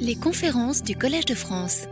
[0.00, 1.86] Les conférences du Collège de France.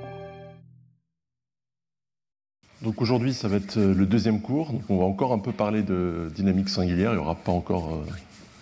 [2.83, 4.73] Donc aujourd'hui, ça va être euh, le deuxième cours.
[4.89, 7.11] On va encore un peu parler de dynamique singulière.
[7.13, 8.05] Il n'y aura pas encore, euh,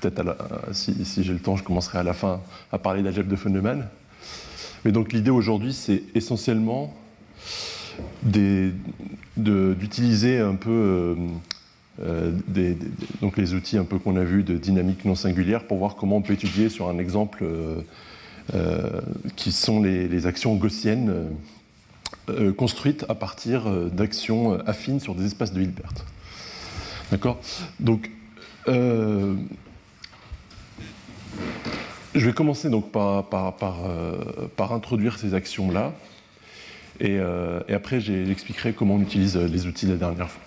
[0.01, 0.35] peut-être euh,
[0.73, 2.41] si, j'ai le temps, je commencerai à la fin
[2.73, 3.87] à parler d'algèbre de Feynman.
[4.85, 6.93] Mais donc l'idée aujourd'hui, c'est essentiellement
[9.37, 11.17] d'utiliser un peu
[13.21, 16.17] donc les outils un peu qu'on a vus de dynamique non singulière pour voir comment
[16.17, 17.45] on peut étudier sur un exemple
[19.37, 21.29] qui sont les, actions gaussiennes
[22.57, 25.93] construites à partir d'actions affines sur des espaces de Hilbert.
[27.11, 27.39] D'accord?
[27.81, 28.11] Donc,
[28.67, 29.37] je
[32.15, 33.23] vais commencer donc par,
[34.73, 35.93] introduire ces actions-là,
[37.01, 37.19] et,
[37.69, 40.43] et, après j'expliquerai comment on utilise les outils de la dernière fois.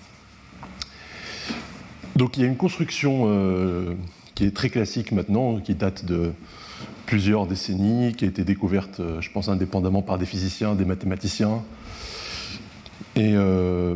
[2.16, 3.96] Donc il y a une construction euh,
[4.36, 6.34] qui est très classique maintenant, qui date de
[7.06, 11.64] plusieurs décennies, qui a été découverte, euh, je pense, indépendamment par des physiciens, des mathématiciens,
[13.16, 13.96] et euh,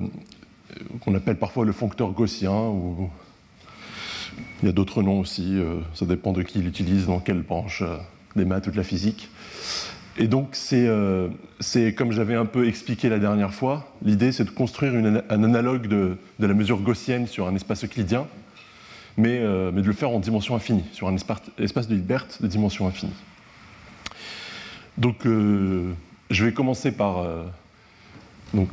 [1.01, 3.09] qu'on appelle parfois le foncteur gaussien, ou
[4.61, 5.57] il y a d'autres noms aussi,
[5.93, 7.83] ça dépend de qui l'utilise, dans quelle branche
[8.35, 9.29] des maths ou de la physique.
[10.17, 11.27] Et donc, c'est euh,
[11.95, 16.17] comme j'avais un peu expliqué la dernière fois, l'idée c'est de construire un analogue de,
[16.39, 18.27] la mesure gaussienne sur un espace euclidien,
[19.17, 22.47] mais, euh, mais, de le faire en dimension infinie, sur un espace, de Hilbert de
[22.47, 23.13] dimension infinie.
[24.97, 25.93] Donc, euh,
[26.29, 27.25] je vais commencer par
[28.53, 28.69] donc,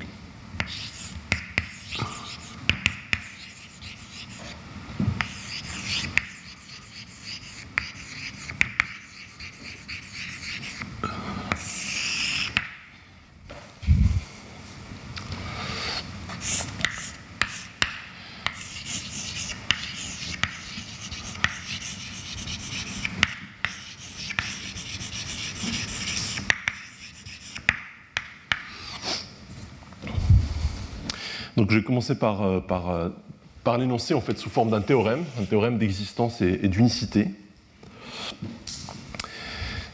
[31.73, 35.79] je vais commencer par, euh, euh, l'énoncer en fait sous forme d'un théorème, un théorème
[35.79, 37.29] d'existence et, d'unicité.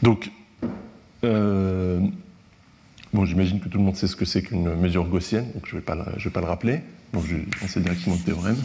[0.03, 0.31] Donc,
[1.25, 2.01] euh,
[3.13, 5.77] bon, j'imagine que tout le monde sait ce que c'est qu'une mesure gaussienne, donc je
[5.77, 6.81] ne vais, pas le, rappeler.
[7.15, 8.57] Je vais lancer directement le théorème.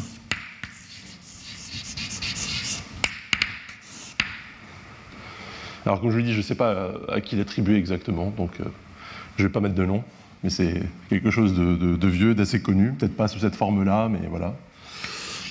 [5.85, 9.43] Alors comme je vous dis, je ne sais pas à, qui l'attribuer exactement, donc je
[9.43, 10.03] ne vais pas mettre de nom
[10.43, 14.55] mais c'est quelque chose de, vieux, d'assez connu, peut-être pas sous cette forme-là, mais voilà.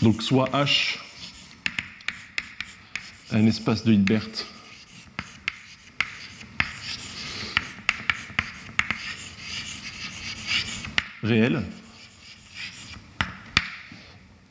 [0.03, 0.99] Donc soit H,
[3.31, 4.29] un espace de Hilbert
[11.23, 11.63] réel.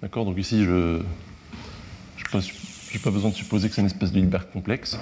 [0.02, 1.02] D'accord Donc ici, je
[2.34, 4.98] n'ai pas besoin de supposer que c'est un espace de Hilbert complexe.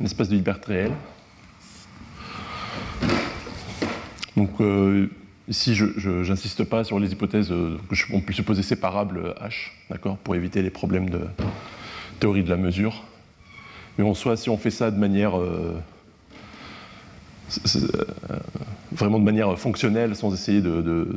[0.00, 0.92] Un espace de Hilbert réel.
[4.38, 5.08] Donc euh,
[5.48, 7.76] ici, je n'insiste pas sur les hypothèses euh,
[8.08, 11.22] qu'on peut supposer séparables H, d'accord, pour éviter les problèmes de
[12.20, 13.02] théorie de la mesure.
[13.98, 15.74] Mais en soi, si on fait ça de manière euh,
[18.92, 21.08] vraiment de manière fonctionnelle, sans essayer de,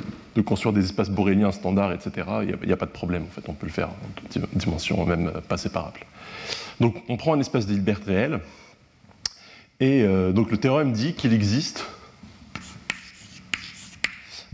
[0.44, 3.26] construire des espaces boréliens standards, etc., il n'y a, pas de problème.
[3.30, 6.00] En fait, on peut le faire en dimension même pas séparable.
[6.80, 8.40] Donc, on prend un espace d'Hilbert réel,
[9.80, 11.86] et donc le théorème dit qu'il existe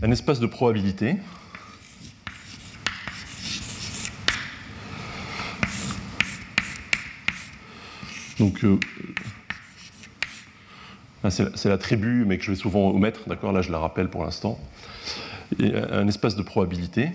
[0.02, 1.16] un espace de probabilité.
[8.38, 8.78] Donc, euh,
[11.28, 13.52] c'est la tribu, mais que je vais souvent omettre, d'accord?
[13.52, 14.60] Là, je la rappelle pour l'instant.
[15.60, 17.10] Un espace de probabilité.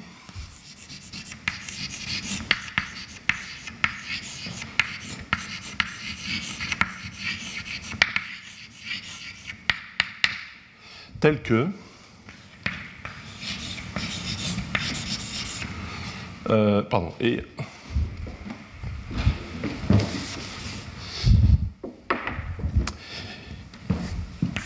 [11.23, 11.69] tel que
[16.53, 17.11] Euh, pardon.
[17.19, 17.41] Et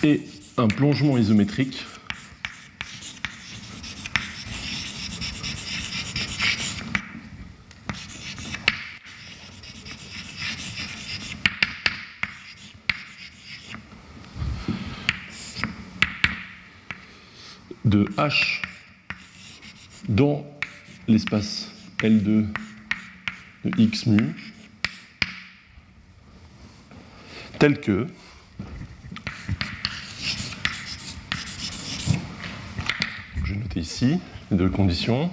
[0.03, 0.21] et
[0.57, 1.85] un plongement isométrique
[17.85, 18.62] de H
[20.09, 20.45] dans
[21.07, 21.66] l'espace
[21.99, 22.45] L2
[23.65, 24.35] de x mu
[27.57, 28.07] tel que
[33.44, 34.19] je vais noter ici
[34.51, 35.31] les deux conditions.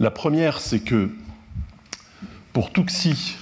[0.00, 1.10] La première, c'est que
[2.52, 3.36] pour tout xi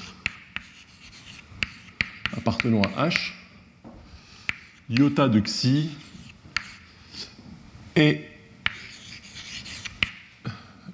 [2.37, 3.33] appartenant à H,
[4.91, 5.91] iota de xi
[7.95, 8.34] est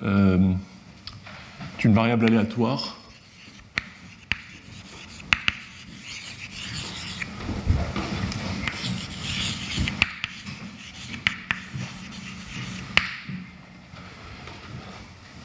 [0.02, 0.52] euh,
[1.84, 2.98] une variable aléatoire.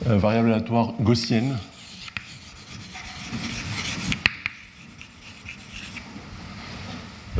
[0.07, 1.57] Euh, variable aléatoire gaussienne.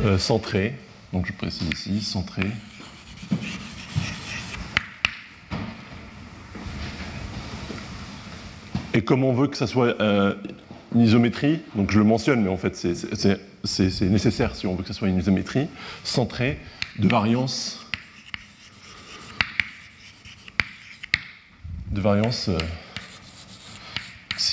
[0.00, 0.78] Euh, centrée,
[1.12, 2.50] donc je précise ici, centrée
[9.06, 10.34] comme on veut que ça soit euh,
[10.94, 14.88] une isométrie, donc je le mentionne, mais en fait c'est nécessaire si on veut que
[14.88, 15.68] ça soit une isométrie,
[16.04, 16.58] centrée
[16.98, 17.80] de variance
[21.90, 22.58] de variance euh,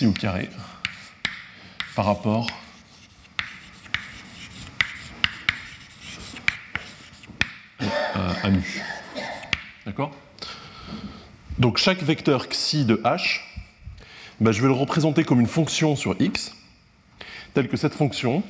[0.08, 0.50] au carré
[1.96, 2.48] par rapport
[8.44, 8.84] à, mu.
[9.86, 10.12] D'accord?
[11.60, 13.42] Donc chaque vecteur xi de h
[14.44, 16.54] bah, je vais le représenter comme une fonction sur x,
[17.54, 18.44] telle que cette fonction,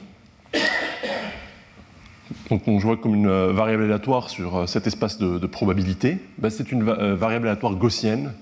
[2.49, 6.49] donc on voit comme une euh, variable aléatoire sur euh, cet espace de, probabilité, bah,
[6.49, 8.33] c'est une euh, variable aléatoire gaussienne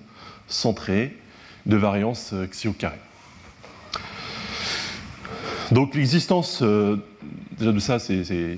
[0.48, 1.18] centrée
[1.66, 2.96] de variance xi au carré.
[5.72, 8.58] Donc l'existence de ça, c'est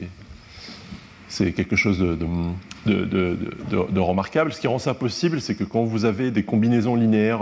[1.54, 4.54] quelque chose de, remarquable.
[4.54, 7.42] Ce qui rend ça possible, c'est que quand vous avez des combinaisons linéaires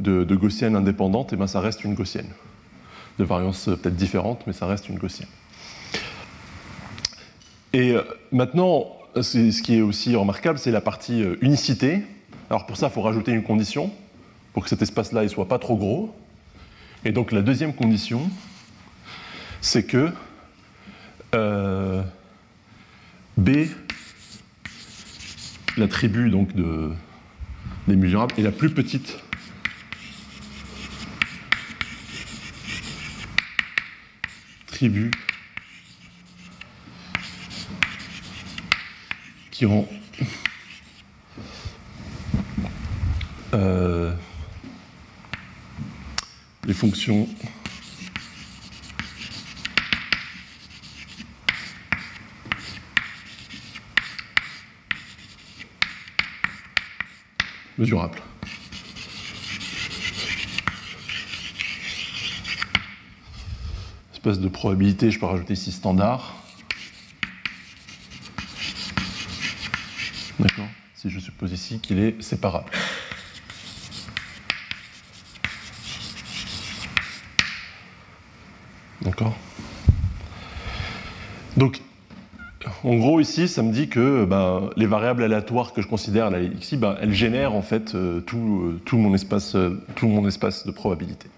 [0.00, 2.28] de, de gaussienne indépendante, eh ben ça reste une gaussienne.
[3.18, 5.28] De variance euh, peut-être différente, mais ça reste une gaussienne.
[7.72, 8.02] Et euh,
[8.32, 8.86] maintenant,
[9.20, 12.02] ce qui est aussi remarquable, c'est la partie euh, unicité.
[12.48, 13.92] Alors pour ça, il faut rajouter une condition,
[14.52, 16.14] pour que cet espace-là ne soit pas trop gros.
[17.04, 18.28] Et donc la deuxième condition,
[19.60, 20.10] c'est que
[23.36, 23.50] B,
[25.76, 26.90] l'attribut donc de,
[27.86, 29.20] des mesurables, est la plus petite
[39.50, 39.86] qui ont
[43.52, 44.14] euh,
[46.64, 47.28] les fonctions
[57.76, 58.29] mesurables.
[64.22, 66.34] De probabilité, je peux rajouter ici standard.
[70.38, 72.70] D'accord Si je suppose ici qu'il est séparable.
[79.02, 79.34] D'accord
[81.56, 81.80] Donc,
[82.84, 86.30] en gros, ici, ça me dit que ben, les variables aléatoires que je considère
[86.60, 90.28] ici, ben, elles génèrent en fait euh, tout, euh, tout, mon espace, euh, tout mon
[90.28, 91.28] espace de probabilité.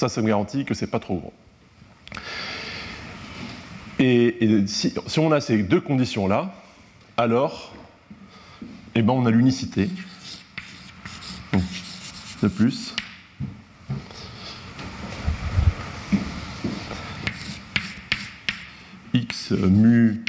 [0.00, 1.32] Ça, ça me garantit que c'est pas trop gros.
[3.98, 6.54] Et, si, on a ces deux conditions-là,
[7.18, 7.74] alors
[8.94, 9.90] eh ben, on a l'unicité
[12.42, 12.94] de plus.
[19.12, 20.24] x mu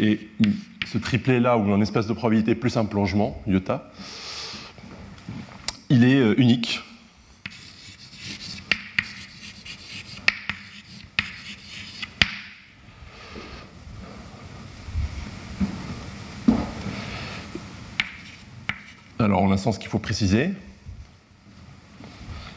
[0.00, 0.28] et
[0.90, 3.92] ce triplet là où un espace de probabilité plus un plongement, iota,
[5.90, 6.82] il est euh, unique.
[19.22, 20.50] Alors, sens qu'il faut préciser,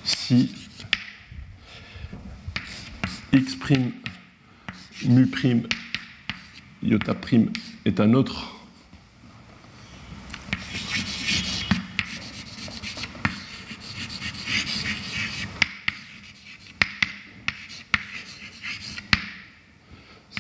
[0.04, 0.54] si
[3.34, 3.58] x'
[5.06, 5.30] mu'
[6.84, 7.16] iota'
[7.86, 8.56] est un autre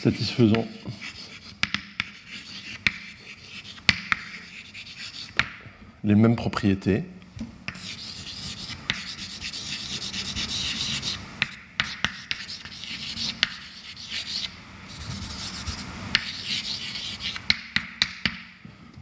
[0.06, 0.68] satisfaisant
[6.06, 7.04] les mêmes propriétés.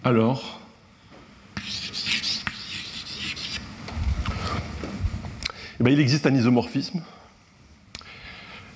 [0.05, 0.62] Alors,
[5.79, 7.01] eh bien, il existe un isomorphisme.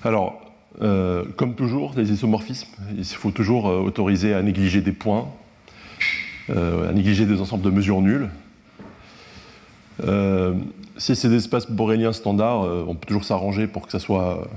[0.03, 0.41] Alors,
[0.81, 2.67] euh, comme toujours, les isomorphismes,
[2.97, 5.29] il faut toujours euh, autoriser à négliger des points,
[6.49, 8.29] à négliger des ensembles de mesures nulles.
[10.03, 10.53] Euh,
[10.97, 14.47] si c'est des espaces boréliens standards, euh, on peut toujours s'arranger pour que ça soit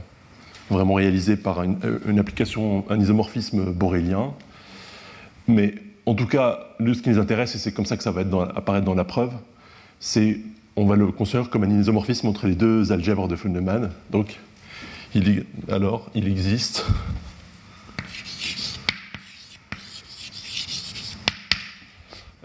[0.71, 4.33] vraiment réalisé par une, application, un isomorphisme borélien.
[5.49, 5.75] Mais
[6.07, 8.23] en tout cas, ce qui nous intéresse, et c'est comme ça que ça va
[8.55, 9.33] apparaître dans la preuve,
[9.99, 10.39] c'est
[10.77, 13.91] on va le considérer comme un isomorphisme entre les deux algèbres de Feynman.
[14.11, 14.39] Donc,
[15.69, 16.87] alors, il existe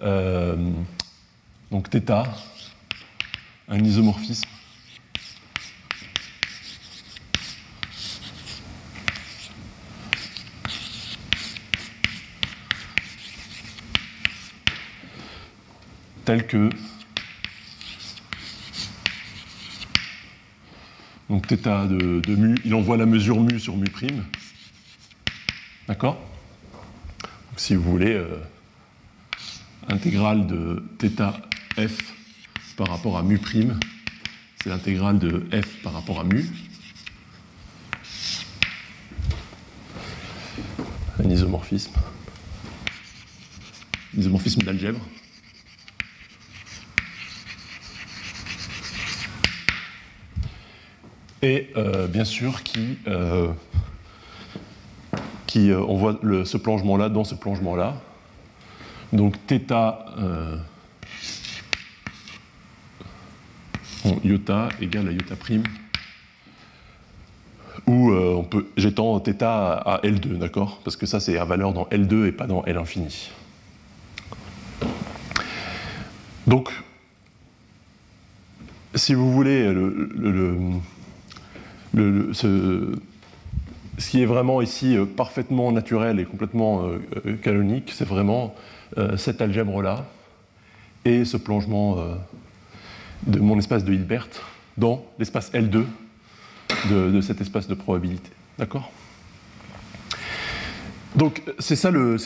[0.05, 0.55] euh,
[1.71, 2.25] donc θ,
[3.67, 4.47] un isomorphisme.
[16.23, 16.69] Tel que.
[21.29, 24.23] Donc θ de, mu, il envoie la mesure mu sur mu prime.
[25.87, 26.19] D'accord?
[27.57, 28.37] Si vous voulez, euh,
[29.89, 31.33] intégrale de θ
[32.77, 33.79] par rapport à mu prime,
[34.61, 36.45] c'est l'intégrale de f par rapport à mu.
[41.23, 41.93] Un isomorphisme.
[44.17, 44.99] Isomorphisme d'algèbre.
[51.45, 53.49] et euh, bien sûr qui, euh,
[55.55, 58.01] euh, on voit ce plongement-là dans ce plongement-là.
[59.15, 59.59] Donc θ
[64.03, 65.63] bon, iota égale à iota prime,
[67.87, 70.81] où on peut, j'étends θ à L2, d'accord?
[70.83, 73.31] Parce que ça c'est à valeur dans L2 et pas dans L infini.
[76.47, 76.69] Donc,
[78.93, 80.79] si vous voulez, le
[82.33, 82.95] ce,
[84.09, 88.53] qui est vraiment ici euh, parfaitement naturel et complètement euh, euh, canonique, c'est vraiment
[89.17, 90.05] cette algèbre-là
[91.03, 91.97] et ce plongement
[93.27, 94.27] de mon espace de Hilbert
[94.77, 95.85] dans l'espace L2
[96.89, 98.29] de, cet espace de probabilité.
[98.57, 98.91] D'accord?
[101.15, 102.17] Donc c'est ça, le,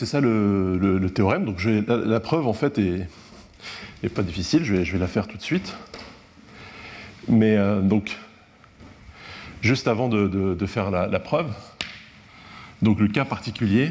[1.14, 1.44] théorème.
[1.44, 5.36] Donc la, preuve en fait est, pas difficile, je vais, je vais, la faire tout
[5.36, 5.76] de suite.
[7.28, 8.16] Mais donc
[9.62, 11.52] juste avant de, faire la, preuve.
[12.82, 13.90] Donc le cas particulier.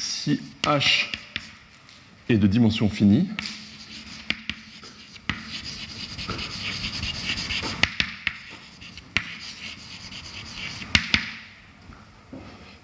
[0.00, 1.10] Si H
[2.30, 3.28] est de dimension finie,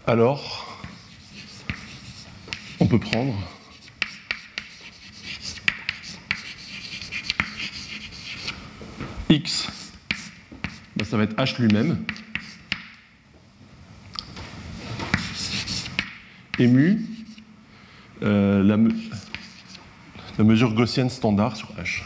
[0.06, 0.78] alors
[2.80, 3.34] on peut prendre
[9.30, 9.68] X,
[10.96, 12.04] ben, ça va être H lui-même.
[16.58, 17.00] Et mu,
[18.22, 22.02] euh, la, mesure gaussienne standard sur H.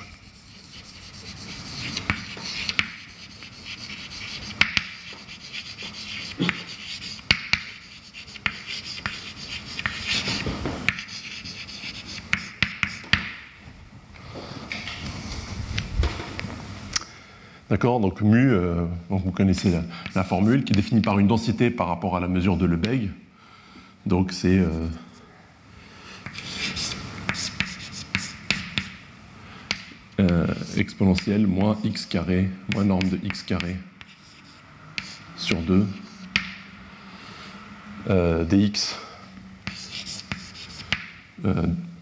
[18.01, 19.73] Donc mu, euh, vous connaissez
[20.15, 23.11] la, formule, qui est définie par une densité par rapport à la mesure de Lebesgue.
[24.07, 24.69] Donc c'est euh,
[30.35, 33.77] euh, exponentielle moins x carré, moins norme de x carré
[35.37, 35.87] sur 2
[38.45, 38.97] dx.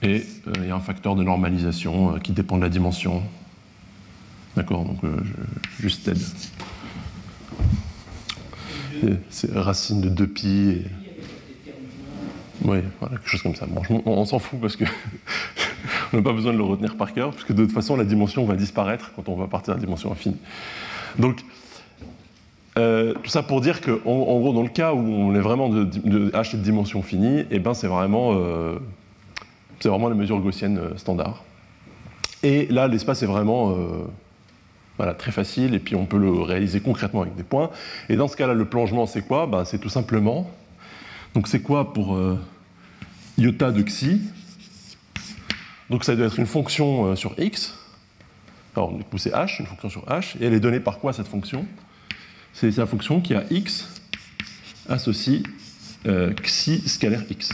[0.03, 3.23] et il y a un facteur de normalisation qui dépend de la dimension
[4.57, 5.17] D'accord, donc euh,
[5.81, 6.19] juste aide.
[9.31, 10.49] C'est racine de 2 pi.
[10.49, 10.85] Et...
[12.65, 13.67] Oui, voilà, quelque chose comme ça.
[13.67, 14.85] Bon, on, s'en fout parce que
[16.13, 18.45] on n'a pas besoin de le retenir par cœur, puisque de toute façon, la dimension
[18.45, 20.37] va disparaître quand on va partir de la dimension infinie.
[21.19, 21.45] Donc,
[22.79, 25.69] euh, tout ça pour dire que, en, gros, dans le cas où on est vraiment
[25.69, 28.79] de, de H de dimension finie, eh ben, c'est vraiment, euh,
[29.85, 31.45] vraiment la mesure gaussienne standard.
[32.43, 33.77] Et là, l'espace est vraiment
[34.99, 37.71] voilà, très facile, et puis on peut le réaliser concrètement avec des points.
[38.09, 39.47] Et dans ce cas-là, le plongement, c'est quoi?
[39.47, 40.51] Ben, C'est tout simplement.
[41.35, 42.39] Donc c'est quoi pour euh,
[43.39, 44.21] iota de xi?
[45.93, 47.75] Donc ça doit être une fonction euh, sur x.
[48.75, 51.13] Alors du coup c'est h, une fonction sur h, et elle est donnée par quoi
[51.13, 51.67] cette fonction?
[52.55, 53.91] C'est la fonction qui a x
[54.89, 55.43] associe
[56.07, 57.51] euh, xi scalaire x.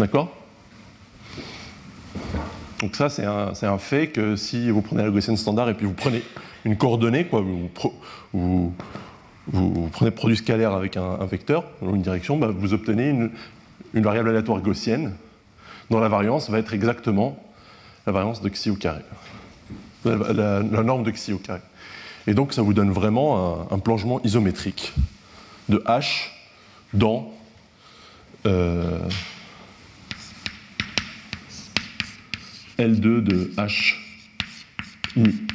[0.00, 0.36] D'accord?
[2.80, 6.22] Donc ça, c'est un, fait que si vous prenez la standard et puis vous prenez
[6.64, 7.42] une coordonnée, quoi,
[8.32, 8.74] vous,
[9.92, 13.30] prenez produit scalaire avec un, vecteur dans une direction, bah, vous obtenez une,
[13.94, 15.14] variable aléatoire gaussienne
[15.90, 17.42] dont la variance va être exactement
[18.06, 19.02] la variance de xi au carré,
[20.04, 21.60] la, norme de xi au carré.
[22.26, 24.92] Et donc ça vous donne vraiment un, plongement isométrique
[25.68, 26.28] de h
[26.92, 27.32] dans
[28.46, 28.98] euh,
[32.78, 33.94] L2 de h
[35.16, 35.46] mu.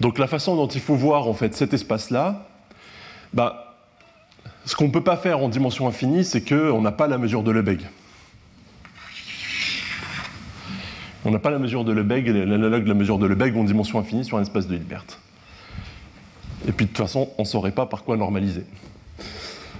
[0.00, 2.46] Donc la façon dont il faut voir en fait cet espace-là,
[3.32, 3.76] bah,
[4.64, 7.42] ce qu'on ne peut pas faire en dimension infinie, c'est qu'on n'a pas la mesure
[7.42, 7.86] de Lebesgue.
[11.24, 13.98] On n'a pas la mesure de Lebesgue, l'analogue de la mesure de Lebesgue en dimension
[13.98, 15.04] infinie sur un espace de Hilbert.
[16.66, 18.64] Et puis de toute façon, on ne saurait pas par quoi normaliser.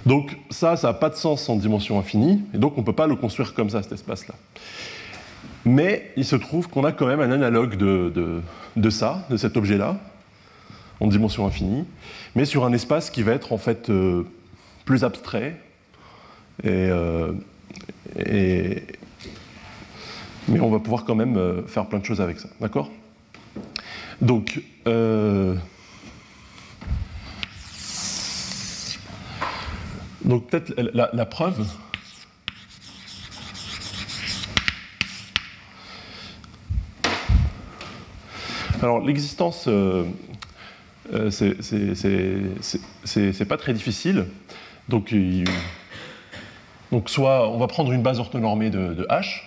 [0.05, 2.93] Donc ça, ça n'a pas de sens en dimension infinie, et donc on ne peut
[2.93, 4.35] pas le construire comme ça, cet espace-là.
[5.65, 8.41] Mais il se trouve qu'on a quand même un analogue de,
[8.75, 9.97] de ça, de cet objet-là,
[10.99, 11.85] en dimension infinie,
[12.35, 14.23] mais sur un espace qui va être en fait euh,
[14.85, 15.55] plus abstrait.
[16.65, 17.33] Euh,
[18.17, 18.83] et,
[20.47, 22.49] mais on va pouvoir quand même euh, faire plein de choses avec ça.
[22.59, 22.89] D'accord?
[24.21, 24.61] Donc,
[30.25, 31.65] donc peut-être la, preuve.
[38.81, 39.69] Alors l'existence
[41.13, 41.29] euh,
[43.03, 44.25] c'est pas très difficile.
[44.87, 45.13] Donc,
[47.07, 49.43] soit on va prendre une base orthonormée de, H.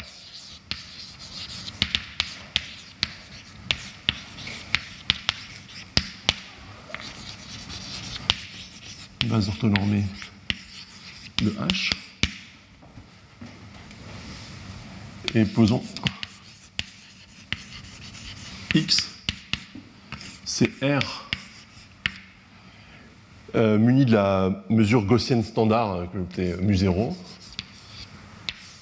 [9.26, 10.04] Base orthonormée
[11.42, 11.90] de H.
[15.34, 15.82] Et posons
[18.74, 19.16] X,
[20.44, 21.31] c'est R
[23.54, 27.14] euh, muni de la mesure gaussienne standard, euh, que euh, mu0,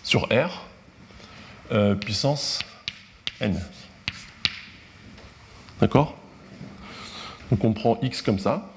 [0.05, 0.67] sur R,
[2.01, 2.61] puissance
[3.41, 3.61] n.
[5.81, 6.17] D'accord?
[7.51, 8.71] Donc on prend x comme ça.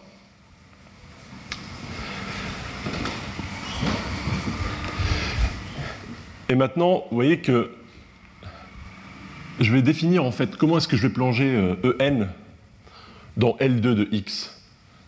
[6.50, 7.76] Et maintenant, vous voyez que
[9.60, 12.28] je vais définir en fait comment est-ce que je vais plonger En
[13.38, 14.63] dans L2 de x.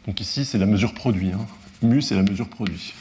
[0.08, 1.32] Donc ici, c'est la mesure produit.
[1.32, 1.46] Hein.
[1.82, 2.94] Mu, c'est la mesure produit.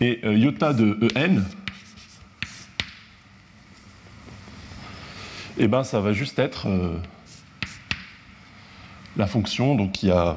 [0.00, 1.42] Et euh, iota de En,
[5.58, 6.98] eh ben, ça va juste être euh,
[9.16, 10.36] la fonction donc, a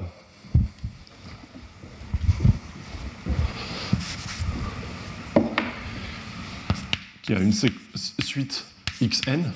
[7.23, 8.67] qui a une suite
[9.01, 9.51] xn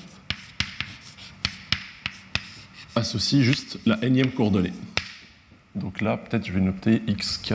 [2.95, 4.73] associe juste la énième coordonnée.
[5.75, 7.53] Donc là, peut-être je vais noter xk.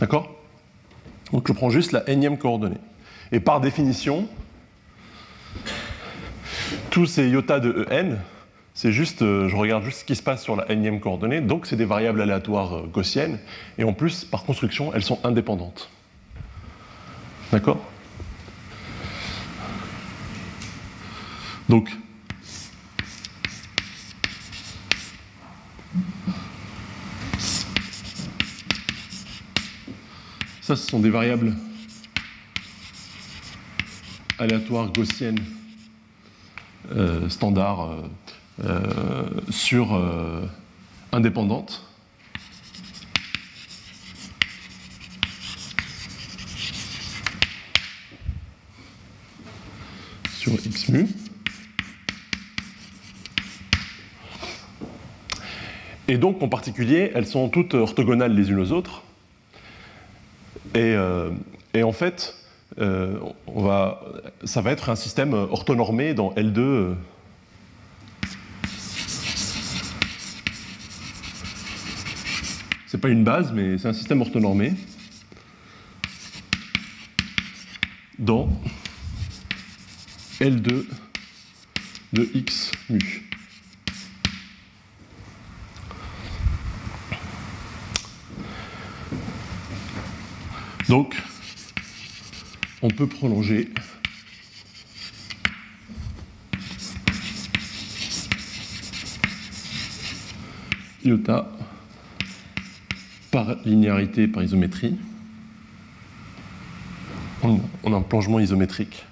[0.00, 0.30] D'accord?
[1.32, 2.78] Donc je prends juste la énième coordonnée.
[3.32, 4.28] Et par définition,
[6.90, 8.16] tous ces iota de En,
[8.76, 11.64] c'est juste, euh, je regarde juste ce qui se passe sur la énième coordonnée, donc
[11.64, 13.38] c'est des variables aléatoires euh, gaussiennes,
[13.78, 15.88] et en plus, par construction, elles sont indépendantes.
[17.52, 17.78] D'accord?
[21.70, 21.90] Donc,
[30.60, 31.54] ça, ce sont des variables
[34.38, 35.40] aléatoires gaussiennes
[36.94, 38.02] euh, standards euh,
[39.50, 40.42] sur euh,
[41.12, 41.82] indépendante.
[50.28, 51.08] sur x mu.
[56.08, 59.02] Et donc, en particulier, elles sont toutes orthogonales les unes aux autres.
[60.74, 61.30] Et, euh,
[61.82, 62.36] en fait,
[62.78, 64.02] on va,
[64.44, 66.94] ça va être un système orthonormé dans L2
[72.98, 74.74] pas une base, mais c'est un système orthonormé
[78.18, 78.48] dans
[80.40, 80.84] L2
[82.12, 83.28] de x mu.
[90.88, 91.16] Donc,
[92.82, 93.68] on peut prolonger
[101.04, 101.55] iota
[103.36, 104.96] par linéarité, par isométrie.
[107.42, 109.04] On, a un plongement isométrique.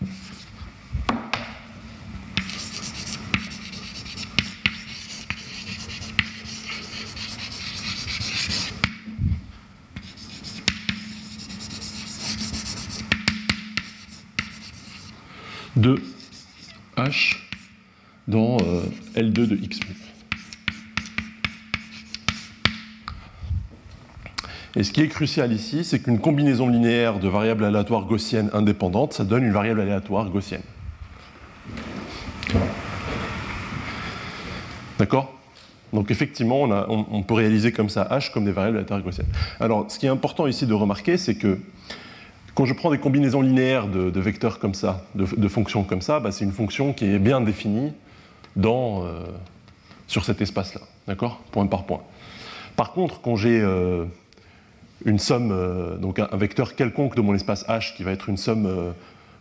[15.77, 16.01] de
[16.97, 17.37] H
[18.27, 18.85] dans euh,
[19.17, 19.81] L2 de X
[24.77, 29.13] Et ce qui est crucial ici, c'est qu'une combinaison linéaire de variables aléatoires gaussiennes indépendantes,
[29.13, 30.63] ça donne une variable aléatoire gaussienne.
[34.99, 35.33] D'accord?
[35.93, 39.29] Donc effectivement, on, peut réaliser comme ça H comme des variables aléatoires gaussiennes.
[39.61, 41.61] Alors, ce qui est important ici de remarquer, c'est que
[42.57, 46.33] quand je prends des combinaisons linéaires de, vecteurs comme ça, de, fonctions comme ça, bah,
[46.33, 47.93] c'est une fonction qui est bien définie
[48.57, 49.27] euh,
[50.09, 51.41] sur cet espace-là, d'accord?
[51.53, 52.01] Point par point.
[52.77, 54.05] Par contre, quand j'ai euh,
[55.05, 58.37] une somme, euh, donc un, vecteur quelconque de mon espace H qui va être une
[58.37, 58.93] somme euh,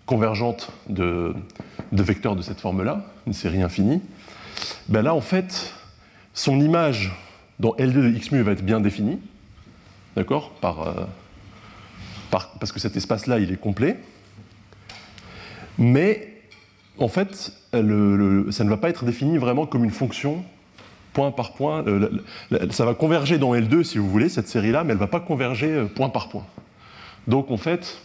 [0.05, 1.33] convergente de,
[1.91, 4.01] vecteurs de cette forme-là, une série infinie,
[4.89, 5.73] ben là en fait,
[6.33, 7.11] son image
[7.59, 9.19] dans L2 de x mu va être bien définie,
[10.15, 11.05] d'accord euh,
[12.29, 13.97] par, Parce que cet espace-là, il est complet.
[15.77, 16.33] Mais
[16.99, 20.43] en fait, ça ne va pas être défini vraiment comme une fonction
[21.13, 21.83] point par point.
[21.87, 22.09] Euh,
[22.71, 25.19] ça va converger dans L2, si vous voulez, cette série-là, mais elle ne va pas
[25.19, 26.45] converger euh, point par point.
[27.27, 27.99] Donc, en fait,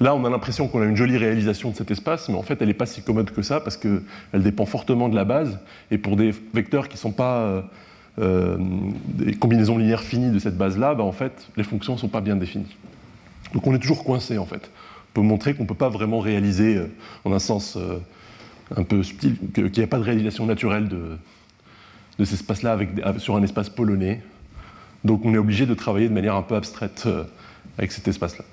[0.00, 2.60] là, on a l'impression qu'on a une jolie réalisation de cet espace, mais en fait,
[2.60, 4.02] elle n'est pas si commode que ça, parce qu'elle
[4.42, 5.60] dépend fortement de la base.
[5.90, 7.62] Et pour des vecteurs qui ne sont pas
[8.18, 8.56] euh,
[9.06, 12.20] des combinaisons linéaires finies de cette base-là, bah, en fait, les fonctions ne sont pas
[12.20, 12.76] bien définies.
[13.54, 14.70] Donc, on est toujours coincé, en fait.
[15.10, 16.80] On peut montrer qu'on ne peut pas vraiment réaliser,
[17.24, 17.76] en un sens
[18.76, 21.16] un peu subtil, qu'il n'y a pas de réalisation naturelle de,
[22.20, 22.78] de cet espace-là
[23.16, 24.22] sur un espace polonais.
[25.04, 27.24] Donc on est obligé de travailler de manière un peu abstraite euh,
[27.78, 28.44] avec cet espace-là.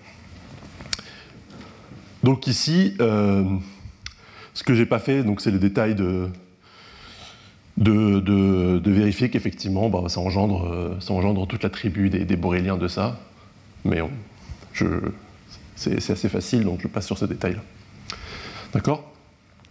[2.24, 3.44] Donc ici, euh,
[4.54, 6.30] ce que j'ai pas fait, c'est le détail de,
[7.76, 12.78] de, vérifier qu'effectivement, bah, ça, engendre, euh, ça, engendre, toute la tribu des, des boréliens
[12.78, 13.20] de ça.
[13.84, 14.00] Mais
[15.76, 17.62] c'est assez facile, donc je passe sur ce détail-là.
[18.72, 19.12] D'accord?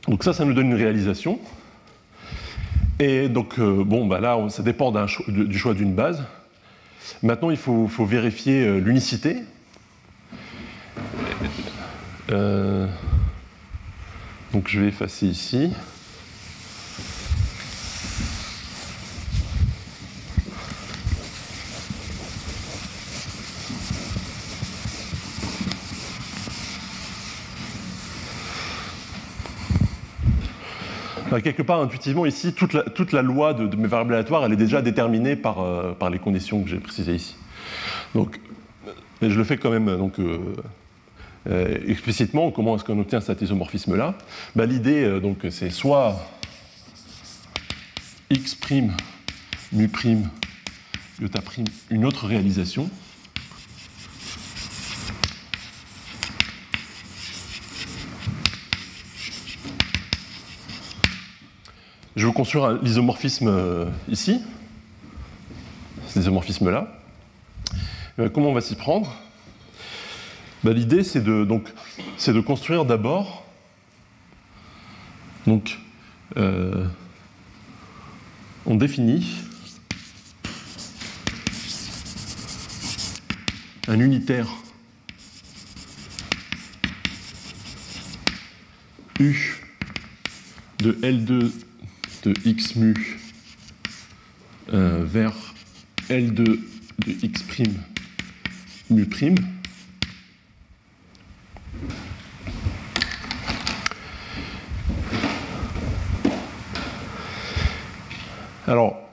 [0.07, 1.41] Donc ça, ça nous donne une réalisation.
[2.99, 4.91] Et donc, euh, bon, bah là, ça dépend
[5.29, 6.23] du choix d'une base.
[7.23, 9.43] Maintenant, il faut, vérifier euh, l'unicité.
[12.31, 12.87] Euh,
[14.53, 15.73] donc, je vais effacer ici.
[31.41, 35.37] Quelque part, intuitivement, ici, toute la, loi de, mes variables aléatoires, elle est déjà déterminée
[35.37, 37.37] par, euh, par les conditions que j'ai précisées ici.
[38.15, 38.41] Donc,
[39.21, 40.39] je le fais quand même donc, euh,
[41.49, 42.51] euh, explicitement.
[42.51, 44.15] Comment est-ce qu'on obtient cet isomorphisme-là?
[44.55, 46.17] Bah, L'idée, donc, c'est soit
[48.31, 48.57] x'
[49.73, 49.89] mu',
[51.21, 51.43] iota',
[51.91, 52.89] une autre réalisation,
[62.17, 64.41] Je vais construire l'isomorphisme euh, ici,
[66.07, 66.99] cet isomorphisme-là.
[68.19, 69.15] Euh, comment on va s'y prendre?
[70.65, 73.45] Bah, L'idée, c'est de, construire d'abord
[75.47, 75.79] donc,
[76.39, 76.87] euh,
[78.65, 79.43] on définit
[83.87, 84.49] un unitaire
[89.21, 89.63] U
[90.81, 91.66] de L2
[92.27, 93.21] de x mu
[94.75, 95.33] euh, vers
[96.11, 96.59] L2 de
[97.07, 97.45] x'
[98.91, 99.37] mu prime.
[108.67, 109.09] Alors,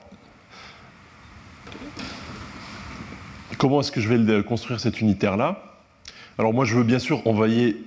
[3.58, 5.78] comment est-ce que je vais construire cet unitaire-là?
[6.36, 7.80] Alors moi, je veux bien sûr envoyer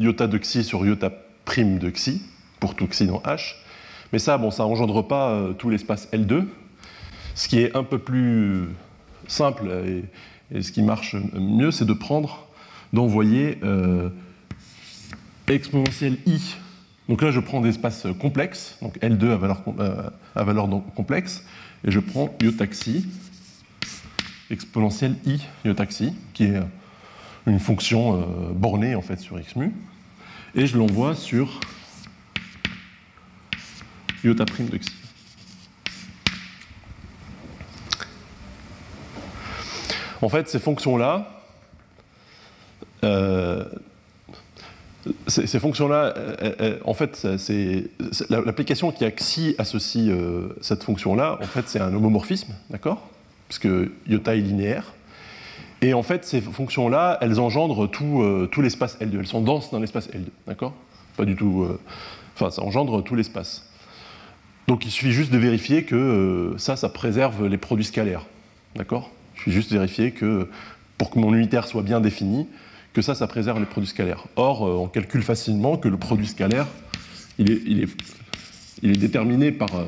[0.00, 1.12] iota de xi sur iota
[1.44, 2.20] prime de xi,
[2.58, 3.61] pour tout xi dans H.
[4.12, 6.44] Mais ça, bon, ça engendre pas euh, tout l'espace L2.
[7.34, 8.68] Ce qui est un peu plus
[9.26, 10.04] simple et,
[10.60, 12.46] ce qui marche mieux, c'est de prendre,
[12.92, 14.10] d'envoyer euh,
[15.48, 16.56] exponentielle i.
[17.08, 21.46] Donc là, je prends des espaces complexes, donc L2 à valeur, euh, à complexe,
[21.86, 23.06] et je prends iotaxi,
[24.50, 26.60] exponentielle i iotaxi, qui est
[27.46, 29.72] une fonction bornée en fait sur x mu,
[30.54, 31.60] et je l'envoie sur
[34.24, 34.90] iota prime de xi.
[40.22, 41.42] En fait, ces fonctions-là,
[43.02, 43.64] euh,
[45.26, 46.14] ces, fonctions-là,
[46.84, 47.90] en fait, c'est
[48.30, 53.08] l'application qui a XI associe euh, cette fonction-là, en fait, c'est un homomorphisme, d'accord?
[53.48, 53.68] Puisque
[54.06, 54.94] iota est linéaire.
[55.80, 59.18] Et en fait, ces fonctions-là, elles engendrent tout, euh, tout l'espace L2.
[59.18, 60.74] Elles sont denses dans l'espace L2, d'accord?
[61.16, 61.66] Pas du tout.
[62.36, 63.71] Enfin, ça engendre tout l'espace.
[64.68, 68.26] Donc il suffit juste de vérifier que ça, ça préserve les produits scalaires,
[68.76, 69.10] d'accord?
[69.34, 70.48] Il suffit juste de vérifier que
[70.98, 72.46] pour que mon unitaire soit bien défini,
[72.92, 74.24] que ça, ça préserve les produits scalaires.
[74.36, 76.66] Or, euh, on calcule facilement que le produit scalaire,
[77.38, 79.84] il est, il est, déterminé par, euh,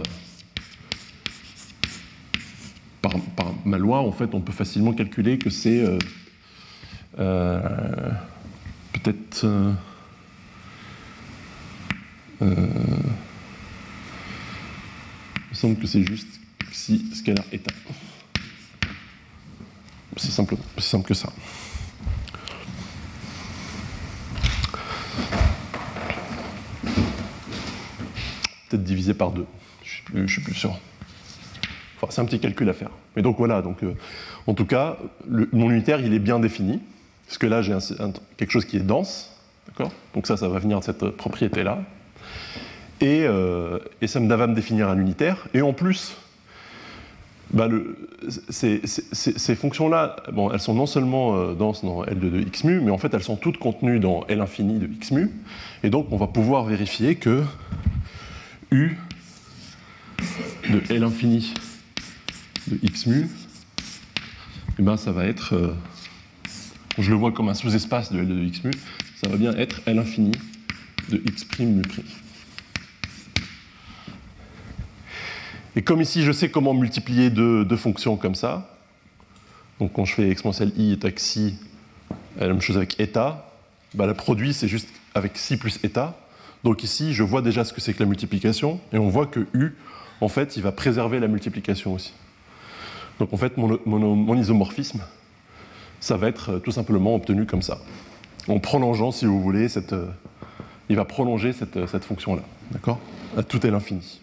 [3.03, 3.99] par, par, ma loi.
[4.01, 5.85] En fait, on peut facilement calculer que c'est
[7.19, 7.71] euh,
[8.93, 9.47] peut-être...
[15.73, 16.29] que c'est juste
[16.73, 17.73] si scalaire état.
[20.17, 21.33] C'est simple, simple que ça.
[28.77, 29.47] divisé par deux.
[29.83, 30.77] Je ne suis, plus sûr.
[32.11, 32.91] C'est un petit calcul à faire.
[33.17, 33.95] Mais donc voilà, donc, euh,
[34.47, 34.99] en tout cas,
[35.29, 36.81] le, mon unitaire, il est bien défini.
[37.27, 37.75] Parce que là, j'ai
[38.37, 39.31] quelque chose qui est dense.
[39.67, 39.93] D'accord?
[40.15, 41.83] Donc ça, ça va venir de cette propriété-là.
[43.05, 43.27] Et,
[44.07, 45.47] ça va me définir un unitaire.
[45.53, 46.17] Et en plus,
[47.53, 47.69] bah
[48.49, 52.91] ces, fonctions-là, bon, elles sont non seulement euh, denses dans L2 de x mu, mais
[52.91, 55.31] en fait, elles sont toutes contenues dans L infini de x mu.
[55.83, 57.43] Et donc, on va pouvoir vérifier que
[58.73, 58.97] U
[60.71, 61.55] de L infini
[62.67, 63.29] de x mu,
[64.79, 65.75] eh ben ça va être, euh,
[66.99, 68.73] je le vois comme un sous-espace de L de x mu,
[69.23, 70.33] ça va bien être L infini
[71.11, 71.83] de x' mu'.
[75.77, 78.71] Et comme ici je sais comment multiplier deux, fonctions comme ça,
[79.81, 81.57] donc quand je fais exponentielle i et xi,
[82.39, 83.51] la même chose avec eta,
[83.95, 86.17] bah, le produit c'est juste avec si plus eta,
[86.65, 89.47] donc ici, je vois déjà ce que c'est que la multiplication, et on voit que
[89.53, 89.77] U,
[90.23, 92.15] en fait, il va préserver la multiplication aussi.
[93.19, 95.03] Donc en fait, mon, isomorphisme,
[96.01, 97.79] ça va être euh, tout simplement obtenu comme ça.
[98.49, 100.07] En prolongeant, si vous voulez, euh,
[100.89, 102.99] il va prolonger cette, euh, fonction-là, d'accord?
[103.37, 104.21] À tout est l'infini.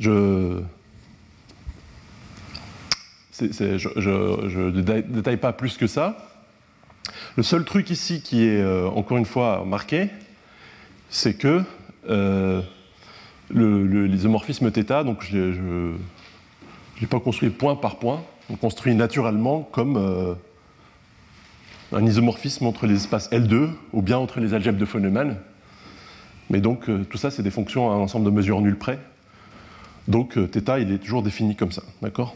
[0.00, 0.62] Je...
[3.38, 6.16] je ne détaille pas plus que ça.
[7.36, 10.08] Le seul truc ici qui est euh, encore une fois marqué,
[11.10, 11.62] c'est que
[12.08, 12.60] euh,
[13.50, 15.94] l'isomorphisme θ, donc je ne
[17.00, 20.34] l'ai pas construit point par point, on construit naturellement comme euh,
[21.92, 25.36] un isomorphisme entre les espaces L2 ou bien entre les algèbres de von Neumann.
[26.48, 28.98] Mais donc tout ça, c'est des fonctions à un ensemble de mesures nulles près.
[30.08, 32.34] Donc θ, il est toujours défini comme ça, d'accord?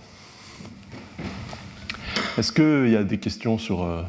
[2.38, 4.05] Est-ce qu'il y a des questions sur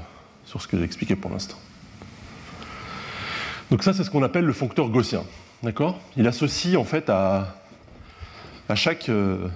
[0.46, 1.58] sur ce que j'ai expliqué pour l'instant?
[3.72, 5.24] Donc ça, c'est ce qu'on appelle le foncteur gaussien.
[5.64, 6.00] D'accord?
[6.18, 7.56] Il associe en fait à,
[8.70, 9.10] à chaque...
[9.10, 9.48] Euh,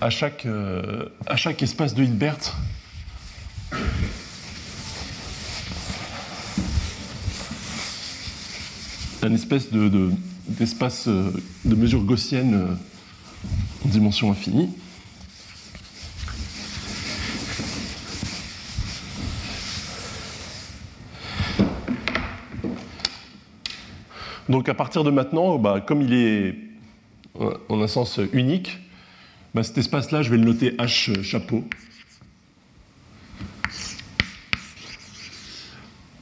[0.00, 2.56] à chaque, euh, à chaque espace de Hilbert
[9.22, 10.10] un espèce de,
[10.48, 11.32] d'espace de,
[11.64, 12.76] de, mesure gaussienne
[13.84, 14.70] en dimension infinie.
[24.50, 26.56] Donc à partir de maintenant, bah, comme il est
[27.68, 28.78] en un sens unique,
[29.54, 31.64] bah, cet espace-là, je vais le noter H chapeau.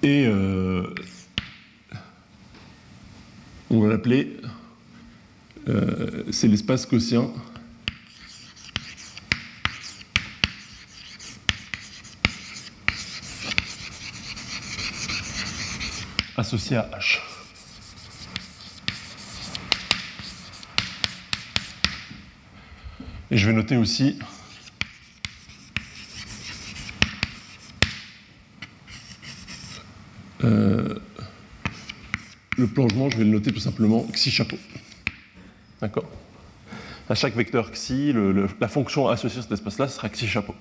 [0.03, 0.95] Et euh,
[3.71, 4.37] on va l'appeler,
[5.69, 7.33] euh, c'est l'espace quotient
[16.37, 17.19] associé à H.
[23.31, 24.19] Et je vais noter aussi
[32.59, 34.57] le plongement, je vais le noter tout simplement xi chapeau.
[35.81, 36.05] D'accord
[37.09, 38.13] À chaque vecteur xi,
[38.61, 40.55] la fonction associée à cet espace-là sera xi chapeau.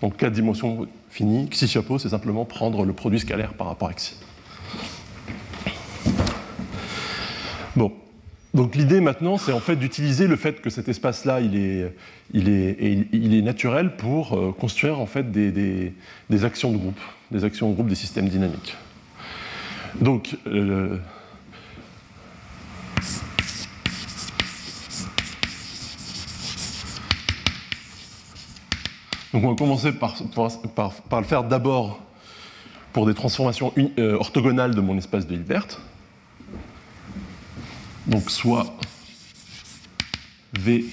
[0.00, 3.94] Donc 4 dimensions finies, xi chapeau, c'est simplement prendre le produit scalaire par rapport à
[3.94, 4.14] xi.
[7.74, 7.92] Bon,
[8.54, 11.94] donc l'idée maintenant, c'est en fait d'utiliser le fait que cet espace-là, il est,
[12.34, 15.92] il, est, il est, naturel pour euh, construire en fait des,
[16.44, 18.76] actions de groupe, des actions de groupe des systèmes dynamiques.
[19.94, 20.98] Donc, euh,
[29.32, 30.14] donc, on va commencer par,
[31.08, 32.00] par le faire d'abord
[32.92, 35.66] pour des transformations euh, orthogonales de mon espace de Hilbert.
[38.06, 38.74] Donc soit
[40.54, 40.86] V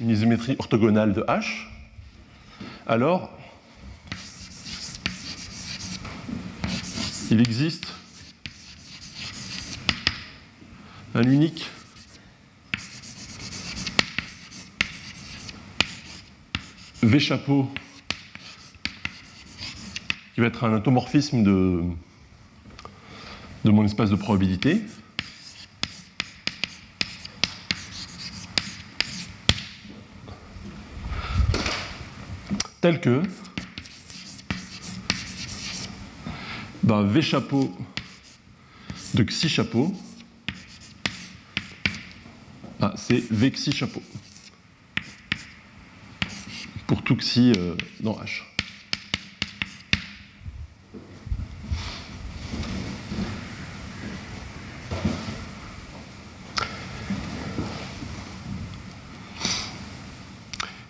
[0.00, 1.66] une isométrie orthogonale de H,
[2.86, 3.30] alors
[7.30, 7.92] il existe
[11.14, 11.70] un unique
[17.02, 17.70] V chapeau
[20.34, 21.82] qui va être un automorphisme de,
[23.64, 24.82] de mon espace de probabilité.
[32.84, 33.22] tel que
[36.84, 37.74] ben, V chapeau
[39.14, 39.94] de xi chapeau,
[42.80, 44.02] ah, c'est V xi chapeau
[46.86, 48.42] pour tout xi euh, dans H.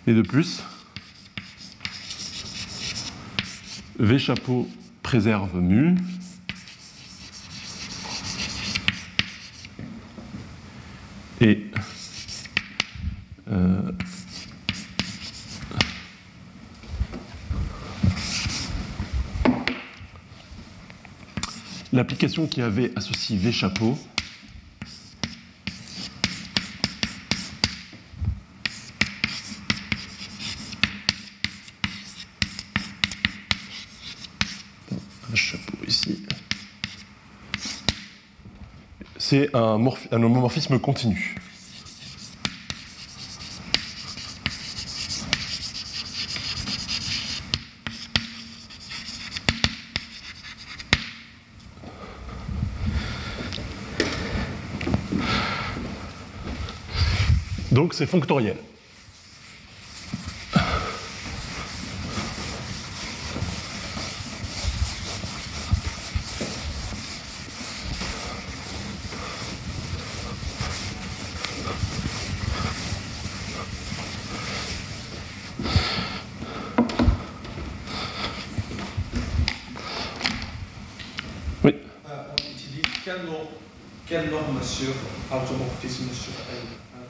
[0.07, 0.61] Et de plus,
[3.97, 4.69] V chapeau
[5.05, 5.95] préserve mu.
[11.39, 11.67] Et
[13.51, 13.91] euh,
[21.93, 23.99] l'application qui avait associé V chapeau
[39.35, 41.35] c'est un, homomorphisme continu.
[57.71, 58.55] Donc c'est fonctoriel.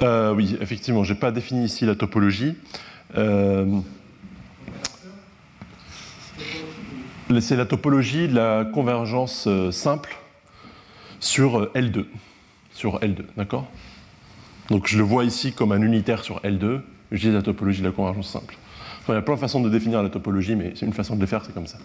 [0.06, 2.56] Euh, oui, effectivement, je n'ai pas défini ici la topologie.
[3.18, 3.80] Euh,
[7.40, 10.18] c'est la topologie de la convergence euh, simple
[11.20, 12.06] sur L2.
[12.74, 13.68] Sur L2, d'accord?
[14.70, 16.82] Donc je le vois ici comme un unitaire sur L2.
[17.12, 18.58] J'ai la topologie de la convergence simple.
[19.08, 21.22] il y a plein de façons de définir la topologie, mais c'est une façon de
[21.22, 21.78] le faire, c'est comme ça.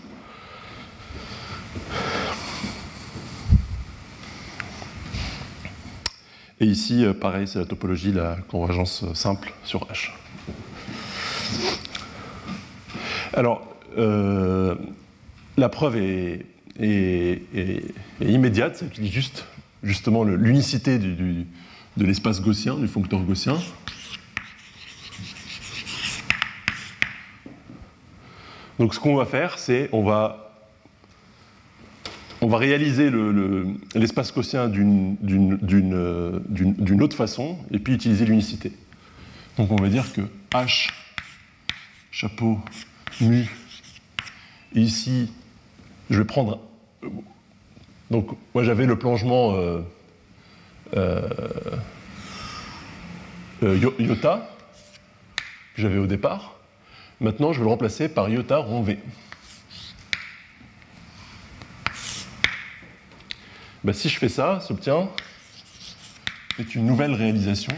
[6.63, 10.11] Et ici, euh, pareil, c'est la topologie de la convergence euh, simple sur H.
[13.33, 14.75] Alors, euh,
[15.57, 16.45] la preuve est,
[18.21, 19.47] immédiate, c'est juste
[19.83, 21.47] justement l'unicité de
[21.97, 23.57] l'espace gaussien, du foncteur gaussien.
[28.79, 30.50] Donc ce qu'on va faire, c'est on va
[32.41, 33.11] on va réaliser
[33.95, 35.17] l'espace gaussien d'une
[37.03, 38.73] autre façon et puis utiliser l'unicité.
[39.57, 40.23] Donc on va dire que
[40.53, 40.91] H,
[42.11, 42.59] chapeau,
[43.21, 43.47] mu,
[44.75, 45.31] ici,
[46.09, 46.61] je vais prendre.
[48.11, 49.81] Donc moi j'avais le plongement euh,
[50.97, 51.29] euh,
[53.63, 54.49] euh, iota
[55.75, 56.57] que j'avais au départ.
[57.21, 58.99] Maintenant je vais le remplacer par iota rond V.
[63.83, 65.09] Bah, si je fais ça, s'obtient
[66.57, 67.73] c'est une nouvelle réalisation.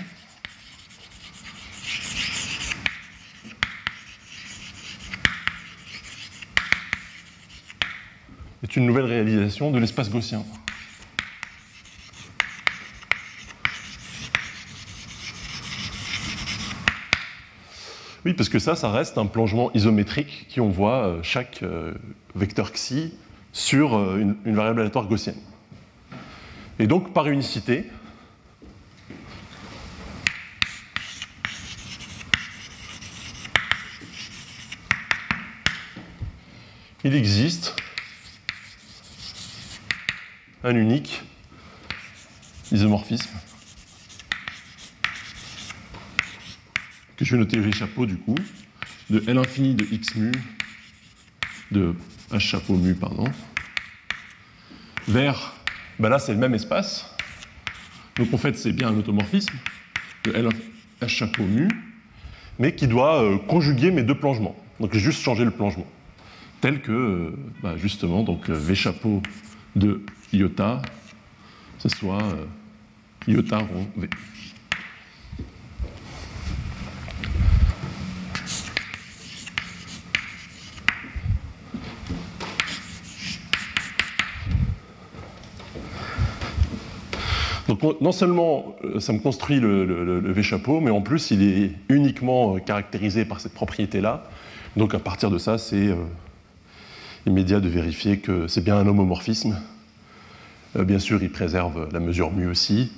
[8.63, 10.45] C'est une nouvelle réalisation de l'espace gaussien.
[18.25, 21.93] Oui, parce que ça, ça reste un plongement isométrique qui envoie euh, chaque euh,
[22.35, 23.15] vecteur xi
[23.53, 25.37] sur euh, une variable aléatoire gaussienne.
[26.83, 27.87] Et donc, par unicité,
[37.05, 37.77] il existe
[40.65, 41.23] un unique
[42.73, 43.31] isomorphisme
[47.17, 48.35] que je vais noter V chapeau du coup,
[49.09, 50.33] de L infini de X mu,
[51.71, 51.95] de
[52.33, 53.31] H chapeau mu, pardon,
[55.07, 55.62] vers,
[56.03, 57.07] ben là c'est le même espace,
[58.17, 59.55] donc en fait c'est bien un automorphisme
[60.25, 60.49] de L
[61.07, 61.69] chapeau mu,
[62.59, 64.57] mais qui doit euh, conjuguer mes deux plongements.
[64.81, 65.87] Donc j'ai juste changé le plongement,
[66.61, 69.23] tel que, euh, bah, justement, donc euh, V chapeau
[69.77, 70.83] de iota,
[71.79, 72.37] ce soit
[73.29, 74.11] iota rond V.
[88.01, 92.59] non seulement euh, ça me construit le, V-chapeau, mais en plus il est uniquement euh,
[92.59, 94.25] caractérisé par cette propriété-là.
[94.77, 95.97] Donc à partir de ça, c'est euh,
[97.27, 99.59] immédiat de vérifier que c'est bien un homomorphisme.
[100.77, 102.93] bien sûr, il préserve la mesure mu aussi.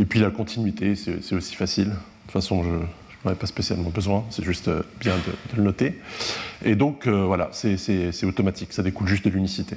[0.00, 1.88] Et puis la continuité, c'est aussi facile.
[1.88, 2.68] De toute façon, je
[3.24, 4.70] n'en ai pas spécialement besoin, c'est juste
[5.00, 5.98] bien de, le noter.
[6.64, 9.76] Et donc voilà, c'est automatique, ça découle juste de l'unicité.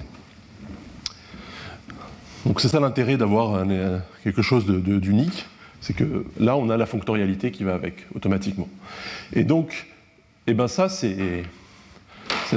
[2.46, 3.66] Donc c'est ça l'intérêt d'avoir
[4.24, 5.46] quelque chose d'unique,
[5.80, 8.68] c'est que là on a la fonctorialité qui va avec automatiquement.
[9.34, 9.88] Et donc,
[10.48, 11.44] eh ben ça c'est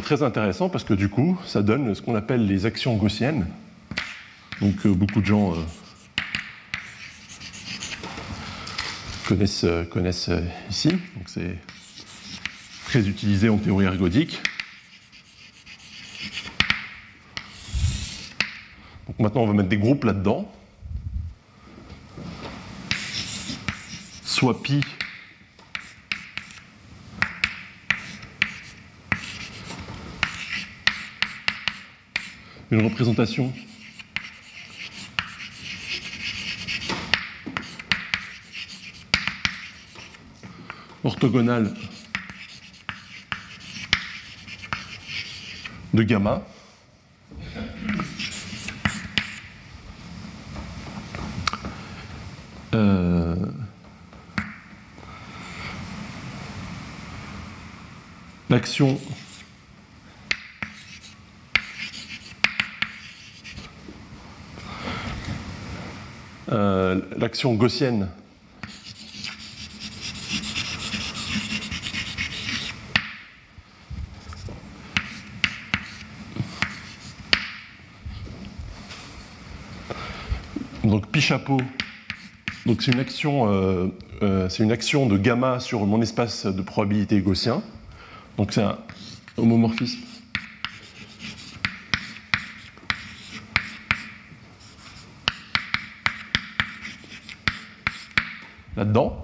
[0.03, 3.47] très intéressant parce que du coup ça donne ce qu'on appelle les actions gaussiennes.
[4.61, 5.57] Donc euh, beaucoup de gens euh,
[9.29, 10.31] connaissent, euh, connaissent
[10.71, 10.91] ici.
[10.91, 11.57] Donc c'est
[12.87, 14.41] très utilisé en théorie ergodique.
[19.19, 20.51] Maintenant, on va mettre des groupes là-dedans.
[24.25, 24.81] Soit pi
[32.75, 33.53] une représentation
[41.05, 41.73] orthogonale
[45.93, 46.43] de gamma.
[52.75, 53.37] Euh,
[58.51, 58.99] l'action.
[66.51, 68.09] Euh, l'action gaussienne.
[80.83, 81.59] Donc pi chapeau
[82.67, 83.89] donc c'est une, action, euh,
[84.23, 87.63] euh, une action de gamma sur mon espace de probabilité gaussien.
[88.39, 88.79] Donc c'est un
[89.37, 90.01] homomorphisme.
[98.77, 99.21] Là-dedans.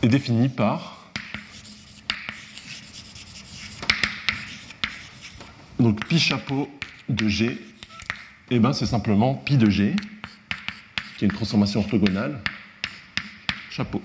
[0.00, 1.10] est défini par
[5.80, 6.68] donc pi chapeau
[7.08, 7.58] de G
[8.50, 9.94] eh ben, c'est simplement pi de g,
[11.16, 12.40] qui est une transformation orthogonale,
[13.70, 14.00] chapeau.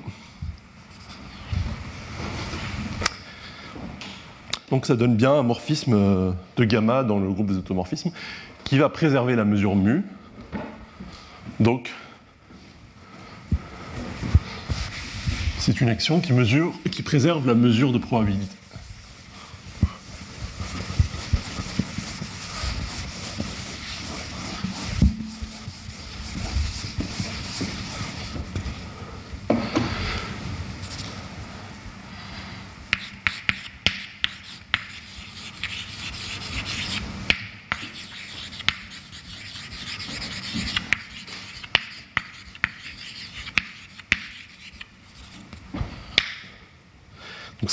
[4.69, 8.11] Donc ça donne bien un morphisme euh, de gamma dans le groupe des automorphismes
[8.63, 10.03] qui va préserver la mesure mu.
[11.59, 11.91] Donc
[15.59, 18.55] c'est une action qui mesure qui préserve la mesure de probabilité.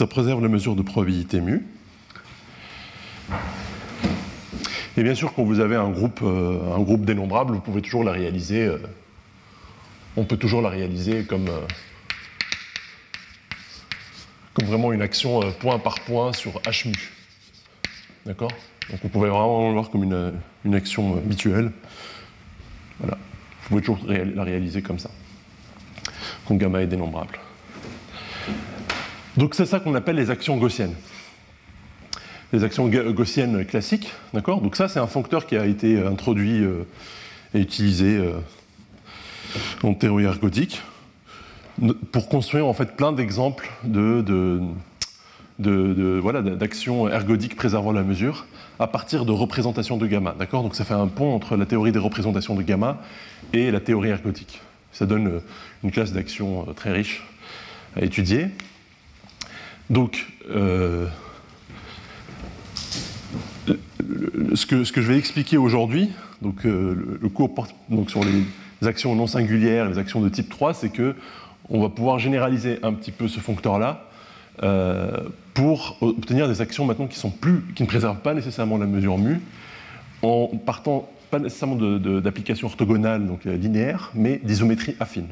[0.00, 1.62] Ça préserve la mesure de probabilité mu.
[4.96, 8.02] Et bien sûr, quand vous avez un groupe, euh, un groupe dénombrable, vous pouvez toujours
[8.02, 8.64] la réaliser.
[8.64, 8.78] Euh,
[10.16, 11.60] on peut toujours la réaliser comme, euh,
[14.62, 17.12] vraiment une action point par point sur H mu.
[18.24, 18.52] D'accord?
[18.90, 20.32] Donc vous pouvez vraiment le voir comme une,
[20.64, 21.72] une action habituelle.
[23.00, 23.18] Voilà.
[23.62, 25.10] Vous pouvez toujours la réaliser comme ça.
[26.46, 27.38] Quand gamma est dénombrable.
[29.40, 30.94] Donc c'est ça qu'on appelle les actions gaussiennes.
[32.52, 34.60] Les actions gaussiennes classiques, d'accord?
[34.60, 36.82] Donc ça, c'est un foncteur qui a été introduit euh,
[37.54, 38.32] et utilisé euh,
[39.82, 40.82] en théorie ergodique
[42.12, 44.60] pour construire en fait plein d'exemples de,
[45.58, 48.44] d'actions ergodiques préservant la mesure
[48.78, 50.34] à partir de représentations de gamma.
[50.38, 50.62] D'accord?
[50.62, 53.00] Donc ça fait un pont entre la théorie des représentations de gamma
[53.54, 54.60] et la théorie ergodique.
[54.92, 55.40] Ça donne
[55.82, 57.24] une classe d'action très riche
[57.96, 58.50] à étudier.
[59.90, 61.06] Donc, ce,
[64.66, 66.10] que, ce, que, je vais expliquer aujourd'hui,
[66.42, 67.74] donc, le, cours porte
[68.08, 71.14] sur les actions non singulières, les actions de type 3, c'est que
[71.70, 74.04] on va pouvoir généraliser un petit peu ce foncteur-là
[74.62, 75.10] euh,
[75.54, 77.20] pour obtenir des actions maintenant qui,
[77.80, 79.40] ne préservent pas nécessairement la mesure mu,
[80.22, 85.28] en partant pas nécessairement d'applications orthogonales, donc euh, linéaires, mais d'isométrie affine.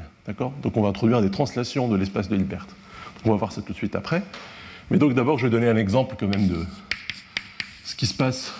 [0.63, 2.67] Donc on va introduire des translations de l'espace de Hilbert.
[3.25, 4.23] On va voir ça tout de suite après.
[4.91, 6.64] Mais donc d'abord, je vais donner un exemple quand même de
[7.85, 8.53] ce qui se passe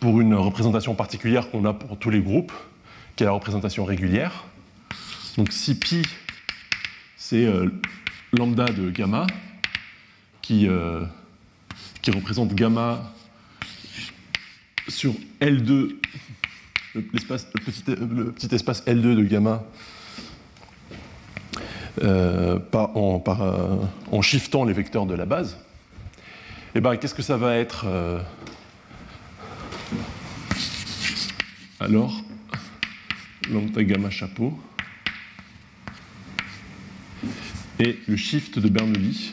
[0.00, 2.52] pour une représentation particulière qu'on a pour tous les groupes,
[3.16, 4.44] qui est la représentation régulière.
[5.36, 6.02] Donc si pi,
[7.16, 7.70] c'est euh,
[8.32, 9.26] lambda de gamma,
[10.42, 11.04] qui, euh,
[12.02, 13.12] qui représente gamma
[14.88, 15.96] sur L2,
[16.94, 17.26] le, petit,
[17.88, 19.64] le petit, espace L2 de gamma,
[22.02, 23.40] en, par,
[24.12, 25.58] en, shiftant les vecteurs de la base,
[26.74, 27.86] eh ben qu'est-ce que ça va être
[31.80, 32.22] Alors,
[33.50, 34.58] lambda gamma chapeau
[37.78, 39.32] et le shift de Bernoulli.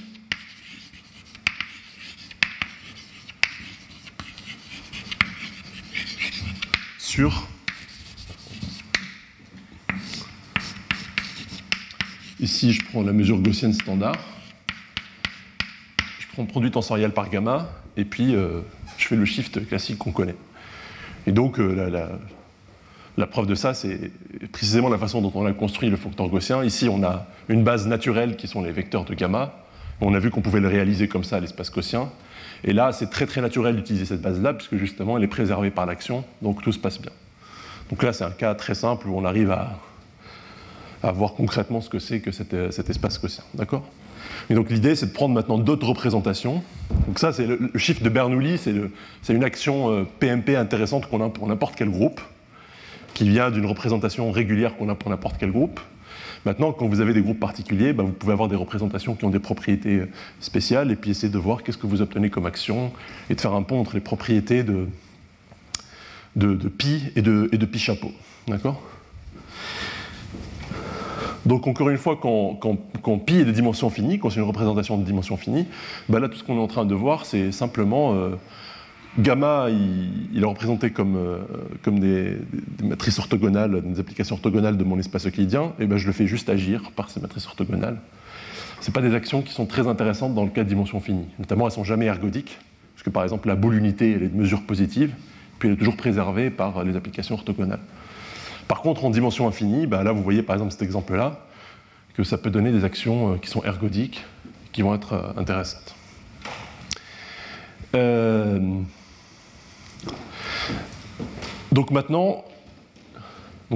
[7.14, 7.48] sur
[12.44, 14.18] Ici, je prends la mesure gaussienne standard.
[16.20, 18.60] Je prends le produit tensoriel par gamma, et puis euh,
[18.98, 20.36] je fais le shift classique qu'on connaît.
[21.26, 22.10] Et donc, euh, la,
[23.16, 24.12] la preuve de ça, c'est
[24.52, 26.66] précisément la façon dont on a construit le foncteur gaussien.
[26.66, 29.64] Ici, on a une base naturelle qui sont les vecteurs de gamma.
[30.02, 32.10] On a vu qu'on pouvait le réaliser comme ça à l'espace gaussien.
[32.66, 35.86] Et là, c'est très très naturel d'utiliser cette base-là, puisque justement, elle est préservée par
[35.86, 37.14] l'action, donc tout se passe bien.
[37.90, 39.80] Donc là, c'est un cas très simple où on arrive à,
[41.12, 42.54] voir concrètement ce que c'est que cet,
[42.90, 43.44] espace gaussien.
[43.54, 43.86] D'accord?
[44.50, 46.64] Et donc l'idée, c'est de prendre maintenant d'autres représentations.
[47.08, 51.30] Donc ça, c'est le, shift de Bernoulli, c'est une action PMP euh, intéressante qu'on a
[51.30, 52.22] pour n'importe quel groupe
[53.14, 55.80] qui vient d'une représentation régulière qu'on a pour n'importe quel groupe.
[56.46, 59.30] Maintenant, quand vous avez des groupes particuliers, ben, vous pouvez avoir des représentations qui ont
[59.30, 60.04] des propriétés
[60.42, 62.92] spéciales et puis essayer de voir qu'est-ce que vous obtenez comme action
[63.30, 64.88] et de faire un pont entre les propriétés de,
[66.36, 68.12] de, pi et de, et de pi chapeau.
[68.48, 68.82] D'accord?
[71.46, 72.60] Donc encore une fois, quand,
[73.02, 75.68] quand, pi est de dimension finie, quand c'est une représentation de dimension finie,
[76.10, 78.36] ben là tout ce qu'on est en train de voir, c'est simplement euh,
[79.20, 81.38] Gamma, il, est représenté comme, euh,
[81.86, 82.38] des,
[82.84, 86.50] matrices orthogonales, des applications orthogonales de mon espace euclidien, et ben je le fais juste
[86.50, 88.00] agir par ces matrices orthogonales.
[88.82, 91.28] Ce pas des actions qui sont très intéressantes dans le cas de dimension finie.
[91.40, 92.58] Notamment, elles ne sont jamais ergodiques,
[92.96, 95.14] parce que par exemple, la boule unité, elle est de mesure positive,
[95.60, 97.80] puis elle est toujours préservée par les applications orthogonales.
[98.68, 101.40] Par contre, en dimension infinie, ben là, vous voyez par exemple cet exemple-là,
[102.16, 104.24] que ça peut donner des actions euh, qui sont ergodiques,
[104.72, 105.96] qui vont être euh, intéressantes.
[107.96, 108.80] Euh,
[111.72, 112.44] donc maintenant,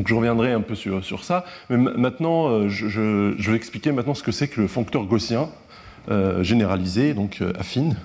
[0.05, 4.47] je reviendrai un peu sur, ça, mais maintenant je, vais expliquer maintenant ce que c'est
[4.47, 5.49] que le foncteur gaussien
[6.41, 7.95] généralisé, donc affine.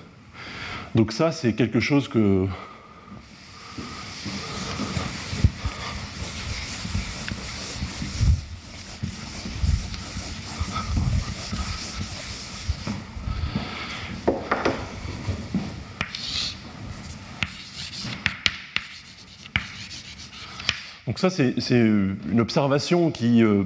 [0.95, 2.47] Donc ça c'est quelque chose que
[21.29, 23.63] ça, c'est une observation qui, euh,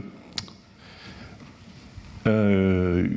[2.27, 3.07] euh,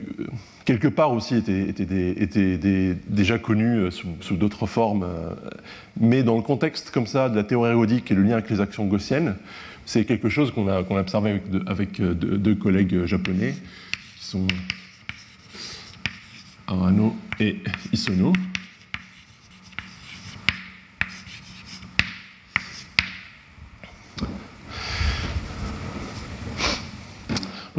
[0.64, 5.06] quelque part aussi, était, déjà connue euh, sous, d'autres formes.
[6.00, 8.60] mais dans le contexte comme ça de la théorie érgodique et le lien avec les
[8.60, 9.36] actions gaussiennes,
[9.84, 13.54] c'est quelque chose qu'on a, a, observé avec, deux, collègues japonais,
[14.18, 14.46] qui sont
[16.66, 17.56] Arano et
[17.92, 18.32] Isono.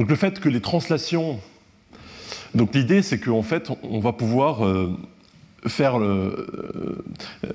[0.01, 1.39] Donc le fait que les translations.
[2.55, 4.97] Donc l'idée, c'est qu'en fait, on va pouvoir euh,
[5.67, 7.03] faire, euh,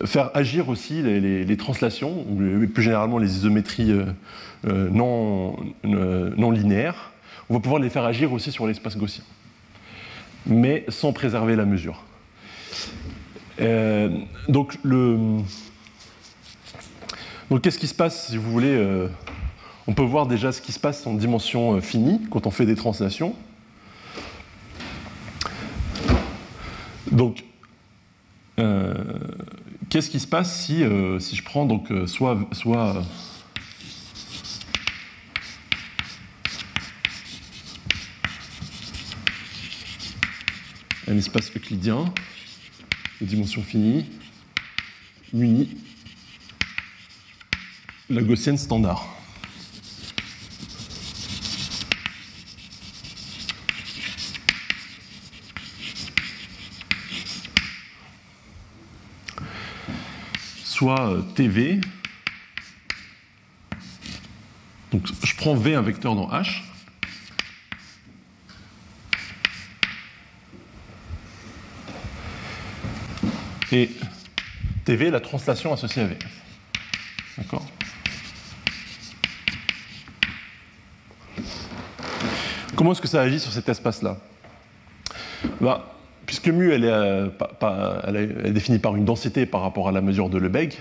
[0.05, 2.25] faire, agir aussi les, translations,
[2.73, 7.11] plus généralement les isométries euh, non, non, linéaires.
[7.51, 9.25] On va pouvoir les faire agir aussi sur l'espace gaussien,
[10.47, 12.05] mais sans préserver la mesure.
[14.49, 15.19] donc, le...
[17.51, 19.09] donc qu'est-ce qui se passe, si vous voulez
[19.87, 22.67] on peut voir déjà ce qui se passe en dimension euh, finie quand on fait
[22.67, 23.35] des translations.
[27.13, 27.45] Donc,
[28.59, 28.95] euh,
[29.89, 33.03] qu'est-ce qui se passe si, euh, je prends donc soit, soit
[41.09, 42.13] un espace euclidien
[43.21, 44.05] de dimension finie
[45.33, 45.69] muni
[48.11, 49.16] la gaussienne standard.
[60.87, 61.81] Soit euh, TV.
[64.93, 66.63] Donc je prends V un vecteur dans H.
[73.73, 73.91] Et
[74.85, 76.17] TV, la translation associée à V.
[77.37, 77.67] D'accord
[82.77, 84.19] Comment est-ce que ça agit sur cet espace-là?
[85.61, 85.96] Bah,
[86.27, 87.29] puisque mu euh,
[88.45, 90.75] est, définie par une densité par rapport à la mesure de Lebesgue,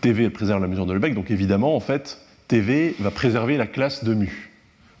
[0.00, 4.04] TV préserve la mesure de Lebesgue, donc évidemment en fait TV va préserver la classe
[4.04, 4.50] de mu.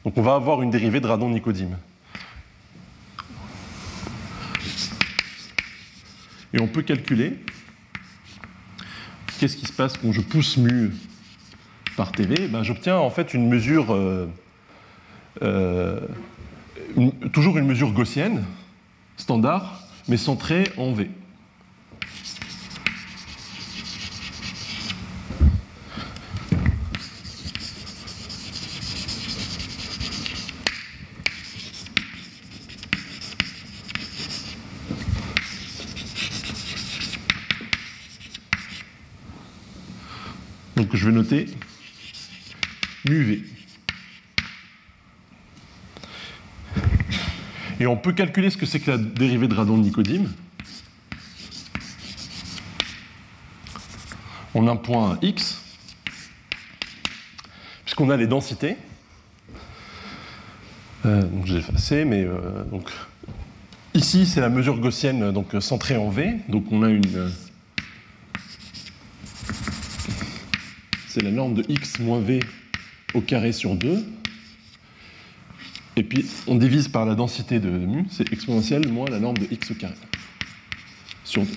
[0.04, 1.76] Donc on va avoir une dérivée de radon-nicodime.
[6.52, 7.38] Et on peut calculer
[9.38, 10.92] qu'est-ce qui se passe quand je pousse mu
[11.96, 12.48] par TV.
[12.48, 14.26] Ben, J'obtiens en fait une mesure, euh,
[15.42, 16.00] euh,
[17.32, 18.44] toujours une mesure gaussienne,
[19.20, 21.10] standard, mais centré en V.
[40.76, 41.46] Donc je vais noter
[47.80, 50.30] Et on peut calculer ce que c'est que la dérivée de radon de Nicodime.
[54.54, 55.62] On a un point x,
[57.84, 58.76] puisqu'on a les densités.
[61.06, 62.64] Euh, donc j'ai effacé, mais euh,
[63.94, 66.36] ici c'est la mesure gaussienne donc, centrée en V.
[66.50, 67.32] Donc on a une.
[71.08, 72.40] c'est la norme de x moins v
[73.14, 74.04] au carré sur 2.
[75.96, 79.46] Et puis on divise par la densité de, mu, c'est exponentielle moins la norme de
[79.50, 79.94] x au carré
[81.24, 81.48] sur 2.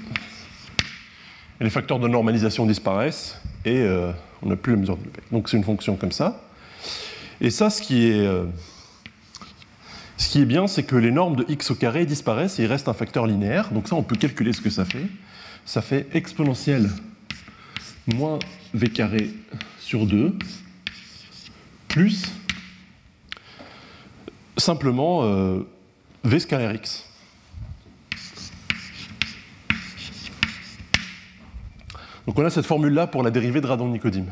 [1.61, 4.11] Et les facteurs de normalisation disparaissent et euh,
[4.41, 5.31] on n'a plus la mesure de Lebesgue.
[5.31, 6.41] Donc c'est une fonction comme ça.
[7.41, 8.45] Et ça, ce qui est, euh,
[10.17, 12.67] ce qui est bien, c'est que les normes de x au carré disparaissent et il
[12.67, 13.71] reste un facteur linéaire.
[13.71, 15.07] Donc ça, on peut calculer ce que ça fait.
[15.65, 16.89] Ça fait exponentielle
[18.07, 18.39] moins
[18.73, 19.29] v carré
[19.79, 20.35] sur 2
[21.87, 22.23] plus
[24.57, 25.59] simplement euh,
[26.23, 27.09] V scalaire X.
[32.25, 34.29] Donc on a cette formule-là pour la dérivée de radon-nicodime.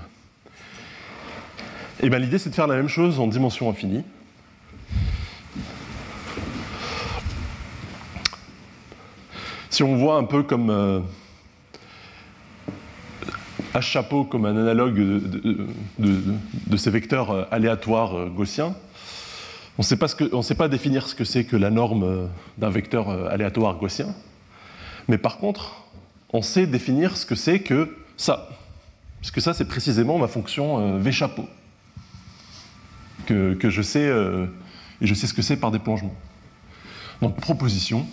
[2.00, 4.04] Et eh bien l'idée c'est de faire la même chose en dimension infinie.
[9.70, 11.00] Si on voit un peu comme euh,
[13.74, 14.96] H chapeau comme un analogue
[15.98, 18.76] de ces vecteurs euh, aléatoires euh, gaussiens,
[19.78, 19.84] on
[20.38, 23.78] ne sait pas définir ce que c'est que la norme euh, d'un vecteur euh, aléatoire
[23.78, 24.14] gaussien,
[25.08, 25.86] mais par contre,
[26.34, 28.50] on sait définir ce que c'est que ça.
[29.20, 31.48] Puisque ça, c'est précisément ma fonction euh, V chapeau,
[33.26, 34.10] que, que je sais,
[35.02, 36.14] et je sais ce que c'est par déplongement.
[37.22, 38.08] Donc, proposition.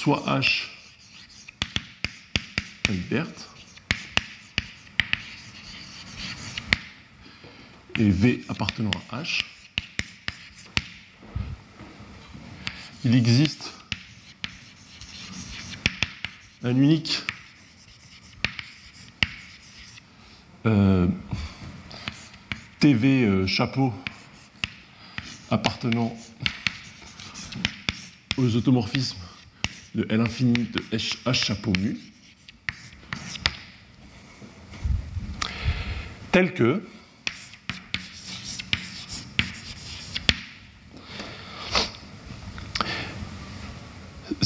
[0.00, 0.68] Soit H.
[2.88, 3.26] Hilbert
[7.98, 9.44] et V appartenant à H.
[13.04, 13.74] Il existe
[16.62, 17.20] un unique
[20.64, 21.08] euh,
[22.78, 23.92] TV euh, chapeau
[25.50, 26.16] appartenant
[28.38, 29.29] aux automorphismes
[29.94, 31.98] de L de H, chapeau mu,
[36.32, 36.82] tel que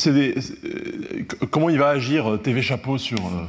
[0.07, 0.35] des,
[0.65, 3.47] euh, comment il va agir euh, TV chapeau sur, euh,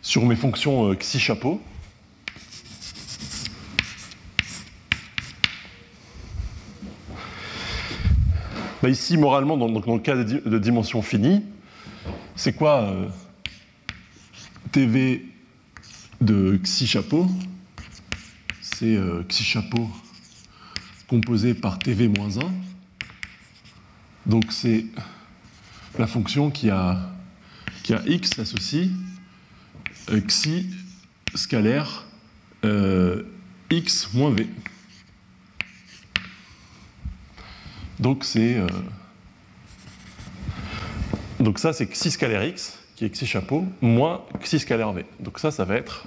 [0.00, 1.60] sur mes fonctions xi chapeau?
[8.88, 11.42] Ici, moralement, dans, le cas de, dimension finie,
[12.36, 13.08] c'est quoi euh,
[14.72, 15.26] TV
[16.20, 17.26] de xi chapeau?
[18.60, 19.88] C'est euh, xi chapeau
[21.08, 22.40] composé par TV moins 1.
[24.26, 24.86] Donc c'est
[25.98, 27.10] la fonction qui a,
[27.82, 28.90] qui a x associé
[30.10, 30.66] euh, xi
[31.34, 32.06] scalaire
[32.64, 33.24] euh,
[33.70, 34.46] x moins v.
[38.00, 38.66] Donc c'est euh,
[41.38, 45.04] donc ça c'est xi scalaire x qui est xi chapeau moins xi scalaire v.
[45.20, 46.06] Donc ça ça va être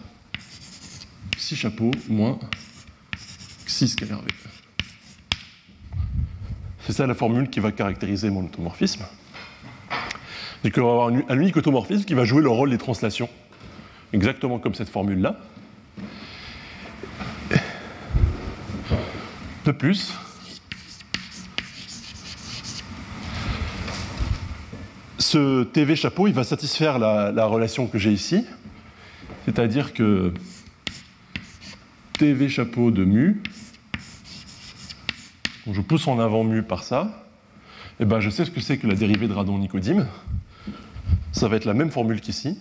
[1.38, 2.40] xi chapeau moins
[3.68, 4.26] xi scalaire v.
[6.86, 9.06] C'est ça la formule qui va caractériser mon automorphisme.
[10.64, 13.30] Et qu'on va avoir un unique automorphisme qui va jouer le rôle des translations,
[14.14, 15.40] exactement comme cette formule-là.
[19.66, 20.14] De plus,
[25.34, 28.46] ce TV chapeau, il va satisfaire la, relation que j'ai ici,
[29.46, 30.32] c'est-à-dire que
[32.20, 33.42] TV chapeau de mu,
[35.72, 37.26] je pousse en avant mu par ça,
[38.00, 40.06] et eh ben je sais ce que c'est que la dérivée de radon-nicodime.
[41.32, 42.60] Ça va être la même formule qu'ici.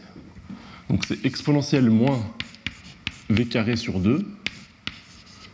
[0.89, 2.25] Donc c'est exponentielle moins
[3.29, 4.27] v carré sur 2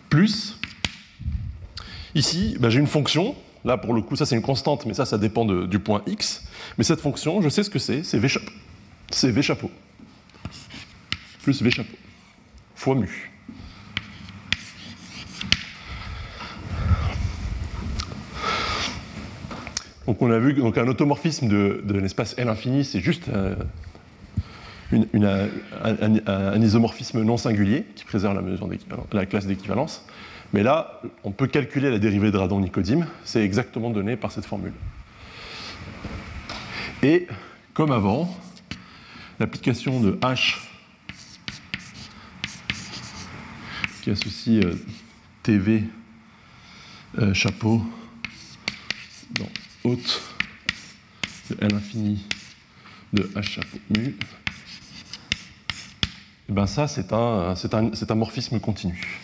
[0.08, 0.60] plus.
[2.14, 3.34] Ici, ben, j'ai une fonction.
[3.68, 6.42] Là, pour le coup, ça c'est une constante, mais ça, ça dépend du point x.
[6.78, 8.50] Mais cette fonction, je sais ce que c'est, c'est v chapeau.
[9.10, 9.70] C'est v chapeau.
[11.42, 11.96] Plus v chapeau.
[12.74, 13.30] Fois mu.
[20.06, 23.54] Donc on a vu donc un automorphisme de, l'espace L infini, c'est juste euh,
[24.94, 28.40] un, isomorphisme non singulier qui préserve
[29.12, 30.06] la, classe d'équivalence.
[30.53, 34.72] Mais là, on peut calculer la dérivée de radon-nicodime, c'est exactement donné par cette formule.
[37.03, 37.26] Et
[37.74, 38.34] comme avant,
[39.38, 40.57] l'application de H
[44.03, 44.74] qui associe euh,
[45.42, 45.84] TV
[47.18, 47.82] euh, chapeau
[49.32, 49.49] dans
[49.84, 50.22] haute
[51.51, 52.24] de L infini
[53.12, 54.16] de H chapeau mu,
[56.49, 59.20] eh ben ça, c'est un, un, un morphisme continu.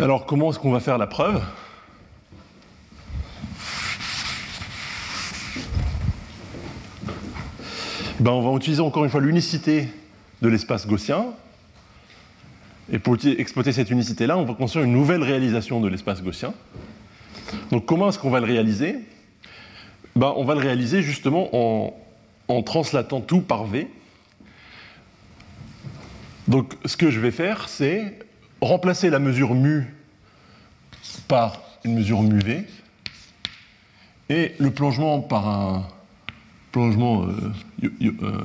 [0.00, 1.42] Alors comment est-ce qu'on va faire la preuve
[8.20, 9.88] ben, On va utiliser encore une fois l'unicité
[10.40, 11.26] de l'espace gaussien.
[12.92, 16.54] Et pour exploiter cette unicité-là, on va construire une nouvelle réalisation de l'espace gaussien.
[17.72, 19.00] Donc comment est-ce qu'on va le réaliser?
[20.14, 21.92] Ben, On va le réaliser justement en,
[22.46, 23.88] en translatant tout par V.
[26.46, 28.16] Donc ce que je vais faire, c'est
[28.60, 29.88] remplacer la mesure mu
[31.30, 32.66] par une mesure mu v
[34.30, 35.86] et le plongement par un
[36.72, 37.52] plongement euh,
[37.84, 38.44] euh,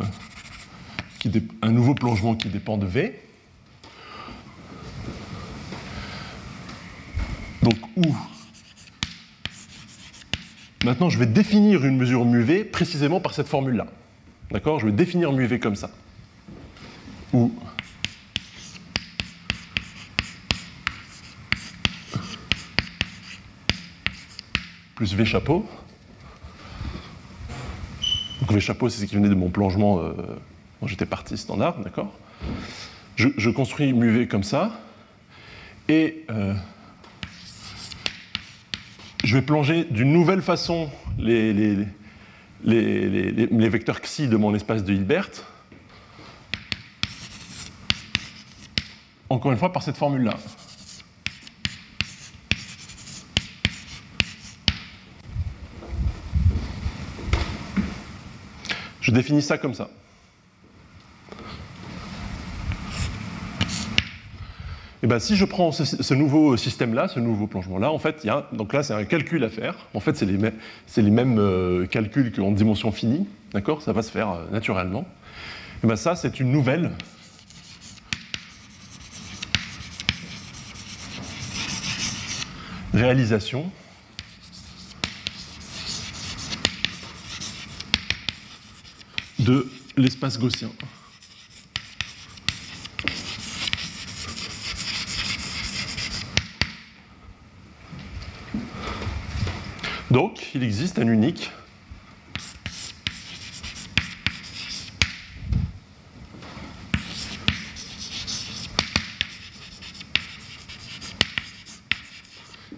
[1.63, 3.19] un nouveau plongement qui dépend de v.
[7.63, 8.15] Donc où?
[10.83, 13.87] Maintenant, je vais définir une mesure mu v précisément par cette formule-là.
[14.51, 14.79] D'accord?
[14.79, 15.89] Je vais définir mu v comme ça.
[17.33, 17.51] Où?
[25.13, 25.65] V chapeau.
[28.39, 30.13] Donc V chapeau, c'est ce qui venait de mon plongement euh,
[30.79, 32.11] quand j'étais parti standard, d'accord?
[33.15, 34.77] Je, construis mu V comme ça,
[35.87, 36.53] et euh,
[39.23, 41.77] je vais plonger d'une nouvelle façon les, les,
[42.65, 45.29] les, vecteurs xi de mon espace de Hilbert,
[49.29, 50.35] encore une fois par cette formule-là.
[59.05, 59.87] Je définis ça comme ça.
[61.31, 61.37] Et
[65.03, 68.29] eh ben, si je prends ce, nouveau système-là, ce nouveau plongement-là, en fait, il y
[68.31, 69.75] a, donc là, c'est un calcul à faire.
[69.93, 73.83] En fait, c'est les, mêmes euh, calculs qu'en dimension finie, d'accord?
[73.83, 75.01] Ça va se faire euh, naturellement.
[75.01, 75.03] Et
[75.83, 76.89] eh ben ça, c'est une nouvelle
[82.95, 83.69] réalisation
[89.45, 90.71] de l'espace gaussien.
[100.09, 101.51] Donc, il existe un unique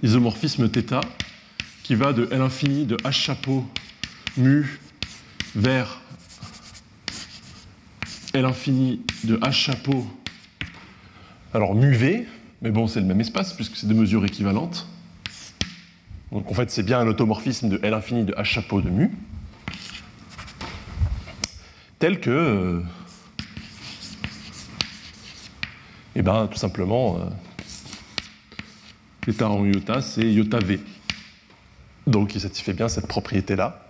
[0.03, 0.99] isomorphisme θ
[1.83, 3.65] qui va de L infini de H chapeau
[4.35, 4.79] mu
[5.55, 6.01] vers
[8.37, 10.05] L infini de H chapeau,
[11.55, 12.27] alors mu V,
[12.61, 14.87] mais bon, c'est le même espace puisque c'est deux mesures équivalentes.
[16.31, 19.11] Donc en fait, c'est bien un automorphisme de L infini de H chapeau de mu,
[21.97, 22.83] tel que,
[26.15, 27.17] eh ben, tout simplement,
[29.27, 30.79] θ en iota, c'est iota V.
[32.05, 33.83] Donc il satisfait bien cette propriété-là.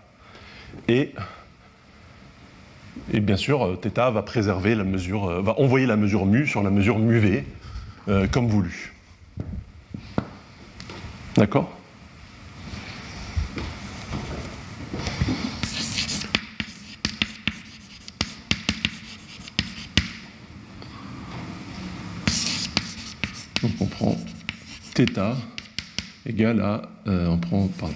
[0.88, 1.14] Et,
[3.13, 6.63] et, bien sûr, θ va préserver la mesure, euh, va envoyer la mesure mu sur
[6.63, 7.45] la mesure mu V,
[8.09, 8.93] euh, comme voulu.
[11.37, 11.71] D'accord
[23.63, 24.17] Donc on prend
[24.95, 25.03] θ
[26.27, 27.95] égale à, euh, on prend, pardon,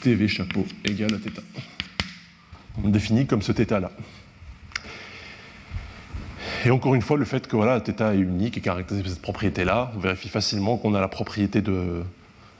[0.00, 1.61] TV chapeau égale à θ.
[2.83, 3.91] On définit comme ce θ-là.
[6.65, 9.21] Et encore une fois, le fait que voilà, θ est unique et caractérisé par cette
[9.21, 12.03] propriété-là, on vérifie facilement qu'on a la propriété de,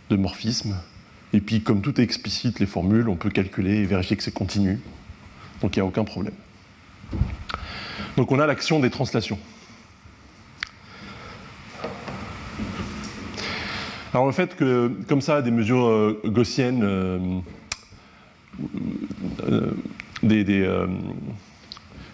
[0.10, 0.76] de, morphisme.
[1.32, 4.34] Et puis, comme tout est explicite, les formules, on peut calculer et vérifier que c'est
[4.34, 4.82] continu.
[5.62, 6.34] Donc, il n'y a aucun problème.
[8.18, 9.40] Donc, on a l'action des translations.
[14.14, 17.40] Alors le fait que, comme ça, des mesures euh, gaussiennes, euh,
[19.50, 19.72] euh,
[20.24, 20.44] des,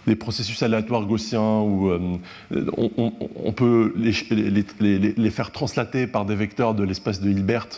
[0.06, 3.12] des, processus aléatoires gaussiens, où on,
[3.44, 7.68] on, peut les, faire translater par des vecteurs de l'espace de Hilbert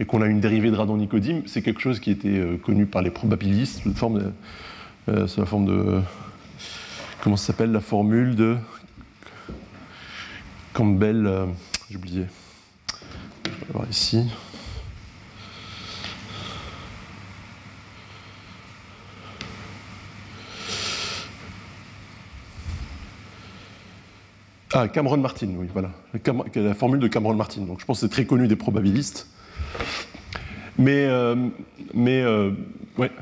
[0.00, 3.10] et qu'on a une dérivée de Radon-Nicodim, c'est quelque chose qui était connu par les
[3.10, 6.00] probabilistes sous la forme de...
[7.22, 8.56] Comment ça s'appelle la formule de
[10.74, 11.30] Campbell
[11.88, 12.24] J'ai oublié.
[13.44, 14.26] Je vais voir ici.
[24.76, 25.92] Ah, Cameron Martin, oui, voilà.
[26.56, 27.60] La formule de Cameron Martin.
[27.60, 29.28] Donc je pense que c'est très connu des probabilistes.
[30.78, 31.36] Mais, euh,
[31.94, 32.50] mais, euh,
[32.98, 33.12] un H,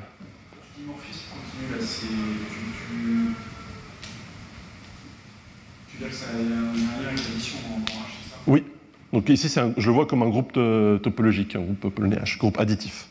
[7.16, 8.64] c'est ça Oui,
[9.12, 13.08] donc ici, je le vois comme un groupe topologique, un groupe polonéache, groupe additif.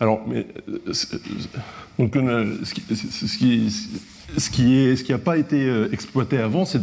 [0.00, 0.46] Alors, mais,
[1.98, 2.82] donc, ce qui,
[4.36, 6.80] ce qui, ce qui n'a pas été euh, exploité avant, c'est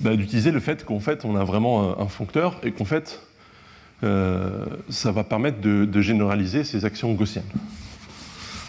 [0.00, 3.20] bah, d'utiliser le fait qu'en fait, on a vraiment un, foncteur et qu'en fait,
[4.04, 7.44] euh, ça va permettre de, généraliser ces actions gaussiennes.